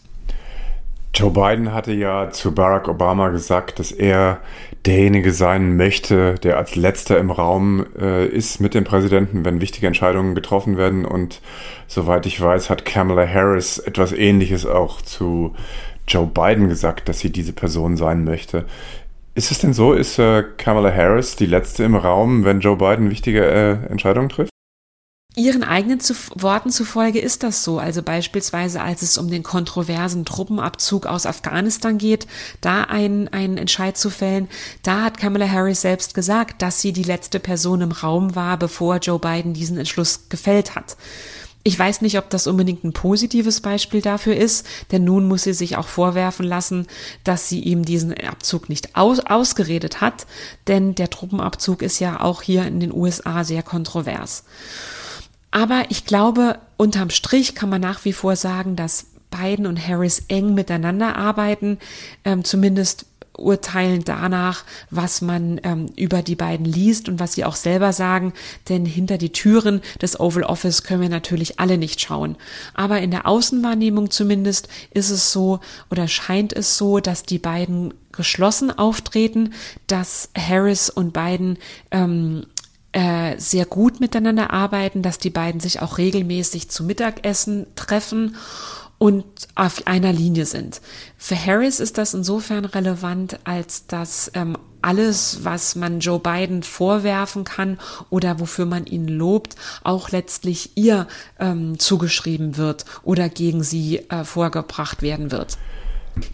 Joe 1.15 1.31
Biden 1.31 1.75
hatte 1.75 1.93
ja 1.93 2.31
zu 2.31 2.55
Barack 2.55 2.89
Obama 2.89 3.29
gesagt, 3.29 3.79
dass 3.79 3.93
er 3.93 4.41
derjenige 4.87 5.33
sein 5.33 5.77
möchte, 5.77 6.37
der 6.37 6.57
als 6.57 6.75
letzter 6.75 7.19
im 7.19 7.31
Raum 7.31 7.85
äh, 7.99 8.27
ist 8.27 8.61
mit 8.61 8.73
dem 8.73 8.85
Präsidenten, 8.85 9.45
wenn 9.45 9.61
wichtige 9.61 9.87
Entscheidungen 9.87 10.35
getroffen 10.35 10.79
werden. 10.79 11.05
Und 11.05 11.43
soweit 11.87 12.25
ich 12.25 12.41
weiß, 12.41 12.71
hat 12.71 12.87
Kamala 12.87 13.27
Harris 13.27 13.79
etwas 13.79 14.13
Ähnliches 14.13 14.65
auch 14.65 15.03
zu 15.03 15.55
Joe 16.09 16.27
Biden 16.27 16.69
gesagt, 16.69 17.09
dass 17.11 17.21
sie 17.21 17.31
diese 17.31 17.53
Person 17.53 17.99
sein 17.99 18.25
möchte. 18.25 18.65
Ist 19.35 19.51
es 19.51 19.59
denn 19.59 19.75
so, 19.75 19.93
ist 19.93 20.19
äh, 20.19 20.45
Kamala 20.57 20.95
Harris 20.95 21.37
die 21.37 21.47
letzte 21.47 21.85
im 21.85 21.95
Raum, 21.95 22.45
wenn 22.45 22.61
Joe 22.61 22.77
Biden 22.77 23.11
wichtige 23.11 23.45
äh, 23.45 23.91
Entscheidungen 23.91 24.31
trifft? 24.31 24.52
Ihren 25.35 25.65
eigenen 25.65 25.99
zu 25.99 26.15
Worten 26.35 26.69
zufolge 26.69 27.19
ist 27.19 27.43
das 27.43 27.65
so. 27.65 27.79
Also 27.79 28.03
beispielsweise, 28.03 28.83
als 28.83 29.01
es 29.01 29.17
um 29.17 29.31
den 29.31 29.43
kontroversen 29.43 30.27
Truppenabzug 30.27 31.07
aus 31.07 31.25
Afghanistan 31.25 31.97
geht, 31.97 32.27
da 32.61 32.83
einen, 32.83 33.29
einen 33.29 33.57
Entscheid 33.57 33.97
zu 33.97 34.11
fällen, 34.11 34.49
da 34.83 35.03
hat 35.03 35.17
Kamala 35.17 35.49
Harris 35.49 35.81
selbst 35.81 36.13
gesagt, 36.13 36.61
dass 36.61 36.83
sie 36.83 36.93
die 36.93 37.03
letzte 37.03 37.41
Person 37.41 37.81
im 37.81 37.93
Raum 37.93 38.35
war, 38.35 38.59
bevor 38.59 38.99
Joe 38.99 39.19
Biden 39.19 39.55
diesen 39.55 39.79
Entschluss 39.79 40.29
gefällt 40.29 40.75
hat. 40.75 40.99
Ich 41.65 41.79
weiß 41.79 42.03
nicht, 42.03 42.19
ob 42.19 42.29
das 42.29 42.47
unbedingt 42.47 42.85
ein 42.85 42.93
positives 42.93 43.61
Beispiel 43.61 44.03
dafür 44.03 44.37
ist, 44.37 44.67
denn 44.91 45.05
nun 45.05 45.29
muss 45.29 45.45
sie 45.45 45.55
sich 45.55 45.77
auch 45.77 45.87
vorwerfen 45.87 46.45
lassen, 46.45 46.89
dass 47.25 47.49
sie 47.49 47.61
ihm 47.61 47.85
diesen 47.85 48.13
Abzug 48.13 48.69
nicht 48.69 48.97
aus 48.97 49.21
ausgeredet 49.21 50.01
hat, 50.01 50.27
denn 50.67 50.95
der 50.95 51.09
Truppenabzug 51.09 51.81
ist 51.81 52.01
ja 52.01 52.21
auch 52.21 52.43
hier 52.43 52.67
in 52.67 52.81
den 52.81 52.93
USA 52.93 53.45
sehr 53.45 53.63
kontrovers. 53.63 54.45
Aber 55.53 55.85
ich 55.91 56.05
glaube, 56.05 56.59
unterm 56.77 57.11
Strich 57.11 57.55
kann 57.55 57.69
man 57.69 57.81
nach 57.81 58.05
wie 58.05 58.13
vor 58.13 58.35
sagen, 58.35 58.75
dass 58.75 59.07
Biden 59.31 59.67
und 59.67 59.87
Harris 59.87 60.25
eng 60.29 60.55
miteinander 60.55 61.17
arbeiten, 61.17 61.79
ähm, 62.25 62.43
zumindest 62.43 63.07
urteilen 63.39 64.05
danach, 64.05 64.65
was 64.91 65.23
man 65.23 65.61
ähm, 65.65 65.87
über 65.97 66.23
die 66.23 66.35
beiden 66.35 66.67
liest 66.67 67.09
und 67.09 67.19
was 67.19 67.35
sie 67.35 67.45
auch 67.45 67.57
selber 67.57 67.93
sagen, 67.93 68.33
denn 68.69 68.85
hinter 68.85 69.19
die 69.19 69.33
Türen 69.33 69.81
des 70.01 70.21
Oval 70.21 70.43
Office 70.45 70.83
können 70.83 71.01
wir 71.01 71.09
natürlich 71.09 71.59
alle 71.59 71.79
nicht 71.79 72.01
schauen. 72.01 72.37
Aber 72.75 73.01
in 73.01 73.11
der 73.11 73.27
Außenwahrnehmung 73.27 74.11
zumindest 74.11 74.69
ist 74.91 75.11
es 75.11 75.33
so 75.33 75.61
oder 75.91 76.09
scheint 76.09 76.53
es 76.53 76.77
so, 76.77 77.01
dass 77.01 77.23
die 77.23 77.39
beiden 77.39 77.95
geschlossen 78.13 78.71
auftreten, 78.71 79.55
dass 79.87 80.29
Harris 80.37 80.91
und 80.91 81.15
Biden 81.15 81.59
ähm, 81.91 82.45
äh, 82.93 83.39
sehr 83.39 83.65
gut 83.65 84.01
miteinander 84.01 84.51
arbeiten, 84.51 85.03
dass 85.03 85.19
die 85.19 85.31
beiden 85.31 85.61
sich 85.61 85.81
auch 85.81 85.99
regelmäßig 85.99 86.69
zu 86.69 86.85
Mittagessen 86.85 87.67
treffen 87.75 88.37
und 88.99 89.25
auf 89.57 89.87
einer 89.87 90.13
Linie 90.13 90.47
sind. 90.47 90.81
Für 91.17 91.35
Harris 91.35 91.81
ist 91.81 91.99
das 91.99 92.15
insofern 92.15 92.65
relevant, 92.65 93.41
als 93.45 93.87
dass 93.87 94.31
ähm, 94.35 94.57
alles, 94.83 95.39
was 95.43 95.75
man 95.75 96.01
Joe 96.01 96.19
Biden 96.19 96.63
vorwerfen 96.63 97.45
kann 97.45 97.79
oder 98.11 98.39
wofür 98.41 98.67
man 98.67 98.87
ihn 98.87 99.09
lobt, 99.09 99.57
auch 99.83 100.11
letztlich 100.11 100.77
ihr 100.77 101.07
ähm, 101.39 101.79
zugeschrieben 101.79 102.57
wird 102.57 102.85
oder 103.03 103.29
gegen 103.29 103.63
sie 103.63 103.99
äh, 104.09 104.25
vorgebracht 104.25 105.03
werden 105.03 105.31
wird. 105.31 105.57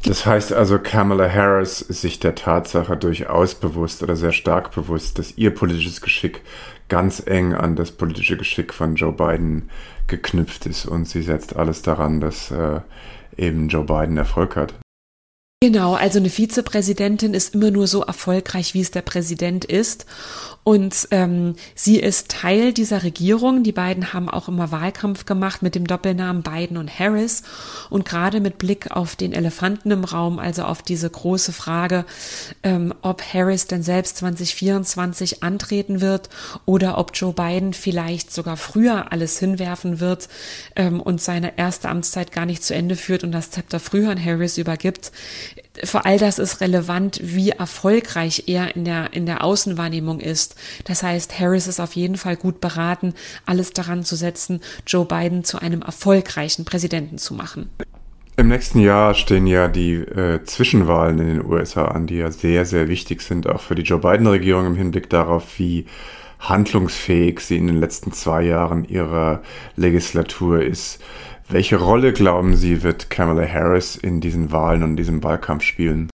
Das 0.04 0.26
heißt 0.26 0.52
also, 0.52 0.78
Kamala 0.78 1.32
Harris 1.32 1.82
ist 1.82 2.00
sich 2.00 2.18
der 2.18 2.34
Tatsache 2.34 2.96
durchaus 2.96 3.54
bewusst 3.54 4.02
oder 4.02 4.16
sehr 4.16 4.32
stark 4.32 4.72
bewusst, 4.72 5.18
dass 5.18 5.36
ihr 5.36 5.54
politisches 5.54 6.00
Geschick 6.00 6.42
ganz 6.88 7.22
eng 7.24 7.54
an 7.54 7.76
das 7.76 7.92
politische 7.92 8.36
Geschick 8.36 8.74
von 8.74 8.96
Joe 8.96 9.12
Biden 9.12 9.70
geknüpft 10.08 10.66
ist 10.66 10.86
und 10.86 11.08
sie 11.08 11.22
setzt 11.22 11.54
alles 11.54 11.82
daran, 11.82 12.20
dass 12.20 12.50
äh, 12.50 12.80
eben 13.36 13.68
Joe 13.68 13.84
Biden 13.84 14.16
Erfolg 14.16 14.56
hat. 14.56 14.74
Genau, 15.60 15.94
also 15.94 16.20
eine 16.20 16.30
Vizepräsidentin 16.30 17.34
ist 17.34 17.52
immer 17.54 17.72
nur 17.72 17.88
so 17.88 18.02
erfolgreich, 18.02 18.74
wie 18.74 18.80
es 18.80 18.92
der 18.92 19.02
Präsident 19.02 19.64
ist. 19.64 20.06
Und 20.68 21.08
ähm, 21.12 21.54
sie 21.74 21.98
ist 21.98 22.28
Teil 22.28 22.74
dieser 22.74 23.02
Regierung. 23.02 23.62
Die 23.62 23.72
beiden 23.72 24.12
haben 24.12 24.28
auch 24.28 24.48
immer 24.48 24.70
Wahlkampf 24.70 25.24
gemacht 25.24 25.62
mit 25.62 25.74
dem 25.74 25.86
Doppelnamen 25.86 26.42
Biden 26.42 26.76
und 26.76 26.98
Harris. 26.98 27.42
Und 27.88 28.04
gerade 28.04 28.42
mit 28.42 28.58
Blick 28.58 28.90
auf 28.90 29.16
den 29.16 29.32
Elefanten 29.32 29.90
im 29.92 30.04
Raum, 30.04 30.38
also 30.38 30.64
auf 30.64 30.82
diese 30.82 31.08
große 31.08 31.54
Frage, 31.54 32.04
ähm, 32.62 32.92
ob 33.00 33.22
Harris 33.22 33.66
denn 33.66 33.82
selbst 33.82 34.18
2024 34.18 35.42
antreten 35.42 36.02
wird 36.02 36.28
oder 36.66 36.98
ob 36.98 37.12
Joe 37.14 37.32
Biden 37.32 37.72
vielleicht 37.72 38.30
sogar 38.30 38.58
früher 38.58 39.10
alles 39.10 39.38
hinwerfen 39.38 40.00
wird 40.00 40.28
ähm, 40.76 41.00
und 41.00 41.22
seine 41.22 41.56
erste 41.56 41.88
Amtszeit 41.88 42.30
gar 42.30 42.44
nicht 42.44 42.62
zu 42.62 42.74
Ende 42.74 42.96
führt 42.96 43.24
und 43.24 43.32
das 43.32 43.50
Zepter 43.50 43.80
früher 43.80 44.10
an 44.10 44.22
Harris 44.22 44.58
übergibt, 44.58 45.12
Vor 45.84 46.06
all 46.06 46.18
das 46.18 46.38
ist 46.38 46.60
relevant, 46.60 47.20
wie 47.22 47.50
erfolgreich 47.50 48.44
er 48.46 48.74
in 48.74 48.84
der, 48.84 49.12
in 49.12 49.26
der 49.26 49.44
Außenwahrnehmung 49.44 50.20
ist. 50.20 50.56
Das 50.84 51.02
heißt, 51.02 51.38
Harris 51.38 51.66
ist 51.66 51.80
auf 51.80 51.94
jeden 51.94 52.16
Fall 52.16 52.36
gut 52.36 52.60
beraten, 52.60 53.14
alles 53.46 53.72
daran 53.72 54.04
zu 54.04 54.16
setzen, 54.16 54.60
Joe 54.86 55.04
Biden 55.04 55.44
zu 55.44 55.60
einem 55.60 55.82
erfolgreichen 55.82 56.64
Präsidenten 56.64 57.18
zu 57.18 57.34
machen. 57.34 57.70
Im 58.36 58.48
nächsten 58.48 58.78
Jahr 58.78 59.14
stehen 59.14 59.48
ja 59.48 59.66
die 59.66 59.94
äh, 59.94 60.44
Zwischenwahlen 60.44 61.18
in 61.18 61.26
den 61.26 61.44
USA 61.44 61.86
an, 61.86 62.06
die 62.06 62.18
ja 62.18 62.30
sehr, 62.30 62.64
sehr 62.64 62.88
wichtig 62.88 63.20
sind, 63.20 63.48
auch 63.48 63.60
für 63.60 63.74
die 63.74 63.82
Joe 63.82 63.98
Biden-Regierung 63.98 64.64
im 64.64 64.76
Hinblick 64.76 65.10
darauf, 65.10 65.58
wie 65.58 65.86
handlungsfähig 66.38 67.40
sie 67.40 67.56
in 67.56 67.66
den 67.66 67.80
letzten 67.80 68.12
zwei 68.12 68.42
Jahren 68.42 68.84
ihrer 68.84 69.42
Legislatur 69.74 70.62
ist. 70.62 71.02
Welche 71.50 71.76
Rolle, 71.76 72.12
glauben 72.12 72.56
Sie, 72.56 72.82
wird 72.82 73.08
Kamala 73.08 73.48
Harris 73.48 73.96
in 73.96 74.20
diesen 74.20 74.52
Wahlen 74.52 74.82
und 74.82 74.96
diesem 74.96 75.24
Wahlkampf 75.24 75.62
spielen? 75.62 76.10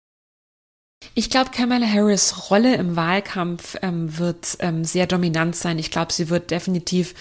Ich 1.14 1.30
glaube, 1.30 1.52
Kamala 1.52 1.86
Harris 1.86 2.50
Rolle 2.50 2.76
im 2.76 2.96
Wahlkampf 2.96 3.78
ähm, 3.84 4.18
wird 4.18 4.58
ähm, 4.60 4.84
sehr 4.84 5.06
dominant 5.06 5.56
sein. 5.56 5.78
Ich 5.78 5.92
glaube, 5.92 6.12
sie 6.12 6.30
wird 6.30 6.50
definitiv 6.50 7.14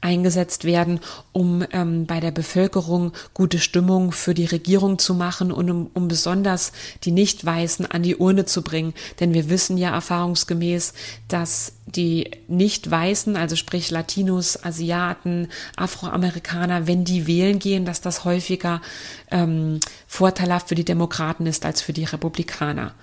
eingesetzt 0.00 0.64
werden, 0.64 1.00
um 1.32 1.64
ähm, 1.72 2.06
bei 2.06 2.20
der 2.20 2.30
Bevölkerung 2.30 3.12
gute 3.34 3.58
Stimmung 3.58 4.12
für 4.12 4.34
die 4.34 4.46
Regierung 4.46 4.98
zu 4.98 5.14
machen 5.14 5.50
und 5.50 5.68
um, 5.68 5.90
um 5.92 6.06
besonders 6.06 6.72
die 7.02 7.12
Nicht-Weißen 7.12 7.86
an 7.86 8.02
die 8.02 8.16
Urne 8.16 8.44
zu 8.44 8.62
bringen. 8.62 8.94
Denn 9.18 9.34
wir 9.34 9.50
wissen 9.50 9.76
ja 9.76 9.90
erfahrungsgemäß, 9.90 10.94
dass 11.28 11.72
die 11.86 12.30
Nicht-Weißen, 12.48 13.36
also 13.36 13.54
sprich 13.54 13.90
Latinos, 13.90 14.62
Asiaten, 14.64 15.48
Afroamerikaner, 15.76 16.86
wenn 16.86 17.04
die 17.04 17.26
wählen 17.26 17.58
gehen, 17.58 17.84
dass 17.84 18.00
das 18.00 18.24
häufiger 18.24 18.82
ähm, 19.30 19.78
vorteilhaft 20.06 20.68
für 20.68 20.74
die 20.74 20.84
Demokraten 20.84 21.46
ist 21.46 21.64
als 21.64 21.80
für 21.80 21.92
die 21.92 22.04
Republikaner. 22.04 22.94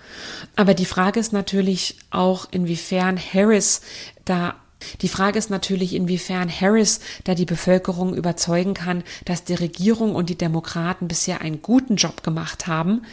Aber 0.58 0.74
die 0.74 0.86
Frage 0.86 1.20
ist 1.20 1.32
natürlich 1.32 1.98
auch, 2.12 2.48
inwiefern 2.52 3.18
Harris 3.18 3.82
da 4.26 4.56
die 5.02 5.08
Frage 5.08 5.40
ist 5.40 5.50
natürlich, 5.50 5.94
inwiefern 5.94 6.50
Harris 6.50 7.00
da 7.24 7.36
die 7.36 7.46
Bevölkerung 7.46 8.14
überzeugen 8.16 8.74
kann, 8.74 9.04
dass 9.26 9.44
die 9.44 9.56
Regierung 9.56 10.16
und 10.16 10.30
die 10.30 10.38
Demokraten 10.38 11.08
bisher 11.08 11.42
einen 11.42 11.62
guten 11.62 11.96
Job 11.96 12.24
gemacht 12.24 12.68
haben. 12.68 13.04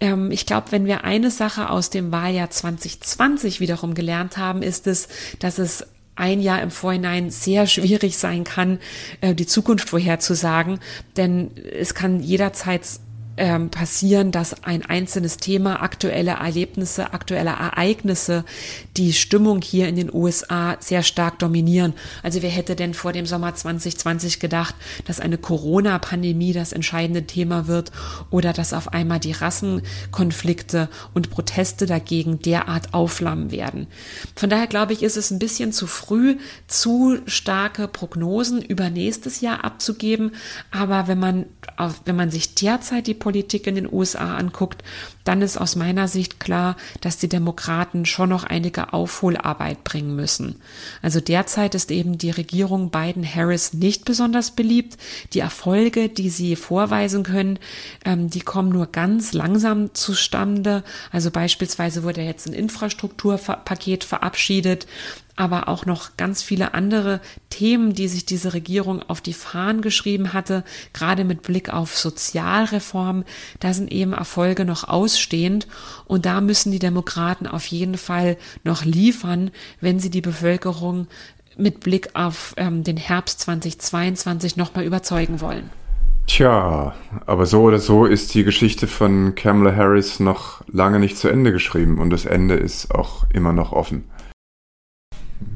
Ähm, 0.00 0.30
ich 0.30 0.46
glaube, 0.46 0.72
wenn 0.72 0.86
wir 0.86 1.04
eine 1.04 1.30
Sache 1.30 1.70
aus 1.70 1.90
dem 1.90 2.12
Wahljahr 2.12 2.50
2020 2.50 3.60
wiederum 3.60 3.94
gelernt 3.94 4.36
haben, 4.36 4.62
ist 4.62 4.86
es, 4.86 5.08
dass 5.38 5.58
es 5.58 5.86
ein 6.14 6.40
Jahr 6.40 6.60
im 6.60 6.70
Vorhinein 6.70 7.30
sehr 7.30 7.66
schwierig 7.66 8.18
sein 8.18 8.44
kann, 8.44 8.78
äh, 9.20 9.34
die 9.34 9.46
Zukunft 9.46 9.90
vorherzusagen, 9.90 10.78
denn 11.16 11.50
es 11.56 11.94
kann 11.94 12.20
jederzeit 12.20 12.82
ähm, 13.42 13.70
passieren, 13.70 14.30
dass 14.30 14.62
ein 14.62 14.86
einzelnes 14.86 15.36
Thema, 15.36 15.82
aktuelle 15.82 16.30
Erlebnisse, 16.30 17.12
aktuelle 17.12 17.50
Ereignisse 17.50 18.44
die 18.96 19.12
Stimmung 19.12 19.60
hier 19.60 19.88
in 19.88 19.96
den 19.96 20.14
USA 20.14 20.76
sehr 20.78 21.02
stark 21.02 21.40
dominieren. 21.40 21.92
Also 22.22 22.40
wer 22.40 22.50
hätte 22.50 22.76
denn 22.76 22.94
vor 22.94 23.12
dem 23.12 23.26
Sommer 23.26 23.52
2020 23.52 24.38
gedacht, 24.38 24.76
dass 25.06 25.18
eine 25.18 25.38
Corona-Pandemie 25.38 26.52
das 26.52 26.72
entscheidende 26.72 27.24
Thema 27.24 27.66
wird 27.66 27.90
oder 28.30 28.52
dass 28.52 28.72
auf 28.72 28.92
einmal 28.92 29.18
die 29.18 29.32
Rassenkonflikte 29.32 30.88
und 31.12 31.30
Proteste 31.30 31.86
dagegen 31.86 32.38
derart 32.38 32.94
aufflammen 32.94 33.50
werden. 33.50 33.88
Von 34.36 34.50
daher 34.50 34.68
glaube 34.68 34.92
ich, 34.92 35.02
ist 35.02 35.16
es 35.16 35.32
ein 35.32 35.40
bisschen 35.40 35.72
zu 35.72 35.88
früh, 35.88 36.36
zu 36.68 37.18
starke 37.26 37.88
Prognosen 37.88 38.62
über 38.62 38.88
nächstes 38.88 39.40
Jahr 39.40 39.64
abzugeben. 39.64 40.30
Aber 40.70 41.08
wenn 41.08 41.18
man, 41.18 41.46
wenn 42.04 42.16
man 42.16 42.30
sich 42.30 42.54
derzeit 42.54 43.06
die 43.06 43.14
Politik 43.14 43.66
in 43.66 43.74
den 43.74 43.92
USA 43.92 44.36
anguckt, 44.36 44.82
dann 45.24 45.42
ist 45.42 45.56
aus 45.56 45.76
meiner 45.76 46.08
Sicht 46.08 46.40
klar, 46.40 46.76
dass 47.00 47.18
die 47.18 47.28
Demokraten 47.28 48.04
schon 48.04 48.28
noch 48.28 48.44
einige 48.44 48.92
Aufholarbeit 48.92 49.84
bringen 49.84 50.16
müssen. 50.16 50.56
Also 51.00 51.20
derzeit 51.20 51.74
ist 51.74 51.90
eben 51.90 52.18
die 52.18 52.30
Regierung 52.30 52.90
Biden-Harris 52.90 53.74
nicht 53.74 54.04
besonders 54.04 54.50
beliebt. 54.50 54.96
Die 55.32 55.40
Erfolge, 55.40 56.08
die 56.08 56.30
sie 56.30 56.56
vorweisen 56.56 57.22
können, 57.22 57.58
ähm, 58.04 58.28
die 58.28 58.40
kommen 58.40 58.70
nur 58.70 58.86
ganz 58.86 59.32
langsam 59.32 59.94
zustande. 59.94 60.82
Also 61.10 61.30
beispielsweise 61.30 62.02
wurde 62.02 62.22
jetzt 62.22 62.46
ein 62.46 62.54
Infrastrukturpaket 62.54 64.04
verabschiedet 64.04 64.86
aber 65.42 65.68
auch 65.68 65.86
noch 65.86 66.16
ganz 66.16 66.40
viele 66.40 66.72
andere 66.72 67.20
Themen, 67.50 67.94
die 67.94 68.06
sich 68.06 68.24
diese 68.24 68.54
Regierung 68.54 69.02
auf 69.02 69.20
die 69.20 69.32
Fahnen 69.32 69.82
geschrieben 69.82 70.32
hatte, 70.32 70.62
gerade 70.92 71.24
mit 71.24 71.42
Blick 71.42 71.68
auf 71.68 71.98
Sozialreform. 71.98 73.24
Da 73.58 73.74
sind 73.74 73.90
eben 73.90 74.12
Erfolge 74.12 74.64
noch 74.64 74.84
ausstehend 74.84 75.66
und 76.06 76.26
da 76.26 76.40
müssen 76.40 76.70
die 76.70 76.78
Demokraten 76.78 77.48
auf 77.48 77.66
jeden 77.66 77.98
Fall 77.98 78.36
noch 78.62 78.84
liefern, 78.84 79.50
wenn 79.80 79.98
sie 79.98 80.10
die 80.10 80.20
Bevölkerung 80.20 81.08
mit 81.56 81.80
Blick 81.80 82.10
auf 82.14 82.54
ähm, 82.56 82.84
den 82.84 82.96
Herbst 82.96 83.40
2022 83.40 84.56
nochmal 84.56 84.84
überzeugen 84.84 85.40
wollen. 85.40 85.70
Tja, 86.28 86.94
aber 87.26 87.46
so 87.46 87.62
oder 87.62 87.80
so 87.80 88.06
ist 88.06 88.32
die 88.34 88.44
Geschichte 88.44 88.86
von 88.86 89.34
Kamala 89.34 89.74
Harris 89.74 90.20
noch 90.20 90.62
lange 90.68 91.00
nicht 91.00 91.18
zu 91.18 91.28
Ende 91.28 91.50
geschrieben 91.50 91.98
und 91.98 92.10
das 92.10 92.26
Ende 92.26 92.54
ist 92.54 92.94
auch 92.94 93.26
immer 93.32 93.52
noch 93.52 93.72
offen. 93.72 94.04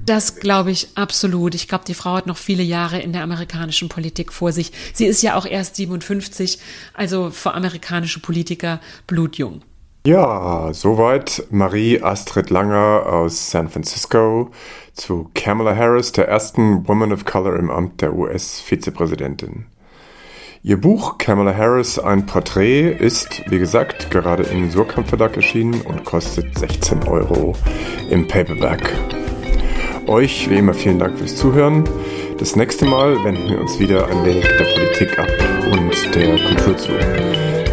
Das 0.06 0.36
glaube 0.36 0.70
ich 0.70 0.90
absolut. 0.94 1.56
Ich 1.56 1.66
glaube, 1.66 1.84
die 1.84 1.94
Frau 1.94 2.14
hat 2.14 2.28
noch 2.28 2.36
viele 2.36 2.62
Jahre 2.62 3.00
in 3.00 3.12
der 3.12 3.24
amerikanischen 3.24 3.88
Politik 3.88 4.32
vor 4.32 4.52
sich. 4.52 4.70
Sie 4.94 5.04
ist 5.04 5.20
ja 5.20 5.36
auch 5.36 5.44
erst 5.44 5.74
57, 5.76 6.60
also 6.94 7.30
für 7.30 7.54
amerikanische 7.54 8.20
Politiker 8.20 8.80
blutjung. 9.08 9.62
Ja, 10.06 10.72
soweit 10.72 11.42
Marie 11.50 12.00
Astrid 12.00 12.50
Langer 12.50 13.06
aus 13.06 13.50
San 13.50 13.68
Francisco 13.68 14.52
zu 14.92 15.28
Kamala 15.34 15.74
Harris, 15.74 16.12
der 16.12 16.28
ersten 16.28 16.86
Woman 16.86 17.12
of 17.12 17.24
Color 17.24 17.56
im 17.56 17.68
Amt 17.68 18.00
der 18.00 18.14
US-Vizepräsidentin. 18.14 19.66
Ihr 20.62 20.80
Buch 20.80 21.18
Kamala 21.18 21.56
Harris, 21.56 21.98
ein 21.98 22.26
Porträt, 22.26 22.92
ist, 22.92 23.42
wie 23.50 23.58
gesagt, 23.58 24.12
gerade 24.12 24.44
im 24.44 24.70
Surkamp 24.70 25.08
Verlag 25.08 25.36
erschienen 25.36 25.80
und 25.80 26.04
kostet 26.04 26.56
16 26.56 27.02
Euro 27.08 27.56
im 28.08 28.28
Paperback. 28.28 28.94
Euch 30.06 30.48
wie 30.48 30.56
immer 30.56 30.72
vielen 30.72 31.00
Dank 31.00 31.18
fürs 31.18 31.34
Zuhören. 31.34 31.84
Das 32.38 32.54
nächste 32.54 32.84
Mal 32.84 33.22
wenden 33.24 33.50
wir 33.50 33.60
uns 33.60 33.78
wieder 33.80 34.06
ein 34.06 34.24
wenig 34.24 34.44
der 34.44 34.64
Politik 34.64 35.18
ab 35.18 35.28
und 35.72 36.14
der 36.14 36.36
Kultur 36.46 36.76
zu. 36.76 36.92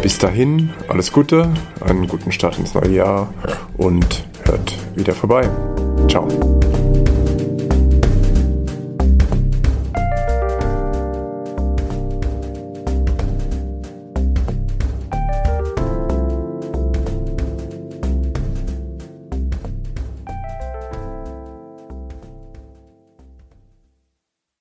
Bis 0.02 0.18
dahin, 0.18 0.70
alles 0.88 1.12
Gute, 1.12 1.48
einen 1.80 2.08
guten 2.08 2.32
Start 2.32 2.58
ins 2.58 2.74
neue 2.74 2.90
Jahr 2.90 3.32
und 3.76 4.24
hört 4.44 4.74
wieder 4.96 5.14
vorbei. 5.14 5.48
Ciao. 6.08 6.26